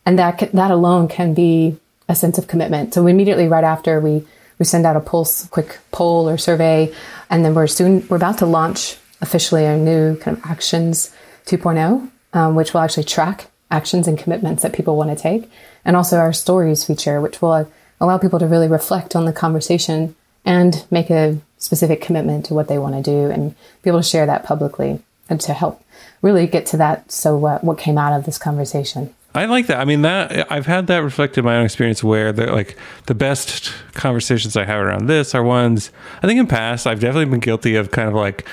And 0.05 0.17
that 0.19 0.39
that 0.53 0.71
alone 0.71 1.07
can 1.07 1.33
be 1.33 1.77
a 2.07 2.15
sense 2.15 2.37
of 2.37 2.47
commitment. 2.47 2.93
So 2.93 3.07
immediately 3.07 3.47
right 3.47 3.63
after 3.63 3.99
we 3.99 4.25
we 4.59 4.65
send 4.65 4.85
out 4.85 4.95
a 4.95 5.01
pulse 5.01 5.47
quick 5.47 5.79
poll 5.91 6.29
or 6.29 6.37
survey 6.37 6.93
and 7.29 7.43
then 7.43 7.53
we're 7.53 7.67
soon 7.67 8.05
we're 8.07 8.17
about 8.17 8.37
to 8.37 8.45
launch 8.45 8.97
officially 9.21 9.65
our 9.65 9.77
new 9.77 10.15
kind 10.17 10.37
of 10.37 10.45
actions 10.45 11.13
2.0 11.47 12.09
um, 12.33 12.55
which 12.55 12.73
will 12.73 12.81
actually 12.81 13.03
track 13.03 13.49
actions 13.71 14.07
and 14.07 14.17
commitments 14.17 14.63
that 14.63 14.73
people 14.73 14.95
want 14.95 15.09
to 15.09 15.21
take 15.21 15.49
and 15.83 15.95
also 15.95 16.17
our 16.17 16.33
stories 16.33 16.83
feature 16.83 17.19
which 17.19 17.41
will 17.41 17.69
allow 17.99 18.17
people 18.17 18.39
to 18.39 18.47
really 18.47 18.67
reflect 18.67 19.15
on 19.15 19.25
the 19.25 19.33
conversation 19.33 20.15
and 20.45 20.85
make 20.91 21.09
a 21.09 21.37
specific 21.63 22.01
commitment 22.01 22.45
to 22.45 22.53
what 22.53 22.67
they 22.67 22.77
want 22.77 22.93
to 22.93 23.01
do 23.01 23.31
and 23.31 23.55
be 23.81 23.89
able 23.89 23.99
to 23.99 24.07
share 24.07 24.25
that 24.25 24.43
publicly 24.43 25.01
and 25.29 25.39
to 25.39 25.53
help 25.53 25.81
really 26.21 26.45
get 26.45 26.65
to 26.67 26.77
that. 26.77 27.09
So 27.09 27.37
what, 27.37 27.77
came 27.77 27.97
out 27.97 28.11
of 28.11 28.25
this 28.25 28.37
conversation? 28.37 29.15
I 29.33 29.45
like 29.45 29.67
that. 29.67 29.79
I 29.79 29.85
mean, 29.85 30.03
that 30.03 30.51
I've 30.51 30.65
had 30.67 30.87
that 30.87 30.97
reflected 30.97 31.39
in 31.39 31.45
my 31.45 31.55
own 31.55 31.65
experience 31.65 32.03
where 32.03 32.31
the 32.31 32.47
like 32.47 32.77
the 33.07 33.15
best 33.15 33.73
conversations 33.93 34.55
I 34.55 34.65
have 34.65 34.79
around 34.79 35.07
this 35.07 35.33
are 35.33 35.41
ones 35.41 35.89
I 36.21 36.27
think 36.27 36.39
in 36.39 36.45
past 36.45 36.85
I've 36.85 36.99
definitely 36.99 37.31
been 37.31 37.39
guilty 37.39 37.75
of 37.75 37.89
kind 37.89 38.07
of 38.07 38.13
like 38.13 38.47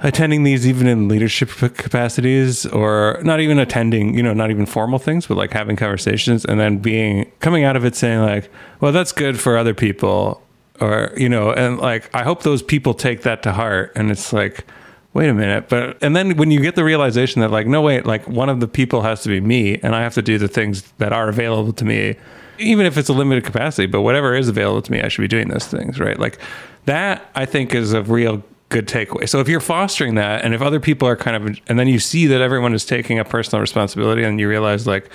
attending 0.00 0.42
these 0.42 0.66
even 0.66 0.88
in 0.88 1.06
leadership 1.06 1.50
capacities 1.50 2.66
or 2.66 3.20
not 3.22 3.38
even 3.38 3.60
attending, 3.60 4.14
you 4.14 4.22
know, 4.22 4.32
not 4.32 4.50
even 4.50 4.66
formal 4.66 4.98
things, 4.98 5.28
but 5.28 5.36
like 5.36 5.52
having 5.52 5.76
conversations 5.76 6.44
and 6.44 6.58
then 6.58 6.78
being 6.78 7.30
coming 7.38 7.62
out 7.62 7.76
of 7.76 7.84
it 7.84 7.94
saying 7.94 8.20
like, 8.20 8.50
well, 8.80 8.90
that's 8.90 9.12
good 9.12 9.38
for 9.38 9.56
other 9.56 9.74
people 9.74 10.41
or 10.80 11.12
you 11.16 11.28
know 11.28 11.52
and 11.52 11.78
like 11.78 12.12
i 12.14 12.22
hope 12.22 12.42
those 12.42 12.62
people 12.62 12.94
take 12.94 13.22
that 13.22 13.42
to 13.42 13.52
heart. 13.52 13.92
And 13.94 14.10
it's 14.10 14.32
like 14.32 14.64
wait 15.14 15.28
a 15.28 15.34
minute. 15.34 15.68
But 15.68 16.02
and 16.02 16.16
then 16.16 16.36
when 16.36 16.50
you 16.50 16.60
get 16.60 16.74
the 16.74 16.84
realization 16.84 17.40
that 17.42 17.50
like 17.50 17.66
no 17.66 17.82
wait 17.82 18.06
like 18.06 18.26
one 18.28 18.48
of 18.48 18.60
the 18.60 18.68
people 18.68 19.02
has 19.02 19.22
to 19.22 19.28
be 19.28 19.40
me 19.40 19.78
and 19.82 19.94
i 19.94 20.00
have 20.00 20.14
to 20.14 20.22
do 20.22 20.38
the 20.38 20.48
things 20.48 20.82
that 20.98 21.12
are 21.12 21.28
available 21.28 21.72
to 21.74 21.84
me 21.84 22.16
even 22.58 22.86
if 22.86 22.96
it's 22.96 23.08
a 23.08 23.12
limited 23.12 23.44
capacity 23.44 23.86
but 23.86 24.02
whatever 24.02 24.34
is 24.34 24.48
available 24.48 24.82
to 24.82 24.92
me 24.92 25.00
i 25.02 25.08
should 25.08 25.22
be 25.22 25.28
doing 25.28 25.48
those 25.48 25.66
things 25.66 25.98
right? 25.98 26.18
Like 26.18 26.38
that 26.86 27.30
i 27.34 27.44
think 27.44 27.74
is 27.74 27.92
a 27.92 28.02
real 28.02 28.42
good 28.68 28.88
takeaway. 28.88 29.28
So 29.28 29.38
if 29.40 29.48
you're 29.48 29.60
fostering 29.60 30.14
that 30.14 30.44
and 30.44 30.54
if 30.54 30.62
other 30.62 30.80
people 30.80 31.06
are 31.06 31.16
kind 31.16 31.36
of 31.36 31.60
and 31.68 31.78
then 31.78 31.88
you 31.88 31.98
see 31.98 32.26
that 32.28 32.40
everyone 32.40 32.72
is 32.72 32.86
taking 32.86 33.18
a 33.18 33.24
personal 33.24 33.60
responsibility 33.60 34.24
and 34.24 34.40
you 34.40 34.48
realize 34.48 34.86
like 34.86 35.10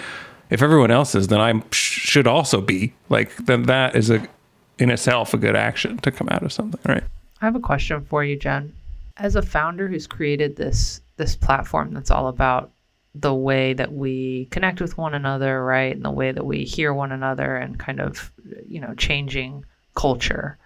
if 0.51 0.61
everyone 0.61 0.91
else 0.91 1.15
is 1.15 1.27
then 1.27 1.41
i 1.41 1.61
should 1.71 2.27
also 2.27 2.61
be 2.61 2.93
like 3.09 3.35
then 3.47 3.63
that 3.63 3.95
is 3.95 4.11
a 4.11 4.25
in 4.79 4.89
itself 4.89 5.33
a 5.33 5.37
good 5.37 5.55
action 5.55 5.97
to 5.99 6.11
come 6.11 6.29
out 6.29 6.43
of 6.43 6.53
something, 6.53 6.79
right? 6.85 7.03
I 7.41 7.45
have 7.45 7.55
a 7.55 7.59
question 7.59 8.03
for 8.05 8.23
you, 8.23 8.35
Jenn. 8.35 8.73
As 9.17 9.35
a 9.35 9.41
founder 9.41 9.87
who's 9.87 10.07
created 10.07 10.55
this 10.55 11.01
this 11.17 11.35
platform 11.35 11.93
that's 11.93 12.11
all 12.11 12.27
about 12.27 12.71
the 13.15 13.33
way 13.33 13.73
that 13.73 13.91
we 13.91 14.45
connect 14.51 14.79
with 14.79 14.97
one 14.97 15.15
another, 15.15 15.63
right? 15.63 15.95
And 15.95 16.05
the 16.05 16.11
way 16.11 16.31
that 16.31 16.45
we 16.45 16.63
hear 16.63 16.93
one 16.93 17.11
another 17.11 17.55
and 17.55 17.79
kind 17.79 17.99
of, 17.99 18.31
you 18.67 18.79
know, 18.79 18.93
changing 18.93 19.65
culture. 19.95 20.57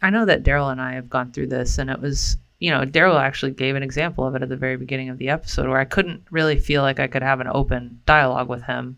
I 0.00 0.08
know 0.08 0.24
that 0.24 0.42
Darrell 0.42 0.70
and 0.70 0.80
I 0.80 0.94
have 0.94 1.10
gone 1.10 1.32
through 1.32 1.48
this 1.48 1.76
and 1.78 1.90
it 1.90 2.00
was, 2.00 2.38
you 2.58 2.70
know, 2.70 2.86
Darrell 2.86 3.18
actually 3.18 3.52
gave 3.52 3.76
an 3.76 3.82
example 3.82 4.26
of 4.26 4.34
it 4.34 4.42
at 4.42 4.48
the 4.48 4.56
very 4.56 4.78
beginning 4.78 5.10
of 5.10 5.18
the 5.18 5.28
episode 5.28 5.68
where 5.68 5.78
I 5.78 5.84
couldn't 5.84 6.22
really 6.30 6.58
feel 6.58 6.80
like 6.80 6.98
I 6.98 7.06
could 7.06 7.22
have 7.22 7.40
an 7.40 7.48
open 7.52 8.00
dialogue 8.06 8.48
with 8.48 8.62
him 8.62 8.96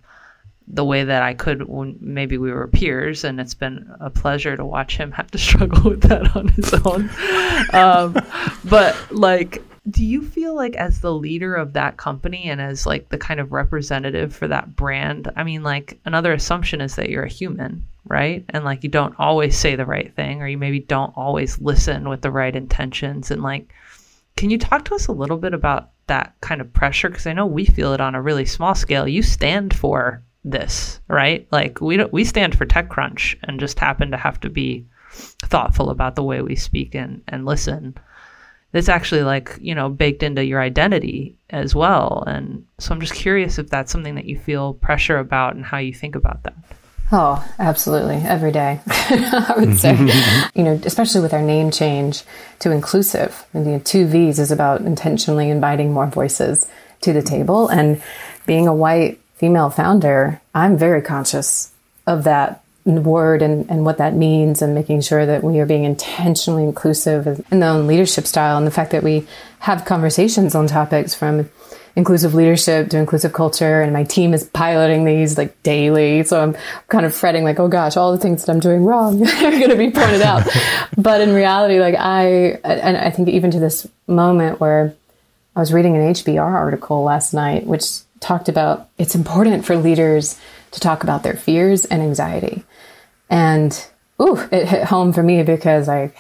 the 0.69 0.85
way 0.85 1.05
that 1.05 1.23
I 1.23 1.35
could 1.35 1.69
when 1.69 1.97
maybe 2.01 2.39
we 2.39 2.53
were 2.53 2.67
peers, 2.67 3.25
and 3.25 3.41
it's 3.41 3.55
been 3.55 3.89
a 4.01 4.11
pleasure 4.11 4.57
to 4.57 4.65
watch 4.65 4.97
him 4.97 5.13
have 5.13 5.31
to 5.31 5.39
struggle 5.47 5.91
with 5.91 6.03
that 6.03 6.35
on 6.37 6.49
his 6.49 6.73
own. 6.85 7.11
um, 7.73 8.17
but 8.65 8.97
like, 9.13 9.63
do 9.89 10.05
you 10.05 10.23
feel 10.23 10.55
like 10.57 10.75
as 10.75 11.01
the 11.01 11.15
leader 11.15 11.55
of 11.55 11.75
that 11.75 11.97
company 11.97 12.45
and 12.45 12.61
as 12.61 12.87
like 12.87 13.09
the 13.11 13.19
kind 13.19 13.39
of 13.39 13.53
representative 13.53 14.35
for 14.35 14.49
that 14.49 14.75
brand? 14.75 15.31
I 15.37 15.45
mean, 15.45 15.63
like 15.63 16.01
another 16.05 16.33
assumption 16.33 16.81
is 16.81 16.97
that 16.97 17.11
you're 17.11 17.25
a 17.25 17.29
human, 17.29 17.87
right? 18.05 18.45
And 18.49 18.65
like 18.65 18.83
you 18.83 18.91
don't 18.91 19.15
always 19.19 19.57
say 19.57 19.77
the 19.77 19.87
right 19.87 20.13
thing, 20.15 20.43
or 20.43 20.49
you 20.49 20.59
maybe 20.59 20.81
don't 20.81 21.17
always 21.17 21.61
listen 21.61 22.09
with 22.09 22.23
the 22.23 22.31
right 22.31 22.55
intentions, 22.55 23.31
and 23.31 23.43
like. 23.43 23.73
Can 24.37 24.51
you 24.51 24.59
talk 24.59 24.85
to 24.85 24.95
us 24.95 25.07
a 25.07 25.13
little 25.13 25.39
bit 25.39 25.55
about 25.55 25.93
that 26.09 26.35
kind 26.41 26.61
of 26.61 26.73
pressure 26.73 27.09
because 27.09 27.27
I 27.27 27.33
know 27.33 27.47
we 27.47 27.65
feel 27.65 27.93
it 27.93 28.01
on 28.01 28.15
a 28.15 28.23
really 28.23 28.45
small 28.45 28.75
scale. 28.75 29.09
You 29.09 29.23
stand 29.23 29.75
for 29.75 30.23
this, 30.47 31.01
right? 31.09 31.47
Like 31.51 31.81
we 31.81 31.97
don't, 31.99 32.13
we 32.13 32.25
stand 32.25 32.57
for 32.57 32.65
TechCrunch 32.65 33.37
and 33.43 33.61
just 33.61 33.79
happen 33.79 34.13
to 34.13 34.17
have 34.17 34.41
to 34.41 34.49
be 34.49 34.87
thoughtful 35.11 35.91
about 35.91 36.15
the 36.15 36.23
way 36.23 36.41
we 36.41 36.57
speak 36.57 36.95
and, 36.95 37.23
and 37.29 37.45
listen. 37.45 37.97
It's 38.73 38.89
actually 38.89 39.23
like, 39.23 39.59
you 39.61 39.75
know, 39.75 39.89
baked 39.89 40.23
into 40.23 40.45
your 40.45 40.61
identity 40.61 41.37
as 41.51 41.75
well. 41.75 42.25
And 42.27 42.65
so 42.79 42.95
I'm 42.95 43.01
just 43.01 43.15
curious 43.15 43.59
if 43.59 43.69
that's 43.69 43.91
something 43.91 44.15
that 44.15 44.27
you 44.27 44.39
feel 44.39 44.75
pressure 44.75 45.19
about 45.19 45.57
and 45.57 45.65
how 45.65 45.79
you 45.79 45.93
think 45.93 46.15
about 46.15 46.43
that. 46.45 46.55
Oh, 47.13 47.45
absolutely. 47.59 48.17
Every 48.17 48.53
day, 48.53 48.81
I 48.87 49.55
would 49.57 49.79
say. 49.79 49.97
you 50.55 50.65
know, 50.65 50.81
especially 50.85 51.21
with 51.21 51.33
our 51.33 51.43
name 51.43 51.71
change 51.71 52.25
to 52.59 52.71
Inclusivv. 52.71 53.45
You 53.55 53.61
know, 53.61 53.79
two 53.79 54.07
V's 54.07 54.39
is 54.39 54.51
about 54.51 54.81
intentionally 54.81 55.49
inviting 55.49 55.93
more 55.93 56.09
voices 56.09 56.67
to 57.03 57.13
the 57.13 57.23
table. 57.23 57.69
And 57.69 58.03
being 58.45 58.67
a 58.67 58.75
white 58.75 59.21
female 59.37 59.71
founder, 59.71 60.41
I'm 60.55 60.77
very 60.77 61.03
conscious 61.03 61.73
of 62.07 62.25
that 62.25 62.63
word 62.85 63.43
and, 63.43 63.69
and 63.69 63.85
what 63.85 63.99
that 63.99 64.15
means 64.15 64.63
and 64.63 64.75
making 64.75 65.01
sure 65.01 65.27
that 65.27 65.43
we 65.43 65.59
are 65.59 65.67
being 65.67 65.85
intentionally 65.85 66.63
inclusive 66.63 67.45
in 67.51 67.61
the 67.61 67.67
own 67.67 67.87
leadership 67.87 68.27
style 68.27 68.57
and 68.57 68.67
the 68.67 68.71
fact 68.71 68.93
that 68.93 69.03
we 69.03 69.27
have 69.61 69.85
conversations 69.85 70.55
on 70.55 70.69
topics 70.69 71.15
from 71.15 71.51
inclusive 71.97 72.35
leadership 72.35 72.91
to 72.91 72.99
inclusive 72.99 73.33
culture. 73.33 73.81
And 73.83 73.93
my 73.93 74.05
team 74.05 74.35
is 74.35 74.45
piloting 74.45 75.05
these 75.05 75.37
like 75.37 75.61
daily. 75.63 76.23
So 76.23 76.41
i'm 76.41 76.57
kind 76.89 77.05
of 77.05 77.15
fretting 77.15 77.43
like 77.43 77.59
oh 77.59 77.69
gosh 77.69 77.97
all 77.97 78.13
the 78.13 78.19
things 78.19 78.45
that 78.45 78.53
i'm 78.53 78.61
doing 78.61 78.85
wrong 78.85 79.27
are 79.27 79.51
going 79.51 79.71
to 79.71 79.77
be 79.77 79.91
pointed 79.91 80.23
out. 80.23 80.47
But 80.99 81.21
in 81.21 81.35
reality 81.35 81.81
like 81.81 81.95
i 81.99 82.59
and 82.65 82.97
i 82.97 83.11
think 83.11 83.29
even 83.29 83.51
to 83.51 83.61
this 83.61 83.87
moment 84.07 84.61
where 84.61 84.95
i 85.55 85.61
was 85.61 85.73
reading 85.73 85.95
an 85.97 86.15
hbr 86.15 86.41
article 86.41 87.03
last 87.03 87.35
night 87.35 87.67
which 87.67 88.01
talked 88.21 88.49
about 88.49 88.89
it's 88.99 89.15
important 89.15 89.65
for 89.65 89.77
leaders 89.77 90.39
to 90.73 90.81
talk 90.81 91.03
about 91.03 91.23
their 91.23 91.35
fears 91.37 91.85
and 91.85 92.03
anxiety. 92.03 92.65
And 93.31 93.73
ooh, 94.21 94.39
it 94.51 94.69
hit 94.69 94.85
home 94.85 95.13
for 95.13 95.23
me 95.23 95.43
because 95.43 95.89
I 95.89 96.13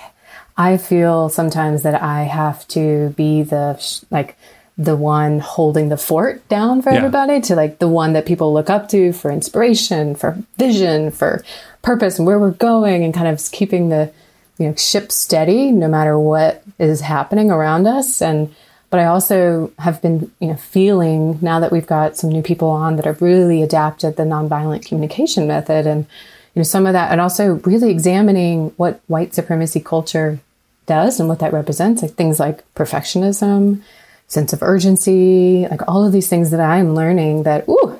I 0.56 0.76
feel 0.78 1.28
sometimes 1.28 1.82
that 1.82 2.00
I 2.02 2.22
have 2.24 2.66
to 2.68 3.10
be 3.10 3.42
the 3.42 3.82
like 4.10 4.36
the 4.78 4.96
one 4.96 5.38
holding 5.40 5.88
the 5.88 5.96
fort 5.96 6.46
down 6.48 6.82
for 6.82 6.90
Yeah. 6.90 6.98
everybody 6.98 7.40
to 7.42 7.54
like 7.56 7.78
the 7.78 7.88
one 7.88 8.12
that 8.12 8.26
people 8.26 8.52
look 8.52 8.68
up 8.68 8.88
to 8.90 9.12
for 9.12 9.30
inspiration, 9.30 10.14
for 10.14 10.36
vision, 10.58 11.10
for 11.10 11.42
purpose 11.82 12.18
and 12.18 12.26
where 12.26 12.38
we're 12.38 12.50
going 12.50 13.02
and 13.04 13.14
kind 13.14 13.28
of 13.28 13.40
keeping 13.52 13.88
the 13.88 14.10
you 14.58 14.66
know 14.68 14.74
ship 14.74 15.12
steady 15.12 15.70
no 15.70 15.88
matter 15.88 16.18
what 16.18 16.62
is 16.78 17.00
happening 17.00 17.50
around 17.50 17.86
us 17.86 18.20
and 18.22 18.54
but 18.90 19.00
I 19.00 19.06
also 19.06 19.72
have 19.78 20.00
been 20.02 20.30
you 20.40 20.48
know 20.48 20.56
feeling 20.56 21.38
now 21.42 21.60
that 21.60 21.72
we've 21.72 21.86
got 21.86 22.16
some 22.16 22.30
new 22.30 22.42
people 22.42 22.68
on 22.70 22.96
that 22.96 23.04
have 23.04 23.22
really 23.22 23.62
adapted 23.62 24.16
the 24.16 24.22
nonviolent 24.22 24.86
communication 24.86 25.46
method 25.46 25.86
and 25.86 26.06
you 26.54 26.60
know 26.60 26.64
some 26.64 26.86
of 26.86 26.92
that 26.92 27.12
and 27.12 27.20
also 27.20 27.54
really 27.64 27.90
examining 27.90 28.70
what 28.76 29.00
white 29.06 29.34
supremacy 29.34 29.80
culture 29.80 30.40
does 30.86 31.18
and 31.18 31.28
what 31.28 31.40
that 31.40 31.52
represents 31.52 32.02
like 32.02 32.12
things 32.12 32.38
like 32.38 32.62
perfectionism 32.74 33.82
sense 34.28 34.52
of 34.52 34.62
urgency 34.62 35.66
like 35.70 35.86
all 35.88 36.04
of 36.04 36.12
these 36.12 36.28
things 36.28 36.50
that 36.50 36.60
i'm 36.60 36.94
learning 36.94 37.42
that 37.42 37.68
ooh 37.68 37.98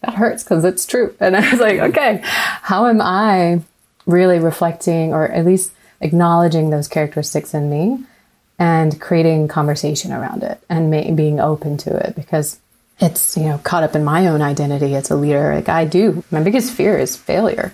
that 0.00 0.14
hurts 0.14 0.44
because 0.44 0.64
it's 0.64 0.86
true. 0.86 1.14
And 1.18 1.36
i 1.36 1.50
was 1.50 1.60
like 1.60 1.78
okay 1.80 2.20
how 2.22 2.86
am 2.86 3.00
i 3.00 3.60
really 4.06 4.38
reflecting 4.38 5.12
or 5.12 5.28
at 5.28 5.44
least 5.44 5.72
acknowledging 6.00 6.70
those 6.70 6.88
characteristics 6.88 7.52
in 7.54 7.68
me 7.68 8.04
and 8.58 9.00
creating 9.00 9.48
conversation 9.48 10.12
around 10.12 10.42
it 10.42 10.60
and 10.68 10.90
being 11.16 11.40
open 11.40 11.76
to 11.78 11.96
it 11.96 12.16
because 12.16 12.58
it's 13.00 13.36
you 13.36 13.44
know 13.44 13.58
caught 13.58 13.84
up 13.84 13.94
in 13.94 14.04
my 14.04 14.26
own 14.26 14.42
identity 14.42 14.94
as 14.94 15.10
a 15.10 15.16
leader. 15.16 15.54
Like 15.54 15.68
i 15.68 15.84
do. 15.84 16.24
My 16.30 16.42
biggest 16.42 16.72
fear 16.72 16.98
is 16.98 17.16
failure. 17.16 17.72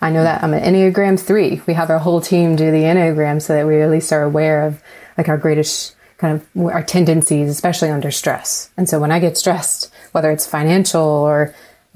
I 0.00 0.10
know 0.10 0.22
that 0.22 0.44
i'm 0.44 0.52
an 0.52 0.62
enneagram 0.62 1.18
3 1.18 1.62
we 1.66 1.72
have 1.72 1.88
our 1.88 1.98
whole 1.98 2.20
team 2.20 2.54
do 2.54 2.70
the 2.70 2.82
enneagram 2.82 3.40
so 3.40 3.54
that 3.54 3.66
we 3.66 3.80
at 3.80 3.90
least 3.90 4.12
are 4.12 4.22
aware 4.22 4.66
of 4.66 4.82
like 5.16 5.28
our 5.30 5.38
greatest 5.38 5.96
kind 6.18 6.34
of 6.34 6.66
our 6.66 6.82
tendencies 6.82 7.48
especially 7.48 7.88
under 7.88 8.10
stress. 8.10 8.70
And 8.76 8.88
so 8.88 9.00
when 9.00 9.10
i 9.10 9.18
get 9.18 9.38
stressed 9.38 9.90
whether 10.12 10.30
it's 10.30 10.46
financial 10.46 11.02
or 11.02 11.54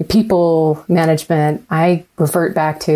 people 0.09 0.83
management 0.87 1.63
i 1.69 2.05
revert 2.17 2.55
back 2.55 2.79
to 2.81 2.91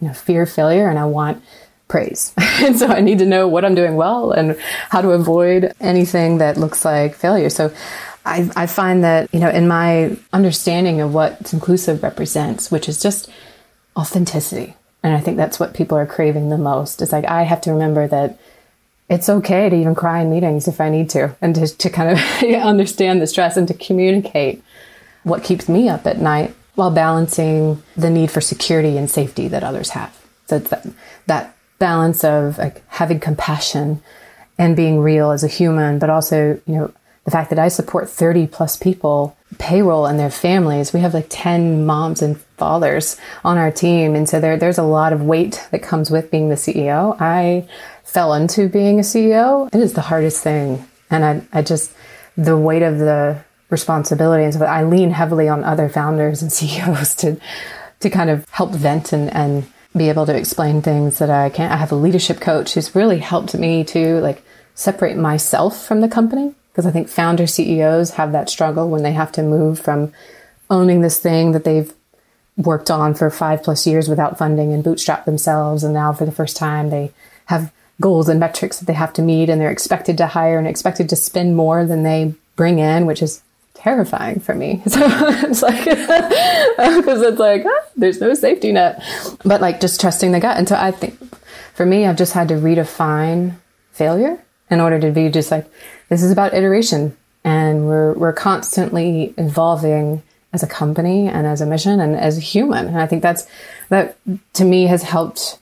you 0.00 0.06
know 0.06 0.12
fear 0.14 0.46
failure 0.46 0.88
and 0.88 0.98
i 0.98 1.04
want 1.04 1.42
praise. 1.88 2.32
and 2.38 2.78
so 2.78 2.86
I 2.86 3.00
need 3.00 3.18
to 3.18 3.26
know 3.26 3.48
what 3.48 3.64
I'm 3.64 3.74
doing 3.74 3.96
well 3.96 4.30
and 4.30 4.58
how 4.90 5.00
to 5.00 5.10
avoid 5.10 5.72
anything 5.80 6.38
that 6.38 6.56
looks 6.56 6.84
like 6.84 7.14
failure. 7.14 7.50
So 7.50 7.72
I, 8.24 8.50
I 8.54 8.66
find 8.66 9.02
that, 9.04 9.32
you 9.32 9.40
know, 9.40 9.48
in 9.48 9.66
my 9.66 10.16
understanding 10.32 11.00
of 11.00 11.14
what 11.14 11.52
inclusive 11.52 12.02
represents, 12.02 12.70
which 12.70 12.88
is 12.88 13.00
just 13.00 13.30
authenticity. 13.96 14.76
And 15.02 15.14
I 15.14 15.20
think 15.20 15.36
that's 15.36 15.58
what 15.58 15.74
people 15.74 15.96
are 15.96 16.06
craving 16.06 16.50
the 16.50 16.58
most. 16.58 17.00
It's 17.00 17.12
like 17.12 17.24
I 17.24 17.42
have 17.42 17.60
to 17.62 17.72
remember 17.72 18.06
that 18.08 18.38
it's 19.08 19.28
okay 19.28 19.70
to 19.70 19.76
even 19.76 19.94
cry 19.94 20.20
in 20.20 20.30
meetings 20.30 20.68
if 20.68 20.80
I 20.80 20.90
need 20.90 21.08
to, 21.10 21.34
and 21.40 21.54
to, 21.54 21.66
to 21.66 21.88
kind 21.88 22.10
of 22.10 22.18
understand 22.62 23.22
the 23.22 23.26
stress 23.26 23.56
and 23.56 23.66
to 23.68 23.74
communicate 23.74 24.62
what 25.22 25.44
keeps 25.44 25.68
me 25.68 25.88
up 25.88 26.06
at 26.06 26.18
night 26.18 26.54
while 26.74 26.90
balancing 26.90 27.82
the 27.96 28.10
need 28.10 28.30
for 28.30 28.40
security 28.40 28.98
and 28.98 29.10
safety 29.10 29.48
that 29.48 29.64
others 29.64 29.90
have. 29.90 30.16
So 30.46 30.58
that, 30.58 30.86
that 31.26 31.56
balance 31.78 32.24
of 32.24 32.58
like 32.58 32.82
having 32.88 33.20
compassion 33.20 34.02
and 34.58 34.74
being 34.74 35.00
real 35.00 35.30
as 35.30 35.44
a 35.44 35.48
human, 35.48 35.98
but 35.98 36.10
also, 36.10 36.60
you 36.66 36.74
know, 36.74 36.92
the 37.24 37.30
fact 37.30 37.50
that 37.50 37.58
I 37.58 37.68
support 37.68 38.08
30 38.08 38.46
plus 38.46 38.76
people 38.76 39.36
payroll 39.58 40.06
and 40.06 40.18
their 40.18 40.30
families. 40.30 40.92
We 40.92 41.00
have 41.00 41.14
like 41.14 41.26
10 41.28 41.86
moms 41.86 42.20
and 42.20 42.40
fathers 42.58 43.16
on 43.44 43.56
our 43.56 43.70
team. 43.70 44.14
And 44.14 44.28
so 44.28 44.40
there, 44.40 44.56
there's 44.56 44.78
a 44.78 44.82
lot 44.82 45.12
of 45.12 45.22
weight 45.22 45.66
that 45.70 45.82
comes 45.82 46.10
with 46.10 46.30
being 46.30 46.48
the 46.48 46.54
CEO. 46.54 47.16
I 47.20 47.66
fell 48.04 48.34
into 48.34 48.68
being 48.68 48.98
a 48.98 49.02
CEO. 49.02 49.68
It 49.74 49.80
is 49.80 49.94
the 49.94 50.02
hardest 50.02 50.42
thing. 50.42 50.86
And 51.10 51.24
I, 51.24 51.42
I 51.52 51.62
just, 51.62 51.92
the 52.36 52.56
weight 52.56 52.82
of 52.82 52.98
the 52.98 53.42
responsibility. 53.70 54.44
And 54.44 54.54
so 54.54 54.64
I 54.64 54.84
lean 54.84 55.10
heavily 55.10 55.48
on 55.48 55.64
other 55.64 55.88
founders 55.88 56.42
and 56.42 56.52
CEOs 56.52 57.14
to, 57.16 57.40
to 58.00 58.10
kind 58.10 58.30
of 58.30 58.48
help 58.50 58.72
vent 58.72 59.12
and, 59.12 59.32
and 59.32 59.66
be 59.96 60.08
able 60.08 60.26
to 60.26 60.36
explain 60.36 60.82
things 60.82 61.18
that 61.18 61.30
I 61.30 61.50
can't. 61.50 61.72
I 61.72 61.76
have 61.76 61.92
a 61.92 61.96
leadership 61.96 62.40
coach 62.40 62.74
who's 62.74 62.94
really 62.94 63.18
helped 63.18 63.54
me 63.54 63.84
to 63.84 64.20
like 64.20 64.42
separate 64.74 65.16
myself 65.16 65.84
from 65.84 66.00
the 66.00 66.08
company 66.08 66.54
because 66.70 66.86
I 66.86 66.90
think 66.90 67.08
founder 67.08 67.46
CEOs 67.46 68.12
have 68.12 68.32
that 68.32 68.50
struggle 68.50 68.88
when 68.88 69.02
they 69.02 69.12
have 69.12 69.32
to 69.32 69.42
move 69.42 69.80
from 69.80 70.12
owning 70.70 71.00
this 71.00 71.18
thing 71.18 71.52
that 71.52 71.64
they've 71.64 71.92
worked 72.56 72.90
on 72.90 73.14
for 73.14 73.30
five 73.30 73.62
plus 73.62 73.86
years 73.86 74.08
without 74.08 74.38
funding 74.38 74.72
and 74.72 74.84
bootstrap 74.84 75.24
themselves. 75.24 75.82
And 75.82 75.94
now 75.94 76.12
for 76.12 76.24
the 76.24 76.32
first 76.32 76.56
time, 76.56 76.90
they 76.90 77.12
have 77.46 77.72
goals 78.00 78.28
and 78.28 78.38
metrics 78.38 78.78
that 78.78 78.86
they 78.86 78.92
have 78.92 79.12
to 79.14 79.22
meet 79.22 79.48
and 79.48 79.60
they're 79.60 79.70
expected 79.70 80.16
to 80.18 80.26
hire 80.26 80.58
and 80.58 80.68
expected 80.68 81.08
to 81.08 81.16
spend 81.16 81.56
more 81.56 81.84
than 81.84 82.02
they 82.02 82.34
bring 82.56 82.78
in, 82.78 83.06
which 83.06 83.22
is 83.22 83.42
terrifying 83.88 84.40
for 84.40 84.54
me. 84.54 84.82
So 84.88 85.00
it's 85.48 85.62
like, 85.62 85.84
because 85.84 87.22
it's 87.22 87.38
like, 87.38 87.64
ah, 87.66 87.84
there's 87.96 88.20
no 88.20 88.34
safety 88.34 88.72
net, 88.72 89.02
but 89.44 89.60
like 89.60 89.80
just 89.80 90.00
trusting 90.00 90.32
the 90.32 90.40
gut. 90.40 90.56
And 90.56 90.68
so 90.68 90.76
I 90.76 90.90
think 90.90 91.18
for 91.74 91.86
me, 91.86 92.04
I've 92.04 92.16
just 92.16 92.32
had 92.32 92.48
to 92.48 92.54
redefine 92.54 93.54
failure 93.92 94.42
in 94.70 94.80
order 94.80 94.98
to 95.00 95.10
be 95.10 95.28
just 95.30 95.50
like, 95.50 95.66
this 96.08 96.22
is 96.22 96.32
about 96.32 96.54
iteration 96.54 97.16
and 97.44 97.86
we're, 97.86 98.12
we're 98.14 98.32
constantly 98.32 99.34
evolving 99.38 100.22
as 100.52 100.62
a 100.62 100.66
company 100.66 101.28
and 101.28 101.46
as 101.46 101.60
a 101.60 101.66
mission 101.66 102.00
and 102.00 102.16
as 102.16 102.38
a 102.38 102.40
human. 102.40 102.86
And 102.88 103.00
I 103.00 103.06
think 103.06 103.22
that's, 103.22 103.46
that 103.88 104.18
to 104.54 104.64
me 104.64 104.86
has 104.86 105.02
helped 105.02 105.58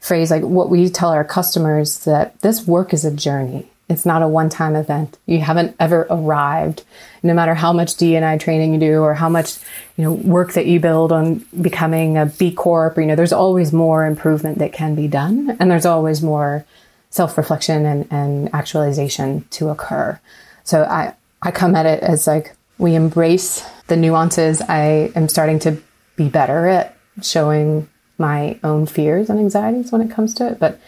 phrase 0.00 0.30
like 0.30 0.42
what 0.42 0.70
we 0.70 0.88
tell 0.88 1.10
our 1.10 1.24
customers 1.24 2.04
that 2.04 2.40
this 2.40 2.66
work 2.66 2.94
is 2.94 3.04
a 3.04 3.10
journey. 3.10 3.68
It's 3.88 4.04
not 4.04 4.22
a 4.22 4.28
one 4.28 4.48
time 4.48 4.74
event. 4.74 5.16
You 5.26 5.40
haven't 5.40 5.76
ever 5.78 6.06
arrived. 6.10 6.82
No 7.22 7.34
matter 7.34 7.54
how 7.54 7.72
much 7.72 7.96
D&I 7.96 8.38
training 8.38 8.74
you 8.74 8.80
do 8.80 9.00
or 9.00 9.14
how 9.14 9.28
much, 9.28 9.58
you 9.96 10.04
know, 10.04 10.12
work 10.12 10.54
that 10.54 10.66
you 10.66 10.80
build 10.80 11.12
on 11.12 11.44
becoming 11.60 12.16
a 12.16 12.26
B 12.26 12.52
Corp, 12.52 12.98
you 12.98 13.06
know, 13.06 13.14
there's 13.14 13.32
always 13.32 13.72
more 13.72 14.04
improvement 14.04 14.58
that 14.58 14.72
can 14.72 14.94
be 14.94 15.06
done. 15.06 15.56
And 15.60 15.70
there's 15.70 15.86
always 15.86 16.20
more 16.20 16.64
self 17.10 17.38
reflection 17.38 17.86
and, 17.86 18.08
and 18.10 18.54
actualization 18.54 19.44
to 19.50 19.68
occur. 19.68 20.20
So 20.64 20.82
I, 20.82 21.14
I 21.42 21.52
come 21.52 21.76
at 21.76 21.86
it 21.86 22.02
as 22.02 22.26
like 22.26 22.56
we 22.78 22.94
embrace 22.94 23.64
the 23.86 23.96
nuances. 23.96 24.60
I 24.60 25.12
am 25.14 25.28
starting 25.28 25.60
to 25.60 25.80
be 26.16 26.28
better 26.28 26.66
at 26.66 26.96
showing 27.22 27.88
my 28.18 28.58
own 28.64 28.86
fears 28.86 29.30
and 29.30 29.38
anxieties 29.38 29.92
when 29.92 30.00
it 30.00 30.10
comes 30.10 30.34
to 30.34 30.48
it, 30.48 30.58
but 30.58 30.80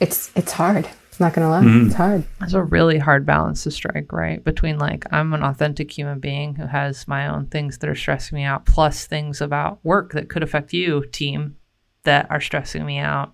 it's 0.00 0.30
it's 0.36 0.52
hard. 0.52 0.88
I'm 1.18 1.26
not 1.26 1.34
gonna 1.34 1.50
lie, 1.50 1.62
mm-hmm. 1.62 1.86
it's 1.86 1.94
hard. 1.94 2.24
It's 2.40 2.54
a 2.54 2.62
really 2.62 2.98
hard 2.98 3.24
balance 3.24 3.62
to 3.64 3.70
strike, 3.70 4.12
right? 4.12 4.42
Between 4.42 4.78
like 4.78 5.04
I'm 5.12 5.32
an 5.32 5.42
authentic 5.44 5.90
human 5.96 6.18
being 6.18 6.56
who 6.56 6.66
has 6.66 7.06
my 7.06 7.28
own 7.28 7.46
things 7.46 7.78
that 7.78 7.90
are 7.90 7.94
stressing 7.94 8.34
me 8.36 8.42
out, 8.44 8.66
plus 8.66 9.06
things 9.06 9.40
about 9.40 9.78
work 9.84 10.12
that 10.12 10.28
could 10.28 10.42
affect 10.42 10.72
you, 10.72 11.04
team, 11.12 11.56
that 12.02 12.30
are 12.30 12.40
stressing 12.40 12.84
me 12.84 12.98
out. 12.98 13.32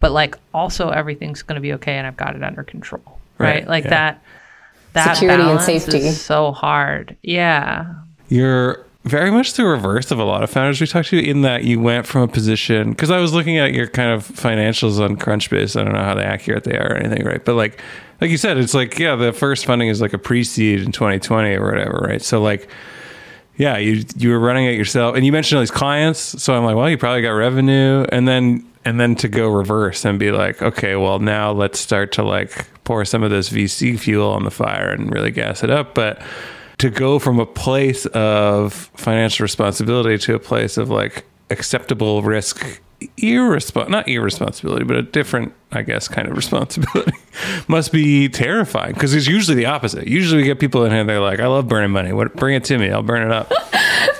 But 0.00 0.12
like 0.12 0.36
also 0.52 0.88
everything's 0.90 1.42
gonna 1.42 1.60
be 1.60 1.74
okay 1.74 1.94
and 1.94 2.06
I've 2.06 2.16
got 2.16 2.34
it 2.34 2.42
under 2.42 2.64
control. 2.64 3.20
Right. 3.38 3.56
Right, 3.56 3.68
Like 3.68 3.84
yeah. 3.84 3.90
that 3.90 4.22
that 4.94 5.14
Security 5.16 5.42
and 5.42 5.60
safety. 5.60 5.98
is 5.98 6.20
so 6.20 6.52
hard. 6.52 7.16
Yeah. 7.22 7.94
You're 8.28 8.85
very 9.06 9.30
much 9.30 9.52
the 9.52 9.64
reverse 9.64 10.10
of 10.10 10.18
a 10.18 10.24
lot 10.24 10.42
of 10.42 10.50
founders 10.50 10.80
we 10.80 10.86
talked 10.86 11.08
to 11.08 11.18
in 11.18 11.42
that 11.42 11.62
you 11.62 11.78
went 11.78 12.06
from 12.06 12.22
a 12.22 12.28
position 12.28 12.90
because 12.90 13.10
I 13.10 13.18
was 13.18 13.32
looking 13.32 13.56
at 13.56 13.72
your 13.72 13.86
kind 13.86 14.10
of 14.10 14.26
financials 14.26 14.98
on 14.98 15.16
Crunchbase. 15.16 15.80
I 15.80 15.84
don't 15.84 15.92
know 15.92 16.02
how 16.02 16.18
accurate 16.18 16.64
they 16.64 16.76
are 16.76 16.92
or 16.92 16.96
anything, 16.96 17.24
right? 17.24 17.44
But 17.44 17.54
like 17.54 17.80
like 18.20 18.30
you 18.30 18.36
said, 18.36 18.58
it's 18.58 18.74
like 18.74 18.98
yeah, 18.98 19.14
the 19.14 19.32
first 19.32 19.64
funding 19.64 19.88
is 19.88 20.00
like 20.00 20.12
a 20.12 20.18
pre-seed 20.18 20.80
in 20.80 20.90
2020 20.90 21.54
or 21.54 21.64
whatever, 21.64 21.98
right? 21.98 22.20
So 22.20 22.42
like 22.42 22.68
yeah, 23.56 23.78
you 23.78 24.04
you 24.16 24.30
were 24.30 24.40
running 24.40 24.66
it 24.66 24.76
yourself, 24.76 25.14
and 25.14 25.24
you 25.24 25.32
mentioned 25.32 25.58
all 25.58 25.62
these 25.62 25.70
clients. 25.70 26.42
So 26.42 26.54
I'm 26.54 26.64
like, 26.64 26.76
well, 26.76 26.90
you 26.90 26.98
probably 26.98 27.22
got 27.22 27.30
revenue, 27.30 28.04
and 28.10 28.26
then 28.26 28.66
and 28.84 28.98
then 28.98 29.14
to 29.16 29.28
go 29.28 29.48
reverse 29.48 30.04
and 30.04 30.18
be 30.18 30.32
like, 30.32 30.60
okay, 30.62 30.96
well 30.96 31.20
now 31.20 31.52
let's 31.52 31.78
start 31.78 32.10
to 32.12 32.24
like 32.24 32.66
pour 32.82 33.04
some 33.04 33.22
of 33.22 33.30
this 33.30 33.50
VC 33.50 33.98
fuel 33.98 34.30
on 34.30 34.44
the 34.44 34.50
fire 34.50 34.90
and 34.90 35.12
really 35.12 35.30
gas 35.30 35.62
it 35.62 35.70
up, 35.70 35.94
but 35.94 36.20
to 36.78 36.90
go 36.90 37.18
from 37.18 37.38
a 37.38 37.46
place 37.46 38.06
of 38.06 38.72
financial 38.94 39.44
responsibility 39.44 40.18
to 40.18 40.34
a 40.34 40.38
place 40.38 40.76
of 40.76 40.90
like 40.90 41.24
acceptable 41.50 42.22
risk 42.22 42.80
irrespon 43.18 43.90
not 43.90 44.08
irresponsibility 44.08 44.82
but 44.82 44.96
a 44.96 45.02
different 45.02 45.52
i 45.72 45.82
guess 45.82 46.08
kind 46.08 46.28
of 46.28 46.34
responsibility 46.34 47.12
must 47.68 47.92
be 47.92 48.26
terrifying 48.28 48.94
because 48.94 49.14
it's 49.14 49.26
usually 49.26 49.54
the 49.54 49.66
opposite. 49.66 50.08
Usually 50.08 50.40
we 50.40 50.46
get 50.46 50.58
people 50.58 50.82
in 50.84 50.92
here 50.92 51.04
they're 51.04 51.20
like 51.20 51.38
i 51.38 51.46
love 51.46 51.68
burning 51.68 51.90
money. 51.90 52.12
What 52.12 52.34
bring 52.34 52.56
it 52.56 52.64
to 52.64 52.78
me. 52.78 52.90
I'll 52.90 53.02
burn 53.02 53.22
it 53.22 53.32
up. 53.32 53.52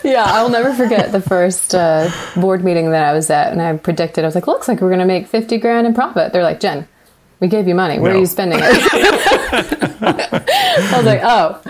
Yeah, 0.04 0.22
I'll 0.24 0.50
never 0.50 0.72
forget 0.72 1.10
the 1.10 1.20
first 1.20 1.74
uh, 1.74 2.08
board 2.36 2.62
meeting 2.62 2.92
that 2.92 3.02
I 3.02 3.12
was 3.12 3.28
at, 3.28 3.50
and 3.50 3.60
I 3.60 3.76
predicted 3.76 4.22
I 4.24 4.28
was 4.28 4.36
like, 4.36 4.46
"Looks 4.46 4.68
like 4.68 4.80
we're 4.80 4.88
going 4.88 5.00
to 5.00 5.04
make 5.04 5.26
fifty 5.26 5.58
grand 5.58 5.84
in 5.84 5.94
profit." 5.94 6.32
They're 6.32 6.44
like, 6.44 6.60
"Jenn, 6.60 6.86
we 7.40 7.48
gave 7.48 7.66
you 7.68 7.74
money. 7.74 7.98
Where 7.98 8.12
No. 8.12 8.18
are 8.18 8.20
you 8.20 8.26
spending 8.26 8.58
it?" 8.62 8.64
I 10.02 10.92
was 10.96 11.06
like, 11.06 11.20
"Oh, 11.22 11.60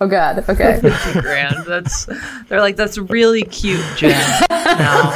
oh 0.00 0.06
God, 0.08 0.44
okay." 0.48 0.78
Fifty 0.80 1.20
grand. 1.20 1.56
That's 1.66 2.06
they're 2.48 2.60
like, 2.60 2.76
that's 2.76 2.98
really 2.98 3.42
cute, 3.42 3.84
Jenn. 3.96 4.12
No. 4.50 5.12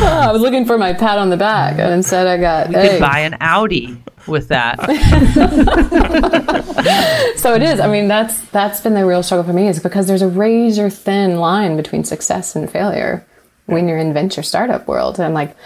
Oh, 0.00 0.20
I 0.28 0.32
was 0.32 0.42
looking 0.42 0.64
for 0.64 0.78
my 0.78 0.92
pat 0.92 1.18
on 1.18 1.30
the 1.30 1.36
back, 1.36 1.78
and 1.78 1.92
instead 1.94 2.26
I 2.26 2.36
got, 2.38 2.70
You 2.70 2.78
"Hey, 2.78 2.88
could 2.90 3.00
buy 3.00 3.20
an 3.20 3.36
Audi. 3.40 4.02
with 4.26 4.48
that. 4.48 4.78
so 7.36 7.54
it 7.54 7.62
is. 7.62 7.80
I 7.80 7.88
mean, 7.88 8.08
that's 8.08 8.40
that's 8.50 8.80
been 8.80 8.94
the 8.94 9.06
real 9.06 9.22
struggle 9.22 9.44
for 9.44 9.52
me 9.52 9.68
is 9.68 9.80
because 9.80 10.06
there's 10.06 10.22
a 10.22 10.28
razor 10.28 10.90
thin 10.90 11.36
line 11.36 11.76
between 11.76 12.04
success 12.04 12.56
and 12.56 12.70
failure 12.70 13.24
when 13.66 13.86
you're 13.88 13.98
in 13.98 14.12
venture 14.12 14.42
startup 14.42 14.86
world. 14.88 15.20
And 15.20 15.34
like 15.34 15.56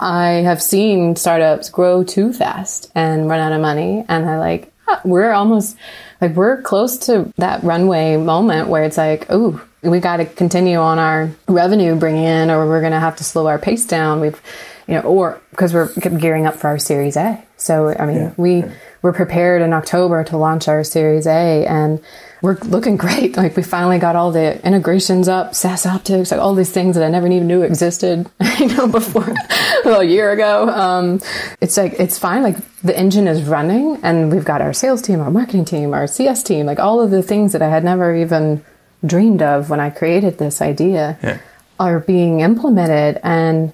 I 0.00 0.42
have 0.44 0.62
seen 0.62 1.16
startups 1.16 1.70
grow 1.70 2.04
too 2.04 2.32
fast 2.32 2.90
and 2.94 3.28
run 3.28 3.40
out 3.40 3.52
of 3.52 3.60
money 3.60 4.04
and 4.08 4.28
I 4.28 4.38
like 4.38 4.72
uh, 4.88 4.98
we're 5.04 5.32
almost 5.32 5.76
like 6.20 6.34
we're 6.34 6.62
close 6.62 6.98
to 7.06 7.32
that 7.36 7.62
runway 7.62 8.16
moment 8.16 8.68
where 8.68 8.84
it's 8.84 8.96
like, 8.96 9.26
oh, 9.28 9.62
we 9.82 10.00
got 10.00 10.16
to 10.16 10.24
continue 10.24 10.78
on 10.78 10.98
our 10.98 11.30
revenue 11.46 11.94
bring 11.94 12.16
in, 12.16 12.50
or 12.50 12.66
we're 12.66 12.80
going 12.80 12.92
to 12.92 13.00
have 13.00 13.16
to 13.16 13.24
slow 13.24 13.46
our 13.46 13.58
pace 13.58 13.86
down. 13.86 14.20
We've, 14.20 14.40
you 14.88 14.94
know, 14.94 15.02
or 15.02 15.40
because 15.50 15.74
we're 15.74 15.92
gearing 15.94 16.46
up 16.46 16.56
for 16.56 16.68
our 16.68 16.78
Series 16.78 17.16
A. 17.16 17.44
So 17.58 17.94
I 17.98 18.06
mean, 18.06 18.16
yeah. 18.16 18.32
we 18.38 18.64
we're 19.02 19.12
prepared 19.12 19.62
in 19.62 19.72
October 19.72 20.24
to 20.24 20.36
launch 20.36 20.66
our 20.66 20.82
Series 20.82 21.26
A, 21.26 21.66
and 21.66 22.00
we're 22.40 22.58
looking 22.60 22.96
great. 22.96 23.36
Like 23.36 23.54
we 23.54 23.62
finally 23.62 23.98
got 23.98 24.16
all 24.16 24.32
the 24.32 24.64
integrations 24.66 25.28
up, 25.28 25.52
SaaSOptics, 25.52 26.30
like 26.30 26.40
all 26.40 26.54
these 26.54 26.70
things 26.70 26.96
that 26.96 27.04
I 27.04 27.10
never 27.10 27.26
even 27.26 27.46
knew 27.46 27.62
existed, 27.62 28.28
you 28.58 28.68
know, 28.68 28.88
before 28.88 29.26
well, 29.84 30.00
a 30.00 30.04
year 30.04 30.32
ago. 30.32 30.68
Um, 30.70 31.20
it's 31.60 31.76
like 31.76 31.92
it's 32.00 32.18
fine. 32.18 32.42
Like 32.42 32.56
the 32.80 32.96
engine 32.98 33.28
is 33.28 33.42
running, 33.42 33.98
and 34.02 34.32
we've 34.32 34.44
got 34.44 34.62
our 34.62 34.72
sales 34.72 35.02
team, 35.02 35.20
our 35.20 35.30
marketing 35.30 35.66
team, 35.66 35.92
our 35.92 36.06
CS 36.06 36.42
team, 36.42 36.64
like 36.64 36.78
all 36.78 37.02
of 37.02 37.10
the 37.10 37.22
things 37.22 37.52
that 37.52 37.60
I 37.60 37.68
had 37.68 37.84
never 37.84 38.16
even 38.16 38.64
dreamed 39.04 39.42
of 39.42 39.68
when 39.68 39.80
I 39.80 39.90
created 39.90 40.38
this 40.38 40.62
idea 40.62 41.18
yeah. 41.22 41.38
are 41.78 42.00
being 42.00 42.40
implemented 42.40 43.20
and 43.22 43.72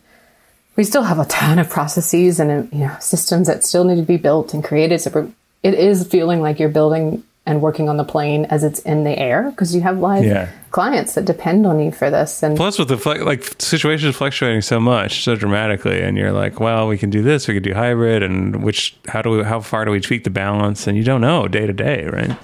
we 0.77 0.85
still 0.85 1.03
have 1.03 1.19
a 1.19 1.25
ton 1.27 1.59
of 1.59 1.69
processes 1.69 2.41
and 2.41 2.73
you 2.73 2.81
know 2.81 2.97
systems 3.01 3.47
that 3.47 3.65
still 3.65 3.85
need 3.85 3.97
to 3.97 4.03
be 4.03 4.17
built 4.17 4.55
and 4.55 4.63
created. 4.63 5.01
So 5.01 5.33
it 5.63 5.75
is 5.75 6.07
feeling 6.07 6.41
like 6.41 6.59
you're 6.59 6.69
building 6.69 7.23
and 7.47 7.61
working 7.61 7.89
on 7.89 7.99
the 7.99 8.05
plane 8.05 8.47
as 8.47 8.65
it's 8.65 8.79
in 8.81 9.05
the 9.05 9.19
air 9.19 9.51
because 9.51 9.75
you 9.75 9.83
have 9.83 9.99
live 9.99 10.25
yeah. 10.25 10.51
clients 10.71 11.15
that 11.15 11.27
depend 11.27 11.67
on 11.67 11.79
you 11.79 11.93
for 11.93 12.11
this. 12.11 12.43
And 12.43 12.57
plus 12.57 12.79
with 12.79 12.89
the 12.89 13.25
like 13.25 13.61
situations 13.61 14.17
fluctuating 14.17 14.63
so 14.63 14.81
much 14.81 15.25
so 15.25 15.37
dramatically 15.37 16.01
and 16.01 16.17
you're 16.17 16.33
like 16.33 16.59
well 16.59 16.89
we 16.89 16.97
can 16.97 17.11
do 17.11 17.23
this 17.23 17.47
we 17.47 17.55
can 17.55 17.63
do 17.63 17.75
hybrid 17.75 18.23
and 18.23 18.65
which 18.65 18.97
how 19.09 19.21
do 19.21 19.31
we 19.31 19.43
how 19.45 19.61
far 19.61 19.85
do 19.85 19.91
we 19.91 20.01
tweak 20.01 20.25
the 20.25 20.31
balance? 20.31 20.87
And 20.87 20.97
you 20.97 21.05
don't 21.05 21.21
know 21.21 21.47
day 21.49 21.67
to 21.67 21.73
day 21.73 22.07
right 22.07 22.37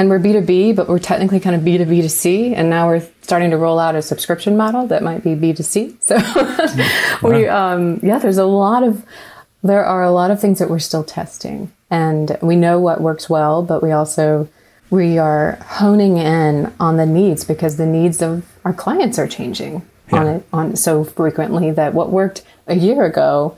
and 0.00 0.08
we're 0.08 0.18
B2B, 0.18 0.74
but 0.76 0.88
we're 0.88 0.98
technically 0.98 1.40
kind 1.40 1.54
of 1.54 1.60
B2B 1.60 2.00
to 2.00 2.08
C. 2.08 2.54
And 2.54 2.70
now 2.70 2.86
we're 2.86 3.06
starting 3.20 3.50
to 3.50 3.58
roll 3.58 3.78
out 3.78 3.94
a 3.94 4.00
subscription 4.00 4.56
model 4.56 4.86
that 4.86 5.02
might 5.02 5.22
be 5.22 5.34
B2C. 5.34 5.96
So 7.20 7.28
we, 7.28 7.46
um, 7.46 8.00
yeah, 8.02 8.18
there's 8.18 8.38
a 8.38 8.46
lot 8.46 8.82
of, 8.82 9.04
there 9.62 9.84
are 9.84 10.02
a 10.02 10.10
lot 10.10 10.30
of 10.30 10.40
things 10.40 10.58
that 10.58 10.70
we're 10.70 10.78
still 10.78 11.04
testing 11.04 11.70
and 11.90 12.38
we 12.40 12.56
know 12.56 12.80
what 12.80 13.02
works 13.02 13.28
well, 13.28 13.62
but 13.62 13.82
we 13.82 13.92
also, 13.92 14.48
we 14.88 15.18
are 15.18 15.56
honing 15.66 16.16
in 16.16 16.72
on 16.80 16.96
the 16.96 17.04
needs 17.04 17.44
because 17.44 17.76
the 17.76 17.84
needs 17.84 18.22
of 18.22 18.46
our 18.64 18.72
clients 18.72 19.18
are 19.18 19.28
changing 19.28 19.86
yeah. 20.10 20.18
on 20.18 20.26
it 20.26 20.46
on 20.50 20.76
so 20.76 21.04
frequently 21.04 21.72
that 21.72 21.92
what 21.92 22.08
worked 22.08 22.42
a 22.68 22.74
year 22.74 23.04
ago 23.04 23.54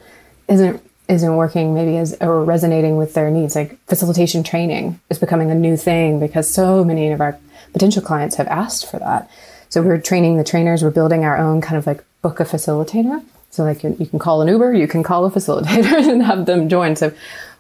isn't 0.49 0.83
isn't 1.09 1.37
working 1.37 1.75
maybe 1.75 1.97
as 1.97 2.17
or 2.21 2.45
resonating 2.45 2.97
with 2.97 3.15
their 3.15 3.31
needs. 3.31 3.57
Like 3.57 3.79
facilitation 3.87 4.43
training 4.43 5.01
is 5.11 5.19
becoming 5.19 5.51
a 5.51 5.55
new 5.55 5.77
thing 5.77 6.21
because 6.21 6.49
so 6.49 6.85
many 6.85 7.11
of 7.11 7.21
our 7.21 7.39
potential 7.73 8.03
clients 8.03 8.37
have 8.37 8.47
asked 8.49 8.91
for 8.91 8.99
that. 8.99 9.31
So 9.69 9.83
we're 9.83 9.99
training 9.99 10.37
the 10.37 10.45
trainers. 10.45 10.83
We're 10.83 10.91
building 10.91 11.25
our 11.25 11.37
own 11.37 11.61
kind 11.61 11.77
of 11.77 11.87
like 11.87 12.05
book 12.21 12.41
a 12.41 12.45
facilitator. 12.45 13.25
So 13.51 13.65
like 13.65 13.83
you, 13.83 14.07
can 14.07 14.19
call 14.19 14.41
an 14.41 14.49
Uber, 14.49 14.73
you 14.75 14.89
can 14.89 15.03
call 15.03 15.27
a 15.27 15.31
facilitator 15.31 15.93
and 16.11 16.23
have 16.23 16.47
them 16.47 16.69
join. 16.69 16.97
So 16.97 17.13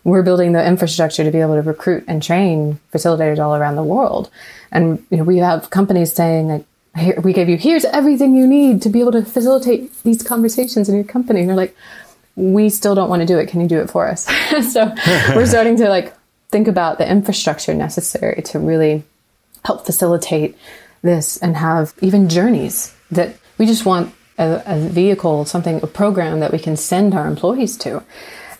we're 0.04 0.22
building 0.22 0.52
the 0.52 0.66
infrastructure 0.66 1.22
to 1.24 1.30
be 1.30 1.40
able 1.40 1.54
to 1.54 1.62
recruit 1.62 2.04
and 2.08 2.22
train 2.22 2.80
facilitators 2.92 3.38
all 3.38 3.54
around 3.54 3.76
the 3.76 3.82
world. 3.82 4.30
And 4.70 5.04
you 5.10 5.18
know, 5.18 5.24
we 5.24 5.38
have 5.38 5.70
companies 5.70 6.12
saying 6.12 6.48
like, 6.48 6.64
here, 6.96 7.20
we 7.22 7.32
gave 7.32 7.48
you, 7.48 7.56
here's 7.56 7.84
everything 7.86 8.34
you 8.34 8.46
need 8.46 8.82
to 8.82 8.90
be 8.90 9.00
able 9.00 9.12
to 9.12 9.22
facilitate 9.22 10.02
these 10.02 10.22
conversations 10.22 10.88
in 10.88 10.94
your 10.94 11.04
company. 11.04 11.40
And 11.40 11.48
they're 11.48 11.56
like, 11.56 11.74
we 12.36 12.68
still 12.68 12.94
don't 12.94 13.08
want 13.08 13.20
to 13.20 13.26
do 13.26 13.38
it. 13.38 13.48
Can 13.48 13.60
you 13.60 13.68
do 13.68 13.80
it 13.80 13.90
for 13.90 14.08
us? 14.08 14.24
so 14.72 14.94
we're 15.34 15.46
starting 15.46 15.76
to 15.76 15.88
like 15.88 16.14
think 16.50 16.68
about 16.68 16.98
the 16.98 17.10
infrastructure 17.10 17.74
necessary 17.74 18.42
to 18.42 18.58
really 18.58 19.04
help 19.64 19.86
facilitate 19.86 20.56
this 21.02 21.36
and 21.38 21.56
have 21.56 21.94
even 22.00 22.28
journeys 22.28 22.94
that 23.10 23.36
we 23.58 23.66
just 23.66 23.84
want 23.84 24.14
a, 24.38 24.62
a, 24.66 24.78
vehicle, 24.88 25.44
something, 25.44 25.82
a 25.82 25.86
program 25.86 26.40
that 26.40 26.52
we 26.52 26.58
can 26.58 26.76
send 26.76 27.14
our 27.14 27.26
employees 27.26 27.76
to. 27.78 28.02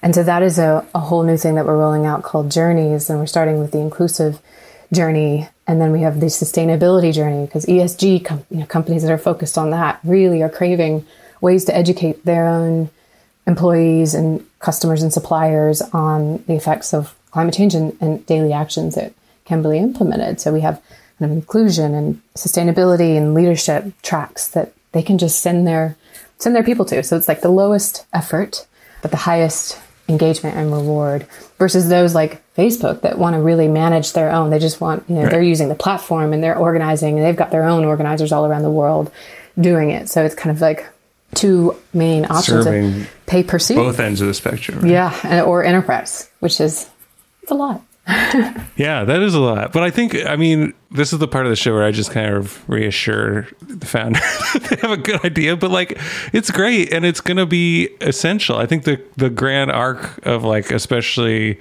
And 0.02 0.14
so 0.14 0.22
that 0.24 0.42
is 0.42 0.58
a, 0.58 0.86
a 0.94 0.98
whole 0.98 1.22
new 1.22 1.36
thing 1.36 1.54
that 1.54 1.64
we're 1.64 1.78
rolling 1.78 2.06
out 2.06 2.22
called 2.22 2.50
journeys. 2.50 3.08
And 3.08 3.18
we're 3.18 3.26
starting 3.26 3.58
with 3.58 3.70
the 3.70 3.78
inclusive 3.78 4.40
journey. 4.92 5.48
And 5.66 5.80
then 5.80 5.92
we 5.92 6.02
have 6.02 6.20
the 6.20 6.26
sustainability 6.26 7.12
journey 7.12 7.46
because 7.46 7.66
ESG 7.66 8.24
com- 8.24 8.44
you 8.50 8.58
know, 8.58 8.66
companies 8.66 9.02
that 9.02 9.12
are 9.12 9.18
focused 9.18 9.56
on 9.56 9.70
that 9.70 10.00
really 10.04 10.42
are 10.42 10.50
craving 10.50 11.06
ways 11.40 11.64
to 11.66 11.76
educate 11.76 12.24
their 12.24 12.46
own 12.46 12.90
employees 13.46 14.14
and 14.14 14.46
customers 14.60 15.02
and 15.02 15.12
suppliers 15.12 15.82
on 15.92 16.42
the 16.46 16.54
effects 16.54 16.94
of 16.94 17.14
climate 17.30 17.54
change 17.54 17.74
and, 17.74 17.96
and 18.00 18.24
daily 18.26 18.52
actions 18.52 18.94
that 18.94 19.12
can 19.44 19.62
be 19.62 19.78
implemented. 19.78 20.40
So 20.40 20.52
we 20.52 20.60
have 20.60 20.80
kind 21.18 21.30
of 21.30 21.36
inclusion 21.36 21.94
and 21.94 22.20
sustainability 22.34 23.16
and 23.16 23.34
leadership 23.34 23.92
tracks 24.02 24.48
that 24.48 24.72
they 24.92 25.02
can 25.02 25.18
just 25.18 25.40
send 25.40 25.66
their 25.66 25.96
send 26.38 26.56
their 26.56 26.64
people 26.64 26.84
to. 26.86 27.02
So 27.02 27.16
it's 27.16 27.28
like 27.28 27.40
the 27.40 27.50
lowest 27.50 28.04
effort, 28.12 28.66
but 29.00 29.10
the 29.10 29.16
highest 29.16 29.78
engagement 30.08 30.56
and 30.56 30.72
reward 30.72 31.26
versus 31.58 31.88
those 31.88 32.14
like 32.14 32.42
Facebook 32.56 33.02
that 33.02 33.18
want 33.18 33.34
to 33.34 33.40
really 33.40 33.68
manage 33.68 34.12
their 34.12 34.30
own. 34.30 34.50
They 34.50 34.58
just 34.58 34.80
want, 34.80 35.08
you 35.08 35.14
know, 35.14 35.22
right. 35.22 35.30
they're 35.30 35.42
using 35.42 35.68
the 35.68 35.74
platform 35.76 36.32
and 36.32 36.42
they're 36.42 36.58
organizing 36.58 37.16
and 37.16 37.24
they've 37.24 37.36
got 37.36 37.52
their 37.52 37.64
own 37.64 37.84
organizers 37.84 38.32
all 38.32 38.44
around 38.44 38.62
the 38.62 38.70
world 38.70 39.10
doing 39.60 39.90
it. 39.90 40.08
So 40.08 40.24
it's 40.24 40.34
kind 40.34 40.54
of 40.54 40.60
like 40.60 40.86
two 41.34 41.76
main 41.92 42.24
options 42.24 42.64
Serving 42.64 43.06
pay 43.26 43.42
per 43.42 43.58
seat. 43.58 43.76
Both 43.76 44.00
ends 44.00 44.20
of 44.20 44.26
the 44.26 44.34
spectrum. 44.34 44.80
Right? 44.80 44.90
Yeah, 44.90 45.42
or 45.42 45.64
enterprise, 45.64 46.30
which 46.40 46.60
is 46.60 46.88
it's 47.42 47.50
a 47.50 47.54
lot. 47.54 47.82
yeah, 48.76 49.04
that 49.04 49.22
is 49.22 49.34
a 49.34 49.40
lot. 49.40 49.72
But 49.72 49.82
I 49.84 49.90
think, 49.90 50.16
I 50.26 50.36
mean, 50.36 50.74
this 50.92 51.12
is 51.12 51.18
the 51.18 51.28
part 51.28 51.46
of 51.46 51.50
the 51.50 51.56
show 51.56 51.72
where 51.72 51.84
I 51.84 51.90
just 51.90 52.10
kind 52.10 52.34
of 52.34 52.68
reassure 52.68 53.48
the 53.62 53.86
founder 53.86 54.20
that 54.52 54.66
they 54.68 54.76
have 54.76 54.90
a 54.90 54.96
good 54.96 55.24
idea, 55.24 55.56
but 55.56 55.70
like 55.70 55.98
it's 56.32 56.50
great 56.50 56.92
and 56.92 57.04
it's 57.04 57.20
going 57.20 57.38
to 57.38 57.46
be 57.46 57.88
essential. 58.00 58.56
I 58.56 58.66
think 58.66 58.84
the 58.84 59.02
the 59.16 59.30
grand 59.30 59.70
arc 59.70 60.24
of 60.26 60.44
like 60.44 60.70
especially 60.70 61.58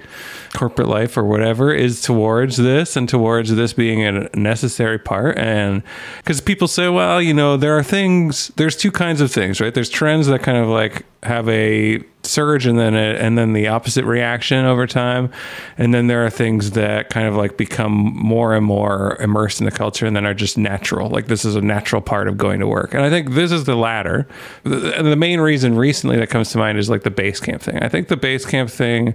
corporate 0.54 0.88
life 0.88 1.16
or 1.16 1.24
whatever 1.24 1.72
is 1.72 2.02
towards 2.02 2.58
this 2.58 2.94
and 2.94 3.08
towards 3.08 3.54
this 3.54 3.72
being 3.72 4.04
a 4.04 4.28
necessary 4.34 4.98
part 4.98 5.38
and 5.38 5.82
cuz 6.24 6.40
people 6.40 6.68
say, 6.68 6.88
well, 6.88 7.22
you 7.22 7.32
know, 7.32 7.56
there 7.56 7.76
are 7.76 7.82
things 7.82 8.52
there's 8.56 8.76
two 8.76 8.90
kinds 8.90 9.20
of 9.20 9.32
things, 9.32 9.60
right? 9.60 9.72
There's 9.72 9.90
trends 9.90 10.26
that 10.26 10.42
kind 10.42 10.58
of 10.58 10.68
like 10.68 11.04
have 11.22 11.48
a 11.48 12.02
surge 12.24 12.66
and 12.66 12.78
then 12.78 12.94
a, 12.94 13.16
and 13.16 13.36
then 13.38 13.52
the 13.52 13.68
opposite 13.68 14.04
reaction 14.04 14.64
over 14.64 14.86
time 14.86 15.30
and 15.78 15.92
then 15.92 16.06
there 16.06 16.24
are 16.24 16.30
things 16.30 16.72
that 16.72 17.10
kind 17.10 17.26
of 17.26 17.34
like 17.34 17.56
become 17.56 17.92
more 17.92 18.54
and 18.54 18.64
more 18.64 19.16
immersed 19.22 19.60
in 19.60 19.64
the 19.64 19.70
culture 19.70 20.06
and 20.06 20.14
then 20.16 20.26
are 20.26 20.34
just 20.34 20.58
natural. 20.58 21.08
Like 21.08 21.26
this 21.26 21.44
is 21.44 21.54
a 21.54 21.60
natural 21.60 22.02
part 22.02 22.28
of 22.28 22.36
going 22.36 22.60
to 22.60 22.66
work. 22.66 22.94
And 22.94 23.02
I 23.02 23.10
think 23.10 23.30
this 23.30 23.52
is 23.52 23.64
the 23.64 23.76
latter. 23.76 24.26
And 24.64 25.06
the 25.06 25.16
main 25.16 25.40
reason 25.40 25.76
recently 25.76 26.16
that 26.18 26.30
comes 26.30 26.50
to 26.50 26.58
mind 26.58 26.78
is 26.78 26.90
like 26.90 27.02
the 27.02 27.10
Basecamp 27.10 27.60
thing. 27.60 27.78
I 27.82 27.88
think 27.88 28.08
the 28.08 28.16
Basecamp 28.16 28.70
thing 28.70 29.14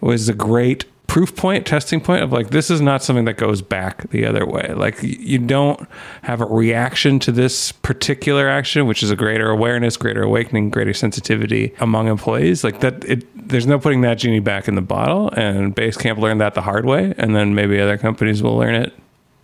was 0.00 0.28
a 0.28 0.34
great 0.34 0.84
proof 1.06 1.34
point, 1.36 1.66
testing 1.66 2.00
point 2.00 2.22
of 2.22 2.32
like, 2.32 2.50
this 2.50 2.70
is 2.70 2.80
not 2.80 3.02
something 3.02 3.24
that 3.24 3.36
goes 3.36 3.62
back 3.62 4.10
the 4.10 4.26
other 4.26 4.44
way. 4.44 4.72
Like, 4.74 5.02
you 5.02 5.38
don't 5.38 5.88
have 6.22 6.40
a 6.40 6.46
reaction 6.46 7.18
to 7.20 7.32
this 7.32 7.72
particular 7.72 8.48
action, 8.48 8.86
which 8.86 9.02
is 9.02 9.10
a 9.10 9.16
greater 9.16 9.48
awareness, 9.48 9.96
greater 9.96 10.22
awakening, 10.22 10.70
greater 10.70 10.92
sensitivity 10.92 11.74
among 11.80 12.08
employees. 12.08 12.64
Like, 12.64 12.80
that, 12.80 13.04
it, 13.04 13.48
there's 13.48 13.66
no 13.66 13.78
putting 13.78 14.00
that 14.02 14.18
genie 14.18 14.40
back 14.40 14.68
in 14.68 14.74
the 14.74 14.82
bottle. 14.82 15.30
And 15.30 15.74
Basecamp 15.74 16.18
learned 16.18 16.40
that 16.40 16.54
the 16.54 16.62
hard 16.62 16.84
way. 16.84 17.14
And 17.16 17.34
then 17.34 17.54
maybe 17.54 17.80
other 17.80 17.96
companies 17.96 18.42
will 18.42 18.56
learn 18.56 18.74
it 18.74 18.92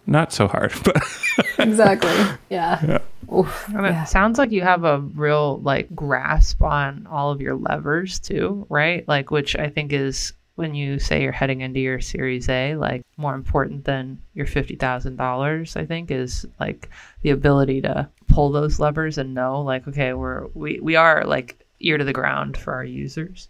not 0.06 0.32
so 0.32 0.48
hard, 0.48 0.72
but 0.84 0.96
exactly. 1.58 2.10
Yeah. 2.50 2.80
yeah. 2.84 2.98
Oof, 3.32 3.68
and 3.68 3.86
it 3.86 4.08
sounds 4.08 4.38
like 4.38 4.50
you 4.50 4.62
have 4.62 4.84
a 4.84 4.98
real 4.98 5.60
like 5.60 5.94
grasp 5.94 6.62
on 6.62 7.06
all 7.10 7.30
of 7.30 7.40
your 7.40 7.54
levers 7.54 8.18
too, 8.18 8.66
right? 8.68 9.06
Like 9.08 9.30
which 9.30 9.56
I 9.56 9.68
think 9.68 9.92
is 9.92 10.32
when 10.54 10.74
you 10.74 10.98
say 10.98 11.22
you're 11.22 11.32
heading 11.32 11.62
into 11.62 11.80
your 11.80 12.00
series 12.00 12.48
A, 12.48 12.76
like 12.76 13.02
more 13.16 13.34
important 13.34 13.84
than 13.84 14.20
your 14.34 14.46
$50,000, 14.46 15.76
I 15.76 15.86
think 15.86 16.10
is 16.10 16.44
like 16.60 16.90
the 17.22 17.30
ability 17.30 17.80
to 17.82 18.08
pull 18.28 18.52
those 18.52 18.78
levers 18.78 19.16
and 19.18 19.34
know 19.34 19.62
like 19.62 19.86
okay, 19.88 20.12
we're 20.12 20.46
we 20.54 20.80
we 20.80 20.96
are 20.96 21.24
like 21.24 21.58
ear 21.80 21.98
to 21.98 22.04
the 22.04 22.12
ground 22.12 22.56
for 22.56 22.74
our 22.74 22.84
users 22.84 23.48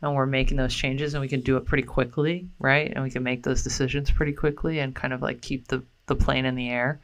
and 0.00 0.14
we're 0.14 0.26
making 0.26 0.56
those 0.56 0.74
changes 0.74 1.14
and 1.14 1.20
we 1.20 1.28
can 1.28 1.40
do 1.40 1.56
it 1.56 1.64
pretty 1.64 1.82
quickly, 1.82 2.48
right? 2.58 2.92
And 2.94 3.02
we 3.02 3.10
can 3.10 3.22
make 3.22 3.42
those 3.42 3.62
decisions 3.62 4.10
pretty 4.10 4.32
quickly 4.32 4.78
and 4.78 4.94
kind 4.94 5.12
of 5.12 5.22
like 5.22 5.40
keep 5.40 5.68
the 5.68 5.82
the 6.06 6.16
plane 6.16 6.44
in 6.44 6.54
the 6.54 6.68
air. 6.70 7.00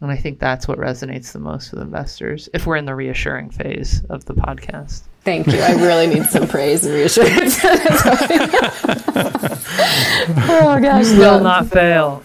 And 0.00 0.10
I 0.12 0.16
think 0.16 0.38
that's 0.38 0.68
what 0.68 0.78
resonates 0.78 1.32
the 1.32 1.40
most 1.40 1.72
with 1.72 1.82
investors 1.82 2.48
if 2.54 2.66
we're 2.66 2.76
in 2.76 2.84
the 2.84 2.94
reassuring 2.94 3.50
phase 3.50 4.04
of 4.08 4.24
the 4.26 4.34
podcast. 4.34 5.02
Thank 5.24 5.48
you. 5.48 5.58
I 5.58 5.72
really 5.72 6.06
need 6.06 6.24
some 6.26 6.46
praise 6.54 6.86
and 6.86 6.94
reassurance. 6.94 7.58
oh 10.48 10.78
gosh, 10.80 11.10
Will 11.18 11.40
not 11.40 11.66
fail. 11.66 12.20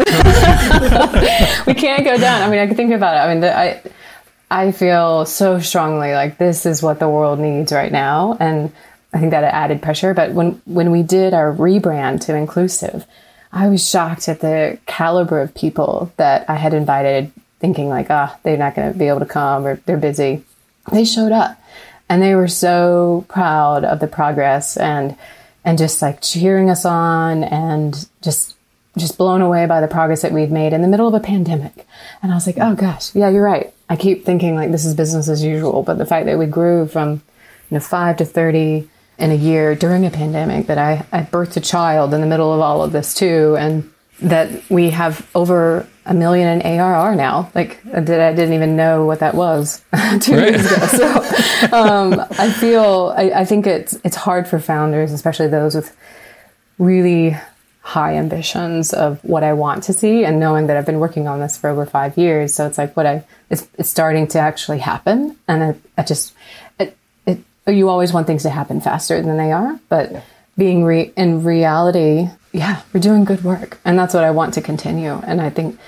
we 1.68 1.74
can't 1.74 2.06
go 2.06 2.18
down. 2.18 2.44
I 2.44 2.50
mean, 2.50 2.60
I 2.60 2.68
can 2.68 2.76
think 2.76 2.94
about 2.94 3.16
it. 3.16 3.20
I 3.20 3.28
mean, 3.34 3.42
the, 3.42 3.58
I 3.58 3.82
I 4.52 4.72
feel 4.72 5.26
so 5.26 5.60
strongly 5.60 6.14
like 6.14 6.38
this 6.38 6.68
is 6.68 6.84
what 6.84 7.00
the 7.00 7.10
world 7.10 7.40
needs 7.40 7.72
right 7.72 7.92
now, 7.92 8.38
and 8.40 8.72
I 9.14 9.20
think 9.20 9.32
that 9.32 9.44
added 9.44 9.82
pressure. 9.82 10.14
But 10.14 10.34
when 10.34 10.62
when 10.66 10.92
we 10.92 11.02
did 11.02 11.34
our 11.34 11.52
rebrand 11.52 12.22
to 12.28 12.34
Inclusivv, 12.34 13.06
I 13.54 13.68
was 13.68 13.88
shocked 13.88 14.28
at 14.28 14.40
the 14.40 14.80
caliber 14.88 15.40
of 15.40 15.54
people 15.54 16.12
that 16.18 16.50
I 16.50 16.56
had 16.56 16.74
invited, 16.74 17.32
thinking 17.60 17.88
like, 17.88 18.08
ah, 18.10 18.34
oh, 18.34 18.40
they're 18.42 18.58
not 18.58 18.76
going 18.76 18.92
to 18.92 18.98
be 18.98 19.08
able 19.08 19.20
to 19.20 19.28
come 19.28 19.68
or 19.68 19.76
they're 19.86 19.96
busy. 19.96 20.44
They 20.92 21.06
showed 21.06 21.32
up, 21.32 21.62
and 22.10 22.22
they 22.22 22.34
were 22.34 22.48
so 22.48 23.26
proud 23.30 23.86
of 23.86 24.00
the 24.00 24.08
progress 24.08 24.76
and 24.76 25.16
and 25.64 25.78
just 25.78 26.02
like 26.02 26.22
cheering 26.22 26.70
us 26.70 26.84
on 26.84 27.44
and 27.44 28.10
just 28.22 28.56
just 28.98 29.18
blown 29.18 29.42
away 29.42 29.66
by 29.66 29.82
the 29.82 29.88
progress 29.88 30.24
that 30.24 30.32
we'd 30.32 30.52
made 30.52 30.74
in 30.74 30.82
the 30.82 30.88
middle 30.88 31.08
of 31.08 31.14
a 31.14 31.20
pandemic. 31.20 31.88
And 32.22 32.32
I 32.32 32.36
was 32.36 32.46
like, 32.46 32.58
oh 32.60 32.76
gosh, 32.76 33.16
yeah, 33.16 33.30
you're 33.30 33.44
right. 33.44 33.74
I 33.90 33.96
keep 33.96 34.26
thinking 34.26 34.56
like 34.56 34.72
this 34.72 34.86
is 34.86 34.94
business 34.96 35.30
as 35.30 35.44
usual, 35.44 35.84
but 35.84 35.98
the 36.00 36.06
fact 36.06 36.26
that 36.26 36.40
we 36.40 36.48
grew 36.48 36.88
from 36.88 37.22
you 37.70 37.76
know 37.76 37.80
five 37.80 38.18
to 38.18 38.26
thirty 38.26 38.90
in 39.18 39.32
a 39.32 39.36
year 39.36 39.76
during 39.76 40.06
a 40.06 40.10
pandemic, 40.12 40.68
that 40.68 40.78
I, 40.78 41.06
I 41.12 41.22
birthed 41.22 41.58
a 41.58 41.62
child 41.62 42.14
in 42.14 42.22
the 42.22 42.28
middle 42.28 42.54
of 42.54 42.60
all 42.60 42.84
of 42.84 42.92
this 42.92 43.14
too, 43.14 43.56
and 43.58 43.92
that 44.22 44.50
we 44.70 44.92
have 44.92 45.28
over 45.36 45.88
a 46.06 46.14
million 46.14 46.62
in 46.62 46.80
ARR 46.80 47.16
now. 47.16 47.52
Like 47.56 47.82
that 47.84 48.20
I 48.20 48.34
didn't 48.34 48.54
even 48.54 48.76
know 48.76 49.06
what 49.06 49.20
that 49.20 49.36
was 49.36 49.82
two 50.22 50.36
right. 50.36 50.54
years 50.54 50.72
ago. 50.72 50.88
So 50.88 51.76
um, 51.76 52.26
I 52.32 52.52
feel 52.52 53.14
I, 53.16 53.32
I 53.32 53.46
think 53.46 53.68
it's 53.68 54.00
it's 54.04 54.16
hard 54.16 54.48
for 54.48 54.60
founders, 54.60 55.12
especially 55.12 55.48
those 55.48 55.76
with 55.76 55.96
really 56.78 57.36
high 57.84 58.16
ambitions 58.16 58.94
of 58.94 59.22
what 59.26 59.44
I 59.44 59.52
want 59.52 59.84
to 59.84 59.94
see 59.94 60.24
and 60.24 60.40
knowing 60.40 60.68
that 60.68 60.78
I've 60.78 60.86
been 60.86 61.00
working 61.00 61.28
on 61.28 61.42
this 61.42 61.58
for 61.58 61.70
over 61.70 61.86
five 61.86 62.18
years. 62.18 62.54
So 62.54 62.66
it's 62.66 62.78
like 62.78 62.96
what 62.96 63.06
I, 63.06 63.26
it's, 63.50 63.68
it's 63.78 63.90
starting 63.90 64.26
to 64.28 64.40
actually 64.40 64.80
happen. 64.80 65.38
And 65.50 65.64
I, 65.64 65.76
I 65.98 66.04
just, 66.04 66.34
you 67.68 67.90
always 67.90 68.12
want 68.12 68.28
things 68.28 68.44
to 68.44 68.50
happen 68.50 68.82
faster 68.82 69.22
than 69.22 69.38
they 69.38 69.52
are, 69.52 69.80
but 69.90 70.24
being 70.58 70.84
re, 70.84 71.12
in 71.16 71.44
reality, 71.44 72.30
yeah, 72.52 72.82
we're 72.94 73.00
doing 73.00 73.24
good 73.24 73.44
work. 73.44 73.80
And 73.86 73.98
that's 73.98 74.14
what 74.14 74.24
I 74.24 74.32
want 74.32 74.54
to 74.56 74.62
continue. 74.62 75.14
And 75.26 75.42
I 75.42 75.50
think 75.50 75.80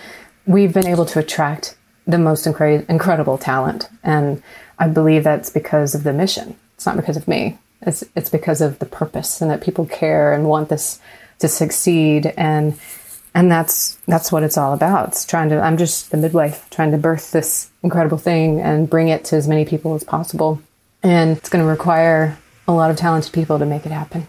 we've 0.45 0.73
been 0.73 0.87
able 0.87 1.05
to 1.07 1.19
attract 1.19 1.75
the 2.07 2.17
most 2.17 2.45
incre- 2.45 2.87
incredible 2.89 3.37
talent. 3.37 3.89
And 4.03 4.41
I 4.79 4.87
believe 4.87 5.23
that's 5.23 5.49
because 5.49 5.95
of 5.95 6.03
the 6.03 6.13
mission. 6.13 6.55
It's 6.75 6.85
not 6.85 6.95
because 6.95 7.17
of 7.17 7.27
me. 7.27 7.57
It's, 7.81 8.03
it's 8.15 8.29
because 8.29 8.61
of 8.61 8.79
the 8.79 8.85
purpose 8.85 9.41
and 9.41 9.51
that 9.51 9.61
people 9.61 9.85
care 9.85 10.33
and 10.33 10.47
want 10.47 10.69
this 10.69 10.99
to 11.39 11.47
succeed 11.47 12.33
and 12.37 12.79
and 13.33 13.51
that's 13.51 13.95
that's 14.07 14.31
what 14.31 14.43
it's 14.43 14.57
all 14.57 14.73
about. 14.73 15.09
It's 15.09 15.25
trying 15.25 15.49
to 15.49 15.59
I'm 15.59 15.77
just 15.77 16.09
the 16.09 16.17
midwife 16.17 16.69
trying 16.69 16.91
to 16.91 16.97
birth 16.97 17.31
this 17.31 17.69
incredible 17.83 18.17
thing 18.17 18.61
and 18.61 18.89
bring 18.89 19.09
it 19.09 19.25
to 19.25 19.35
as 19.35 19.47
many 19.47 19.65
people 19.65 19.93
as 19.93 20.05
possible. 20.05 20.61
And 21.05 21.37
it's 21.37 21.49
going 21.49 21.63
to 21.63 21.69
require 21.69 22.35
a 22.67 22.73
lot 22.73 22.89
of 22.89 22.97
talented 22.97 23.31
people 23.31 23.59
to 23.59 23.65
make 23.65 23.85
it 23.85 23.91
happen. 23.91 24.27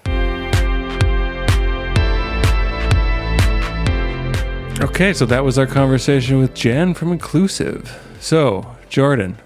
Okay, 4.82 5.14
so 5.14 5.24
that 5.24 5.42
was 5.42 5.58
our 5.58 5.66
conversation 5.66 6.38
with 6.38 6.52
Jenn 6.52 6.92
from 6.92 7.18
Inclusivv. 7.18 7.88
So, 8.20 8.76
Jordan, 8.90 9.38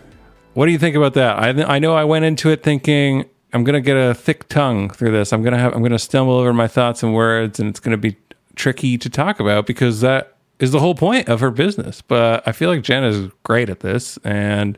what 0.55 0.67
do 0.67 0.73
you 0.73 0.79
think 0.79 0.97
about 0.97 1.15
that? 1.15 1.39
I, 1.39 1.77
I 1.77 1.79
know 1.79 1.95
I 1.95 2.03
went 2.03 2.25
into 2.25 2.51
it 2.51 2.65
thinking 2.65 3.25
I'm 3.53 3.63
gonna 3.63 3.81
get 3.81 3.97
a 3.97 4.13
thick 4.13 4.49
tongue 4.49 4.91
through 4.91 5.13
this. 5.13 5.33
I'm 5.33 5.45
gonna 5.45 5.59
have 5.59 5.73
I'm 5.73 5.85
gonna 5.85 6.01
stumble 6.01 6.35
over 6.35 6.53
my 6.53 6.67
thoughts 6.67 7.05
and 7.05 7.15
words, 7.15 7.61
and 7.61 7.69
it's 7.69 7.79
gonna 7.79 7.97
be 7.97 8.17
tricky 8.57 8.99
to 8.99 9.09
talk 9.09 9.39
about 9.39 9.67
because 9.67 10.01
that 10.01 10.37
is 10.59 10.73
the 10.73 10.81
whole 10.81 10.97
point 10.97 11.29
of 11.29 11.39
her 11.39 11.53
business. 11.53 12.03
But 12.03 12.43
I 12.45 12.51
feel 12.51 12.71
like 12.71 12.83
Jenn 12.83 13.05
is 13.05 13.31
great 13.45 13.71
at 13.71 13.81
this 13.81 14.19
and 14.25 14.77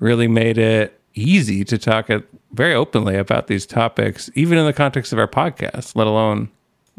really 0.00 0.26
made 0.26 0.58
it 0.58 0.97
easy 1.18 1.64
to 1.64 1.78
talk 1.78 2.08
very 2.52 2.74
openly 2.74 3.16
about 3.16 3.46
these 3.46 3.66
topics, 3.66 4.30
even 4.34 4.58
in 4.58 4.64
the 4.64 4.72
context 4.72 5.12
of 5.12 5.18
our 5.18 5.28
podcast, 5.28 5.96
let 5.96 6.06
alone 6.06 6.50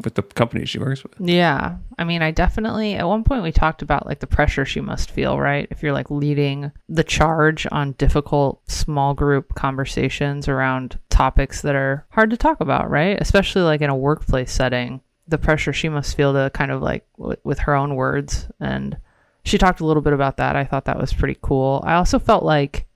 with 0.04 0.14
the 0.14 0.22
company 0.22 0.64
she 0.64 0.78
works 0.78 1.02
with. 1.02 1.12
Yeah. 1.20 1.76
I 1.98 2.04
mean, 2.04 2.22
I 2.22 2.30
definitely, 2.30 2.94
at 2.94 3.06
one 3.06 3.24
point, 3.24 3.42
we 3.42 3.52
talked 3.52 3.82
about 3.82 4.06
like 4.06 4.20
the 4.20 4.26
pressure 4.26 4.64
she 4.64 4.80
must 4.80 5.10
feel, 5.10 5.38
right? 5.38 5.66
If 5.70 5.82
you're 5.82 5.92
like 5.92 6.10
leading 6.10 6.72
the 6.88 7.04
charge 7.04 7.66
on 7.70 7.92
difficult 7.92 8.62
small 8.70 9.14
group 9.14 9.54
conversations 9.54 10.48
around 10.48 10.98
topics 11.10 11.62
that 11.62 11.74
are 11.74 12.06
hard 12.10 12.30
to 12.30 12.36
talk 12.36 12.60
about, 12.60 12.90
right? 12.90 13.18
Especially 13.20 13.62
like 13.62 13.82
in 13.82 13.90
a 13.90 13.96
workplace 13.96 14.52
setting, 14.52 15.02
the 15.28 15.38
pressure 15.38 15.72
she 15.72 15.88
must 15.88 16.16
feel 16.16 16.32
to 16.32 16.50
kind 16.54 16.70
of 16.70 16.80
like 16.82 17.06
w- 17.18 17.36
with 17.44 17.58
her 17.60 17.74
own 17.74 17.94
words. 17.94 18.48
And 18.58 18.96
she 19.44 19.58
talked 19.58 19.80
a 19.80 19.86
little 19.86 20.02
bit 20.02 20.12
about 20.12 20.38
that. 20.38 20.56
I 20.56 20.64
thought 20.64 20.86
that 20.86 20.98
was 20.98 21.12
pretty 21.12 21.38
cool. 21.42 21.82
I 21.84 21.94
also 21.94 22.18
felt 22.18 22.42
like, 22.42 22.86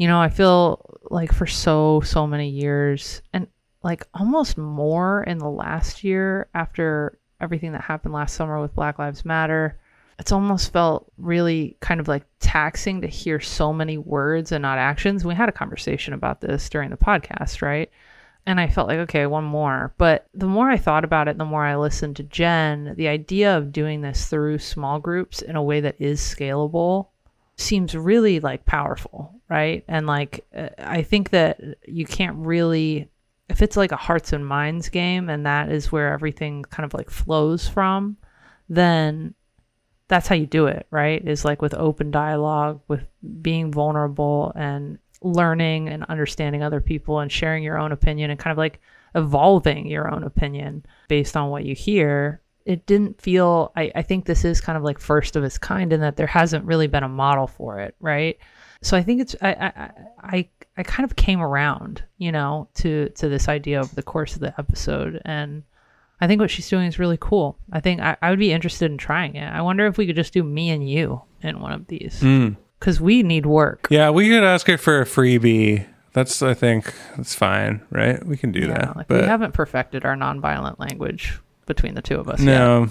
you 0.00 0.08
know, 0.08 0.18
I 0.18 0.30
feel 0.30 0.98
like 1.10 1.30
for 1.30 1.46
so, 1.46 2.00
so 2.00 2.26
many 2.26 2.48
years, 2.48 3.20
and 3.34 3.46
like 3.82 4.06
almost 4.14 4.56
more 4.56 5.22
in 5.24 5.36
the 5.36 5.50
last 5.50 6.02
year 6.02 6.48
after 6.54 7.18
everything 7.38 7.72
that 7.72 7.82
happened 7.82 8.14
last 8.14 8.34
summer 8.34 8.58
with 8.62 8.74
Black 8.74 8.98
Lives 8.98 9.26
Matter. 9.26 9.78
It's 10.18 10.32
almost 10.32 10.72
felt 10.72 11.12
really 11.18 11.76
kind 11.80 12.00
of 12.00 12.08
like 12.08 12.24
taxing 12.38 13.02
to 13.02 13.08
hear 13.08 13.40
so 13.40 13.74
many 13.74 13.98
words 13.98 14.52
and 14.52 14.62
not 14.62 14.78
actions. 14.78 15.22
We 15.22 15.34
had 15.34 15.50
a 15.50 15.52
conversation 15.52 16.14
about 16.14 16.40
this 16.40 16.70
during 16.70 16.88
the 16.88 16.96
podcast, 16.96 17.60
right? 17.60 17.90
And 18.46 18.58
I 18.58 18.68
felt 18.68 18.88
like, 18.88 19.00
okay, 19.00 19.26
one 19.26 19.44
more. 19.44 19.92
But 19.98 20.28
the 20.32 20.46
more 20.46 20.70
I 20.70 20.78
thought 20.78 21.04
about 21.04 21.28
it, 21.28 21.36
the 21.36 21.44
more 21.44 21.66
I 21.66 21.76
listened 21.76 22.16
to 22.16 22.22
Jenn, 22.22 22.94
the 22.96 23.08
idea 23.08 23.54
of 23.54 23.70
doing 23.70 24.00
this 24.00 24.28
through 24.28 24.60
small 24.60 24.98
groups 24.98 25.42
in 25.42 25.56
a 25.56 25.62
way 25.62 25.82
that 25.82 25.96
is 25.98 26.22
scalable 26.22 27.08
seems 27.60 27.94
really 27.94 28.40
like 28.40 28.64
powerful, 28.66 29.40
right? 29.48 29.84
And 29.88 30.06
like, 30.06 30.44
uh, 30.56 30.70
I 30.78 31.02
think 31.02 31.30
that 31.30 31.60
you 31.86 32.06
can't 32.06 32.36
really 32.36 33.10
if 33.50 33.62
it's 33.62 33.76
like 33.76 33.90
a 33.90 33.96
hearts 33.96 34.32
and 34.32 34.46
minds 34.46 34.88
game 34.88 35.28
and 35.28 35.44
that 35.44 35.70
is 35.70 35.90
where 35.90 36.12
everything 36.12 36.62
kind 36.62 36.84
of 36.84 36.94
like 36.94 37.10
flows 37.10 37.66
from, 37.66 38.16
then 38.68 39.34
that's 40.06 40.28
how 40.28 40.36
you 40.36 40.46
do 40.46 40.66
it, 40.66 40.86
right? 40.90 41.26
Is 41.26 41.44
like 41.44 41.60
with 41.60 41.74
open 41.74 42.12
dialogue, 42.12 42.80
with 42.86 43.02
being 43.42 43.72
vulnerable 43.72 44.52
and 44.54 44.98
learning 45.22 45.88
and 45.88 46.04
understanding 46.04 46.62
other 46.62 46.80
people 46.80 47.18
and 47.18 47.30
sharing 47.30 47.64
your 47.64 47.76
own 47.76 47.90
opinion 47.90 48.30
and 48.30 48.38
kind 48.38 48.52
of 48.52 48.58
like 48.58 48.80
evolving 49.16 49.88
your 49.88 50.12
own 50.12 50.22
opinion 50.22 50.84
based 51.08 51.36
on 51.36 51.50
what 51.50 51.64
you 51.64 51.74
hear. 51.74 52.40
It 52.70 52.86
didn't 52.86 53.20
feel, 53.20 53.72
I, 53.74 53.90
I 53.94 54.02
think 54.02 54.26
this 54.26 54.44
is 54.44 54.60
kind 54.60 54.78
of 54.78 54.84
like 54.84 54.98
first 55.00 55.34
of 55.36 55.42
its 55.42 55.58
kind 55.58 55.92
in 55.92 56.00
that 56.00 56.16
there 56.16 56.26
hasn't 56.26 56.64
really 56.64 56.86
been 56.86 57.02
a 57.02 57.08
model 57.08 57.46
for 57.46 57.80
it, 57.80 57.94
right? 58.00 58.38
So 58.82 58.96
I 58.96 59.02
think 59.02 59.20
it's, 59.20 59.34
I, 59.42 59.50
I, 59.52 59.90
I 60.22 60.48
I 60.76 60.82
kind 60.82 61.04
of 61.04 61.16
came 61.16 61.42
around, 61.42 62.02
you 62.16 62.32
know, 62.32 62.68
to 62.76 63.10
to 63.10 63.28
this 63.28 63.48
idea 63.48 63.80
over 63.80 63.94
the 63.94 64.02
course 64.02 64.34
of 64.34 64.40
the 64.40 64.54
episode, 64.58 65.20
and 65.24 65.62
I 66.20 66.26
think 66.26 66.40
what 66.40 66.50
she's 66.50 66.70
doing 66.70 66.86
is 66.86 66.98
really 66.98 67.18
cool. 67.20 67.58
I 67.70 67.80
think 67.80 68.00
I, 68.00 68.16
I 68.22 68.30
would 68.30 68.38
be 68.38 68.52
interested 68.52 68.90
in 68.90 68.96
trying 68.96 69.34
it. 69.34 69.52
I 69.52 69.60
wonder 69.60 69.86
if 69.86 69.98
we 69.98 70.06
could 70.06 70.16
just 70.16 70.32
do 70.32 70.42
me 70.42 70.70
and 70.70 70.88
you 70.88 71.20
in 71.42 71.60
one 71.60 71.72
of 71.72 71.86
these 71.88 72.20
because 72.20 72.98
mm. 72.98 73.00
we 73.00 73.22
need 73.22 73.44
work. 73.44 73.88
Yeah, 73.90 74.08
we 74.08 74.28
could 74.28 74.44
ask 74.44 74.66
her 74.68 74.78
for 74.78 75.02
a 75.02 75.04
freebie. 75.04 75.86
That's 76.14 76.40
I 76.40 76.54
think 76.54 76.94
that's 77.16 77.34
fine, 77.34 77.82
right? 77.90 78.24
We 78.24 78.38
can 78.38 78.52
do 78.52 78.60
yeah, 78.60 78.66
that. 78.68 78.96
Like 78.96 79.08
but 79.08 79.20
we 79.20 79.26
haven't 79.26 79.52
perfected 79.52 80.06
our 80.06 80.16
nonviolent 80.16 80.78
language 80.78 81.38
between 81.66 81.94
the 81.94 82.02
two 82.02 82.16
of 82.16 82.28
us. 82.28 82.40
No, 82.40 82.82
yet. 82.82 82.90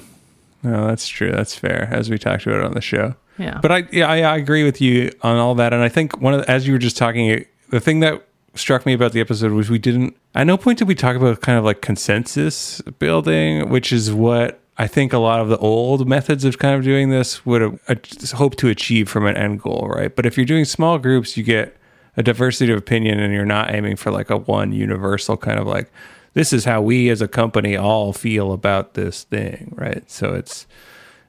no, 0.64 0.88
that's 0.88 1.08
true. 1.08 1.32
That's 1.32 1.56
fair. 1.56 1.90
As 1.92 2.10
we 2.10 2.18
talked 2.18 2.46
about 2.46 2.64
on 2.64 2.74
the 2.74 2.82
show. 2.82 3.16
Yeah. 3.38 3.60
But 3.62 3.72
I 3.72 3.88
yeah 3.92 4.08
I, 4.08 4.22
I 4.22 4.38
agree 4.38 4.64
with 4.64 4.82
you 4.82 5.12
on 5.22 5.38
all 5.38 5.56
that, 5.56 5.74
and 5.74 5.82
I 5.82 5.90
think 5.90 6.20
one 6.22 6.34
of 6.34 6.42
the, 6.42 6.52
as 6.52 6.68
you 6.68 6.74
were 6.74 6.80
just 6.80 6.98
talking, 6.98 7.46
the 7.70 7.80
thing 7.80 8.02
that 8.02 8.26
struck 8.56 8.86
me 8.86 8.94
about 8.94 9.14
the 9.14 9.22
episode 9.22 9.52
was 9.52 9.70
we 9.70 9.80
didn't 9.80 10.16
at 10.36 10.46
no 10.46 10.58
point 10.58 10.80
did 10.80 10.88
we 10.88 10.96
talk 10.96 11.16
about 11.16 11.42
kind 11.42 11.58
of 11.58 11.64
like 11.64 11.82
consensus 11.82 12.82
building 12.98 13.70
which 13.70 13.94
is 13.94 14.12
what 14.12 14.60
i 14.78 14.88
think 14.88 15.14
a 15.14 15.18
lot 15.18 15.40
of 15.40 15.50
the 15.50 15.58
old 15.60 16.08
methods 16.08 16.44
of 16.44 16.58
kind 16.58 16.76
of 16.76 16.84
doing 16.84 17.10
this 17.10 17.46
would 17.46 17.62
have 17.62 17.80
uh, 17.88 17.96
hoped 18.36 18.58
to 18.58 18.68
achieve 18.68 19.08
from 19.08 19.26
an 19.26 19.38
end 19.38 19.62
goal 19.62 19.88
right 19.94 20.16
but 20.16 20.26
if 20.26 20.36
you're 20.36 20.46
doing 20.46 20.66
small 20.66 20.98
groups 20.98 21.38
you 21.38 21.44
get 21.44 21.78
a 22.18 22.24
diversity 22.24 22.72
of 22.72 22.78
opinion 22.78 23.20
and 23.20 23.34
you're 23.34 23.46
not 23.46 23.74
aiming 23.74 23.96
for 23.96 24.12
like 24.12 24.30
a 24.30 24.38
one 24.38 24.72
universal 24.72 25.38
kind 25.38 25.60
of 25.60 25.68
like 25.68 25.92
this 26.34 26.54
is 26.54 26.66
how 26.66 26.82
we 26.82 27.10
as 27.10 27.22
a 27.22 27.28
company 27.28 27.76
all 27.76 28.14
feel 28.14 28.52
about 28.52 28.94
this 28.94 29.24
thing 29.26 29.74
right 29.76 30.10
so 30.10 30.34
it's 30.34 30.68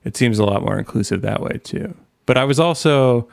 it 0.04 0.16
seems 0.16 0.38
a 0.38 0.44
lot 0.44 0.62
more 0.62 0.78
inclusive 0.78 1.22
that 1.22 1.40
way 1.42 1.58
too 1.62 1.94
but 2.26 2.36
i 2.36 2.44
was 2.44 2.60
also 2.60 3.28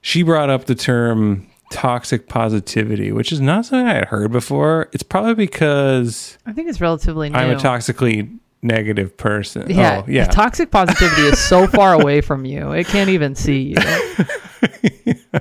she 0.00 0.22
brought 0.22 0.50
up 0.50 0.64
the 0.64 0.74
term 0.74 1.46
toxic 1.70 2.28
positivity, 2.28 3.12
which 3.12 3.32
is 3.32 3.40
not 3.40 3.64
something 3.64 3.86
I 3.86 3.94
had 3.94 4.06
heard 4.06 4.32
before. 4.32 4.88
It's 4.92 5.02
probably 5.02 5.34
because 5.34 6.36
I 6.44 6.52
think 6.52 6.68
it's 6.68 6.80
relatively 6.80 7.30
new. 7.30 7.36
I'm 7.36 7.50
a 7.50 7.54
toxically 7.56 8.38
negative 8.62 9.16
person. 9.16 9.70
Yeah, 9.70 10.02
oh, 10.04 10.10
yeah. 10.10 10.26
Toxic 10.26 10.70
positivity 10.70 11.22
is 11.22 11.38
so 11.38 11.66
far 11.66 11.94
away 11.94 12.20
from 12.20 12.44
you; 12.44 12.72
it 12.72 12.86
can't 12.86 13.08
even 13.08 13.34
see 13.34 13.62
you. 13.62 13.76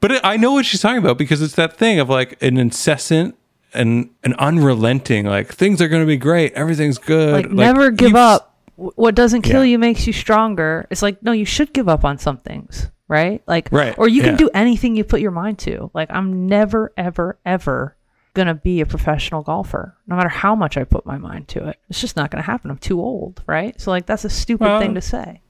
but 0.00 0.12
it, 0.12 0.20
I 0.22 0.36
know 0.36 0.52
what 0.52 0.66
she's 0.66 0.80
talking 0.80 0.98
about 0.98 1.16
because 1.16 1.40
it's 1.40 1.54
that 1.54 1.76
thing 1.76 1.98
of 2.00 2.10
like 2.10 2.40
an 2.42 2.58
incessant 2.58 3.36
and 3.74 4.10
an 4.22 4.34
unrelenting, 4.34 5.26
like 5.26 5.52
things 5.52 5.80
are 5.82 5.88
going 5.88 6.02
to 6.02 6.06
be 6.06 6.16
great, 6.16 6.52
everything's 6.54 6.98
good. 6.98 7.32
Like, 7.32 7.50
never 7.50 7.90
give 7.90 8.14
up. 8.14 8.56
What 8.76 9.14
doesn't 9.14 9.42
kill 9.42 9.64
Yeah. 9.64 9.72
you 9.72 9.78
makes 9.78 10.06
you 10.06 10.12
stronger. 10.12 10.86
It's 10.90 11.02
like 11.02 11.22
no, 11.22 11.32
you 11.32 11.44
should 11.44 11.72
give 11.72 11.88
up 11.88 12.04
on 12.04 12.18
some 12.18 12.38
things, 12.38 12.88
right? 13.08 13.42
Like, 13.46 13.68
Right, 13.70 13.96
or 13.98 14.08
you 14.08 14.22
can 14.22 14.32
yeah. 14.32 14.38
do 14.38 14.50
anything 14.54 14.96
you 14.96 15.04
put 15.04 15.20
your 15.20 15.30
mind 15.30 15.58
to. 15.60 15.90
Like, 15.94 16.10
I'm 16.10 16.46
never, 16.48 16.92
ever, 16.96 17.38
ever 17.46 17.94
gonna 18.34 18.54
be 18.54 18.80
a 18.80 18.86
professional 18.86 19.42
golfer, 19.42 19.94
no 20.08 20.16
matter 20.16 20.28
how 20.28 20.56
much 20.56 20.76
I 20.76 20.82
put 20.82 21.06
my 21.06 21.18
mind 21.18 21.46
to 21.48 21.68
it. 21.68 21.78
It's 21.88 22.00
just 22.00 22.16
not 22.16 22.32
gonna 22.32 22.42
happen. 22.42 22.68
I'm 22.70 22.78
too 22.78 23.00
old, 23.00 23.42
right? 23.46 23.80
So 23.80 23.92
like, 23.92 24.06
that's 24.06 24.24
a 24.24 24.30
stupid 24.30 24.64
Well, 24.64 24.80
thing 24.80 24.94
to 24.94 25.00
say. 25.00 25.40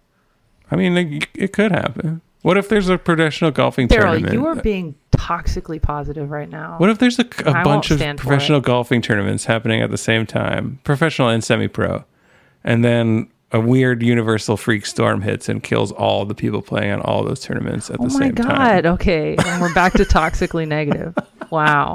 I 0.70 0.77
mean, 0.77 0.97
it, 0.97 1.27
it 1.35 1.53
could 1.55 1.72
happen. 1.72 2.20
What 2.43 2.59
if 2.59 2.68
there's 2.68 2.91
a 2.91 2.99
professional 2.99 3.53
golfing 3.53 3.87
Darrell, 3.87 4.12
tournament? 4.20 4.35
you 4.35 4.47
are 4.47 4.55
being 4.55 4.97
toxically 5.15 5.81
positive 5.81 6.31
right 6.31 6.49
now. 6.49 6.77
What 6.79 6.91
if 6.91 6.99
there's 6.99 7.19
a, 7.19 7.25
won't 7.45 7.65
bunch 7.65 7.91
of 7.91 7.99
professional 8.17 8.61
golfing 8.61 9.03
tournaments 9.03 9.45
happening 9.47 9.81
at 9.81 9.91
the 9.91 9.99
same 9.99 10.27
time, 10.27 10.81
professional 10.85 11.29
and 11.29 11.43
semi-pro, 11.43 12.05
and 12.62 12.85
then 12.85 13.29
a 13.53 13.61
weird 13.61 14.03
universal 14.03 14.57
freak 14.57 14.85
storm 14.85 15.23
hits 15.23 15.49
and 15.49 15.62
kills 15.62 15.93
all 15.93 16.25
the 16.25 16.35
people 16.35 16.61
playing 16.61 16.91
on 16.91 17.01
all 17.03 17.23
those 17.23 17.41
tournaments 17.41 17.89
at 17.89 18.01
Oh 18.01 18.05
the 18.05 18.11
same 18.11 18.35
god. 18.35 18.43
time? 18.45 18.51
Oh 18.53 18.59
my 18.59 18.81
God. 18.83 18.87
Okay, 18.87 19.37
and 19.37 19.61
we're 19.62 19.73
back 19.75 19.93
to 19.95 20.05
toxically 20.05 20.67
negative. 20.67 21.15
Wow. 21.51 21.93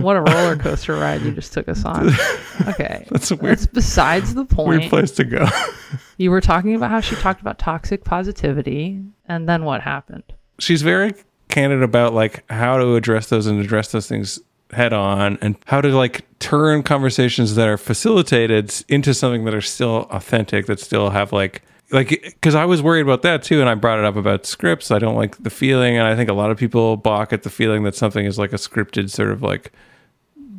What 0.00 0.16
a 0.16 0.20
roller 0.22 0.56
coaster 0.56 0.94
ride 0.94 1.20
you 1.20 1.32
just 1.32 1.52
took 1.52 1.68
us 1.68 1.84
on. 1.84 2.10
Okay. 2.68 3.04
That's 3.10 3.30
a 3.30 3.36
weird, 3.36 3.58
That's 3.58 3.66
besides 3.66 4.32
the 4.32 4.44
point. 4.46 4.68
weird 4.68 4.82
place 4.84 5.10
to 5.12 5.24
go. 5.24 5.46
You 6.16 6.30
were 6.30 6.40
talking 6.40 6.74
about 6.76 6.90
how 6.90 7.00
she 7.00 7.16
talked 7.16 7.40
about 7.42 7.58
toxic 7.58 8.04
positivity, 8.04 9.02
and 9.26 9.46
then 9.48 9.64
what 9.64 9.82
happened? 9.82 10.22
She's 10.60 10.80
very 10.80 11.12
candid 11.54 11.82
about 11.82 12.12
like 12.12 12.44
how 12.50 12.76
to 12.76 12.96
address 12.96 13.28
those 13.28 13.46
and 13.46 13.60
address 13.60 13.92
those 13.92 14.08
things 14.08 14.40
head 14.72 14.92
on 14.92 15.38
and 15.40 15.56
how 15.66 15.80
to 15.80 15.88
like 15.90 16.24
turn 16.40 16.82
conversations 16.82 17.54
that 17.54 17.68
are 17.68 17.76
facilitated 17.78 18.74
into 18.88 19.14
something 19.14 19.44
that 19.44 19.54
are 19.54 19.60
still 19.60 20.08
authentic 20.10 20.66
that 20.66 20.80
still 20.80 21.10
have 21.10 21.32
like 21.32 21.62
like 21.92 22.08
because 22.08 22.56
i 22.56 22.64
was 22.64 22.82
worried 22.82 23.02
about 23.02 23.22
that 23.22 23.42
too 23.42 23.60
and 23.60 23.68
i 23.68 23.74
brought 23.74 23.98
it 24.00 24.04
up 24.04 24.16
about 24.16 24.44
scripts 24.46 24.90
i 24.90 24.98
don't 24.98 25.14
like 25.14 25.40
the 25.44 25.50
feeling 25.50 25.96
and 25.96 26.06
i 26.08 26.16
think 26.16 26.28
a 26.28 26.32
lot 26.32 26.50
of 26.50 26.58
people 26.58 26.96
balk 26.96 27.32
at 27.32 27.44
the 27.44 27.50
feeling 27.50 27.84
that 27.84 27.94
something 27.94 28.24
is 28.26 28.36
like 28.38 28.52
a 28.52 28.56
scripted 28.56 29.08
sort 29.10 29.30
of 29.30 29.42
like 29.42 29.70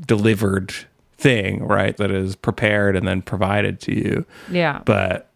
delivered 0.05 0.73
thing 1.17 1.63
right 1.65 1.97
that 1.97 2.11
is 2.11 2.35
prepared 2.35 2.95
and 2.95 3.05
then 3.07 3.21
provided 3.21 3.79
to 3.81 3.93
you 3.93 4.25
Yeah. 4.49 4.81
but 4.85 5.29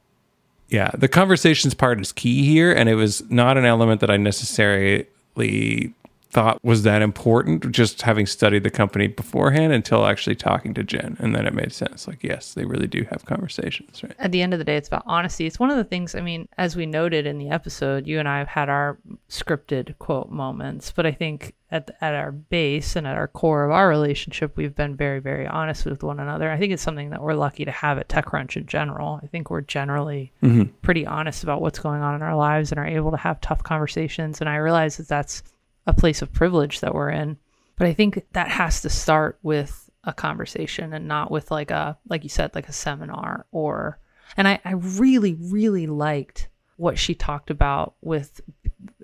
yeah, 0.71 0.91
the 0.95 1.07
conversations 1.07 1.73
part 1.73 1.99
is 1.99 2.11
key 2.11 2.45
here, 2.45 2.71
and 2.71 2.87
it 2.87 2.93
was 2.93 3.27
not 3.31 3.57
an 3.57 3.65
element 3.65 4.01
that 4.01 4.11
I 4.11 4.17
necessarily 4.17 5.07
completely 5.39 5.98
thought 6.31 6.63
was 6.63 6.83
that 6.83 7.01
important. 7.01 7.71
Just 7.71 8.03
having 8.03 8.25
studied 8.25 8.63
the 8.63 8.69
company 8.69 9.07
beforehand 9.07 9.73
until 9.73 10.05
actually 10.05 10.35
talking 10.35 10.73
to 10.75 10.83
Jenn, 10.83 11.17
and 11.19 11.35
then 11.35 11.47
it 11.47 11.53
made 11.53 11.73
sense. 11.73 12.07
Like, 12.07 12.23
yes, 12.23 12.53
they 12.53 12.65
really 12.65 12.87
do 12.87 13.05
have 13.09 13.25
conversations, 13.25 14.03
right? 14.03 14.15
at 14.19 14.31
the 14.31 14.41
end 14.41 14.53
of 14.53 14.59
the 14.59 14.65
day, 14.65 14.77
it's 14.77 14.87
about 14.87 15.03
honesty. 15.05 15.45
It's 15.45 15.59
one 15.59 15.71
of 15.71 15.77
the 15.77 15.83
things, 15.83 16.13
I 16.13 16.21
mean, 16.21 16.47
as 16.57 16.75
we 16.75 16.85
noted 16.85 17.25
in 17.25 17.39
the 17.39 17.49
episode, 17.49 18.05
you 18.05 18.19
and 18.19 18.27
I 18.27 18.37
have 18.37 18.47
had 18.47 18.69
our 18.69 18.97
scripted 19.29 19.97
quote 19.97 20.29
moments, 20.29 20.91
but 20.91 21.05
I 21.05 21.11
think 21.11 21.55
at, 21.71 21.89
at 22.01 22.13
our 22.13 22.31
base 22.31 22.95
and 22.95 23.07
at 23.07 23.15
our 23.15 23.27
core 23.27 23.63
of 23.63 23.71
our 23.71 23.87
relationship, 23.87 24.55
we've 24.55 24.75
been 24.75 24.95
very, 24.95 25.19
very 25.19 25.47
honest 25.47 25.85
with 25.85 26.03
one 26.03 26.19
another. 26.19 26.51
I 26.51 26.57
think 26.57 26.73
it's 26.73 26.83
something 26.83 27.09
that 27.11 27.21
we're 27.21 27.33
lucky 27.33 27.65
to 27.65 27.71
have 27.71 27.97
at 27.97 28.09
TechCrunch 28.09 28.57
in 28.57 28.65
general. 28.65 29.19
I 29.23 29.27
think 29.27 29.49
we're 29.49 29.61
generally 29.61 30.31
mm-hmm. 30.43 30.71
pretty 30.81 31.05
honest 31.05 31.43
about 31.43 31.61
what's 31.61 31.79
going 31.79 32.01
on 32.01 32.15
in 32.15 32.21
our 32.21 32.35
lives 32.35 32.71
and 32.71 32.79
are 32.79 32.87
able 32.87 33.11
to 33.11 33.17
have 33.17 33.41
tough 33.41 33.63
conversations. 33.63 34.41
And 34.41 34.49
I 34.49 34.57
realize 34.57 34.97
that 34.97 35.07
that's 35.07 35.43
a 35.89 35.93
place 35.93 36.21
of 36.21 36.31
privilege 36.31 36.79
that 36.81 36.93
we're 36.93 37.09
in. 37.09 37.37
But 37.77 37.87
I 37.87 37.93
think 37.93 38.25
that 38.33 38.49
has 38.49 38.81
to 38.81 38.89
start 38.89 39.39
with 39.41 39.89
a 40.03 40.13
conversation 40.13 40.93
and 40.93 41.07
not 41.07 41.31
with 41.31 41.51
like 41.51 41.71
a 41.71 41.97
like 42.07 42.23
you 42.23 42.29
said, 42.29 42.55
like 42.55 42.69
a 42.69 42.73
seminar 42.73 43.45
or 43.51 43.99
and 44.37 44.47
I, 44.47 44.59
I 44.63 44.73
really, 44.73 45.33
really 45.33 45.87
liked 45.87 46.49
what 46.77 46.97
she 46.97 47.15
talked 47.15 47.49
about 47.49 47.95
with 48.01 48.41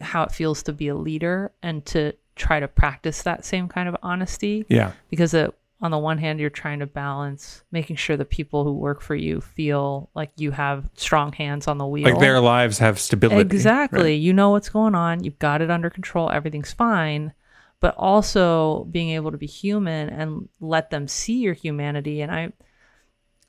how 0.01 0.23
it 0.23 0.31
feels 0.31 0.63
to 0.63 0.73
be 0.73 0.87
a 0.87 0.95
leader 0.95 1.51
and 1.61 1.85
to 1.87 2.13
try 2.35 2.59
to 2.59 2.67
practice 2.67 3.23
that 3.23 3.43
same 3.43 3.67
kind 3.67 3.89
of 3.89 3.97
honesty 4.03 4.65
Yeah, 4.69 4.91
because 5.09 5.33
it, 5.33 5.53
on 5.85 5.91
the 5.91 5.97
one 5.97 6.17
hand 6.17 6.39
you're 6.39 6.49
trying 6.49 6.79
to 6.79 6.87
balance 6.87 7.63
making 7.71 7.95
sure 7.95 8.17
the 8.17 8.25
people 8.25 8.63
who 8.63 8.73
work 8.73 9.01
for 9.01 9.15
you 9.15 9.39
feel 9.39 10.09
like 10.15 10.31
you 10.35 10.49
have 10.49 10.89
strong 10.95 11.31
hands 11.31 11.67
on 11.67 11.77
the 11.77 11.85
wheel 11.85 12.03
like 12.03 12.19
their 12.19 12.41
lives 12.41 12.79
have 12.79 12.99
stability. 12.99 13.41
Exactly. 13.41 14.01
right? 14.01 14.19
You 14.19 14.33
know 14.33 14.49
what's 14.49 14.69
going 14.69 14.95
on. 14.95 15.23
You've 15.23 15.39
got 15.39 15.61
it 15.61 15.69
under 15.69 15.89
control. 15.89 16.31
Everything's 16.31 16.73
fine. 16.73 17.33
But 17.79 17.95
also 17.97 18.85
being 18.85 19.11
able 19.11 19.31
to 19.31 19.37
be 19.37 19.45
human 19.45 20.09
and 20.09 20.49
let 20.59 20.89
them 20.89 21.07
see 21.07 21.37
your 21.39 21.53
humanity. 21.53 22.21
And 22.21 22.31
I, 22.31 22.53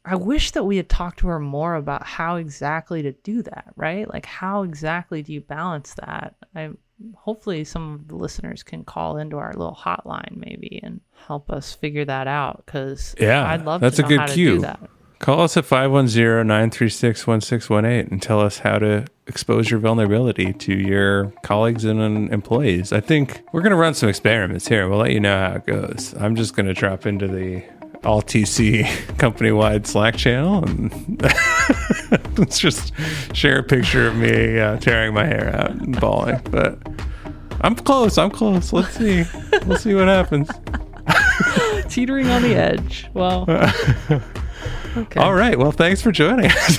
I 0.04 0.16
wish 0.16 0.50
that 0.50 0.64
we 0.64 0.76
had 0.76 0.90
talked 0.90 1.20
to 1.20 1.28
her 1.28 1.40
more 1.40 1.74
about 1.74 2.04
how 2.04 2.36
exactly 2.36 3.02
to 3.02 3.12
do 3.12 3.42
that. 3.42 3.72
Right? 3.76 4.12
Like 4.12 4.26
how 4.26 4.62
exactly 4.62 5.22
do 5.22 5.32
you 5.32 5.40
balance 5.40 5.94
that? 5.94 6.34
I 6.54 6.70
hopefully 7.14 7.64
some 7.64 7.94
of 7.94 8.08
the 8.08 8.16
listeners 8.16 8.62
can 8.62 8.84
call 8.84 9.16
into 9.18 9.36
our 9.36 9.52
little 9.52 9.76
hotline 9.80 10.36
maybe 10.36 10.80
and 10.82 11.00
help 11.26 11.50
us 11.50 11.74
figure 11.74 12.04
that 12.04 12.26
out 12.26 12.62
because 12.64 13.14
Yeah, 13.18 13.46
I'd 13.46 13.64
love 13.64 13.80
that's 13.80 13.96
to 13.96 14.04
a 14.04 14.08
good 14.08 14.20
how 14.20 14.26
to 14.26 14.34
cue. 14.34 14.54
do 14.56 14.60
that. 14.62 14.80
Call 15.18 15.40
us 15.40 15.56
at 15.56 15.64
510-936-1618 15.64 18.10
and 18.10 18.22
tell 18.22 18.40
us 18.40 18.58
how 18.58 18.78
to 18.78 19.06
expose 19.26 19.70
your 19.70 19.80
vulnerability 19.80 20.52
to 20.52 20.74
your 20.74 21.32
colleagues 21.42 21.84
and 21.84 22.00
um, 22.00 22.28
employees. 22.32 22.92
I 22.92 23.00
think 23.00 23.42
we're 23.52 23.62
going 23.62 23.70
to 23.70 23.76
run 23.76 23.94
some 23.94 24.08
experiments 24.08 24.68
here. 24.68 24.88
We'll 24.88 24.98
let 24.98 25.12
you 25.12 25.20
know 25.20 25.36
how 25.38 25.54
it 25.56 25.66
goes. 25.66 26.14
I'm 26.18 26.36
just 26.36 26.54
going 26.54 26.66
to 26.66 26.74
drop 26.74 27.06
into 27.06 27.28
the 27.28 27.62
all 28.04 28.22
TC 28.22 28.86
company-wide 29.18 29.86
Slack 29.86 30.16
channel 30.16 30.64
and 30.64 31.20
let's 32.38 32.58
just 32.58 32.92
share 33.34 33.58
a 33.58 33.62
picture 33.62 34.06
of 34.08 34.16
me 34.16 34.58
uh, 34.58 34.76
tearing 34.78 35.14
my 35.14 35.24
hair 35.24 35.54
out 35.56 35.70
and 35.70 35.98
bawling. 36.00 36.40
But 36.50 36.78
I'm 37.60 37.74
close. 37.74 38.18
I'm 38.18 38.30
close. 38.30 38.72
Let's 38.72 38.96
see. 38.96 39.24
We'll 39.66 39.78
see 39.78 39.94
what 39.94 40.08
happens. 40.08 40.48
Teetering 41.88 42.28
on 42.28 42.42
the 42.42 42.54
edge. 42.54 43.08
Well, 43.14 43.44
okay. 44.96 45.20
All 45.20 45.34
right. 45.34 45.58
Well, 45.58 45.72
thanks 45.72 46.02
for 46.02 46.12
joining 46.12 46.50
us. 46.50 46.78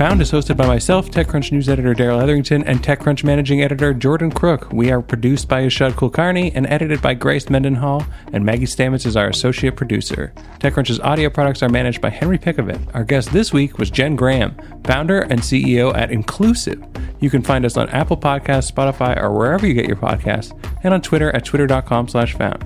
Found 0.00 0.22
is 0.22 0.32
hosted 0.32 0.56
by 0.56 0.66
myself, 0.66 1.10
TechCrunch 1.10 1.52
news 1.52 1.68
editor 1.68 1.92
Darrell 1.92 2.22
Etherington, 2.22 2.64
and 2.64 2.82
TechCrunch 2.82 3.22
managing 3.22 3.60
editor 3.60 3.92
Jordan 3.92 4.30
Crook. 4.30 4.72
We 4.72 4.90
are 4.90 5.02
produced 5.02 5.46
by 5.46 5.62
Yashad 5.62 5.90
Kulkarni 5.90 6.52
and 6.54 6.66
edited 6.68 7.02
by 7.02 7.12
Grace 7.12 7.50
Mendenhall, 7.50 8.06
and 8.32 8.42
Maggie 8.42 8.64
Stamets 8.64 9.04
is 9.04 9.14
our 9.14 9.28
associate 9.28 9.76
producer. 9.76 10.32
TechCrunch's 10.58 11.00
audio 11.00 11.28
products 11.28 11.62
are 11.62 11.68
managed 11.68 12.00
by 12.00 12.08
Henry 12.08 12.38
Pickavet. 12.38 12.80
Our 12.94 13.04
guest 13.04 13.30
this 13.30 13.52
week 13.52 13.76
was 13.76 13.90
Jenn 13.90 14.16
Graham, 14.16 14.56
founder 14.84 15.20
and 15.20 15.42
CEO 15.42 15.94
at 15.94 16.08
Inclusivv. 16.08 16.82
You 17.20 17.28
can 17.28 17.42
find 17.42 17.66
us 17.66 17.76
on 17.76 17.90
Apple 17.90 18.16
Podcasts, 18.16 18.72
Spotify, 18.72 19.22
or 19.22 19.30
wherever 19.32 19.66
you 19.66 19.74
get 19.74 19.84
your 19.84 19.96
podcasts, 19.96 20.58
and 20.82 20.94
on 20.94 21.02
Twitter 21.02 21.30
at 21.32 21.44
twitter.com 21.44 22.08
slash 22.08 22.34
found. 22.34 22.64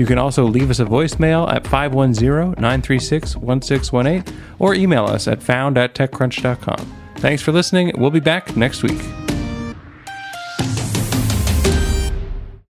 You 0.00 0.06
can 0.06 0.16
also 0.16 0.46
leave 0.46 0.70
us 0.70 0.80
a 0.80 0.86
voicemail 0.86 1.46
at 1.52 1.64
510-936-1618 1.64 4.34
or 4.58 4.72
email 4.72 5.04
us 5.04 5.28
at 5.28 5.42
found 5.42 5.76
at 5.76 5.94
techcrunch.com. 5.94 6.96
Thanks 7.18 7.42
for 7.42 7.52
listening. 7.52 7.92
We'll 7.98 8.08
be 8.08 8.18
back 8.18 8.56
next 8.56 8.82
week. 8.82 9.29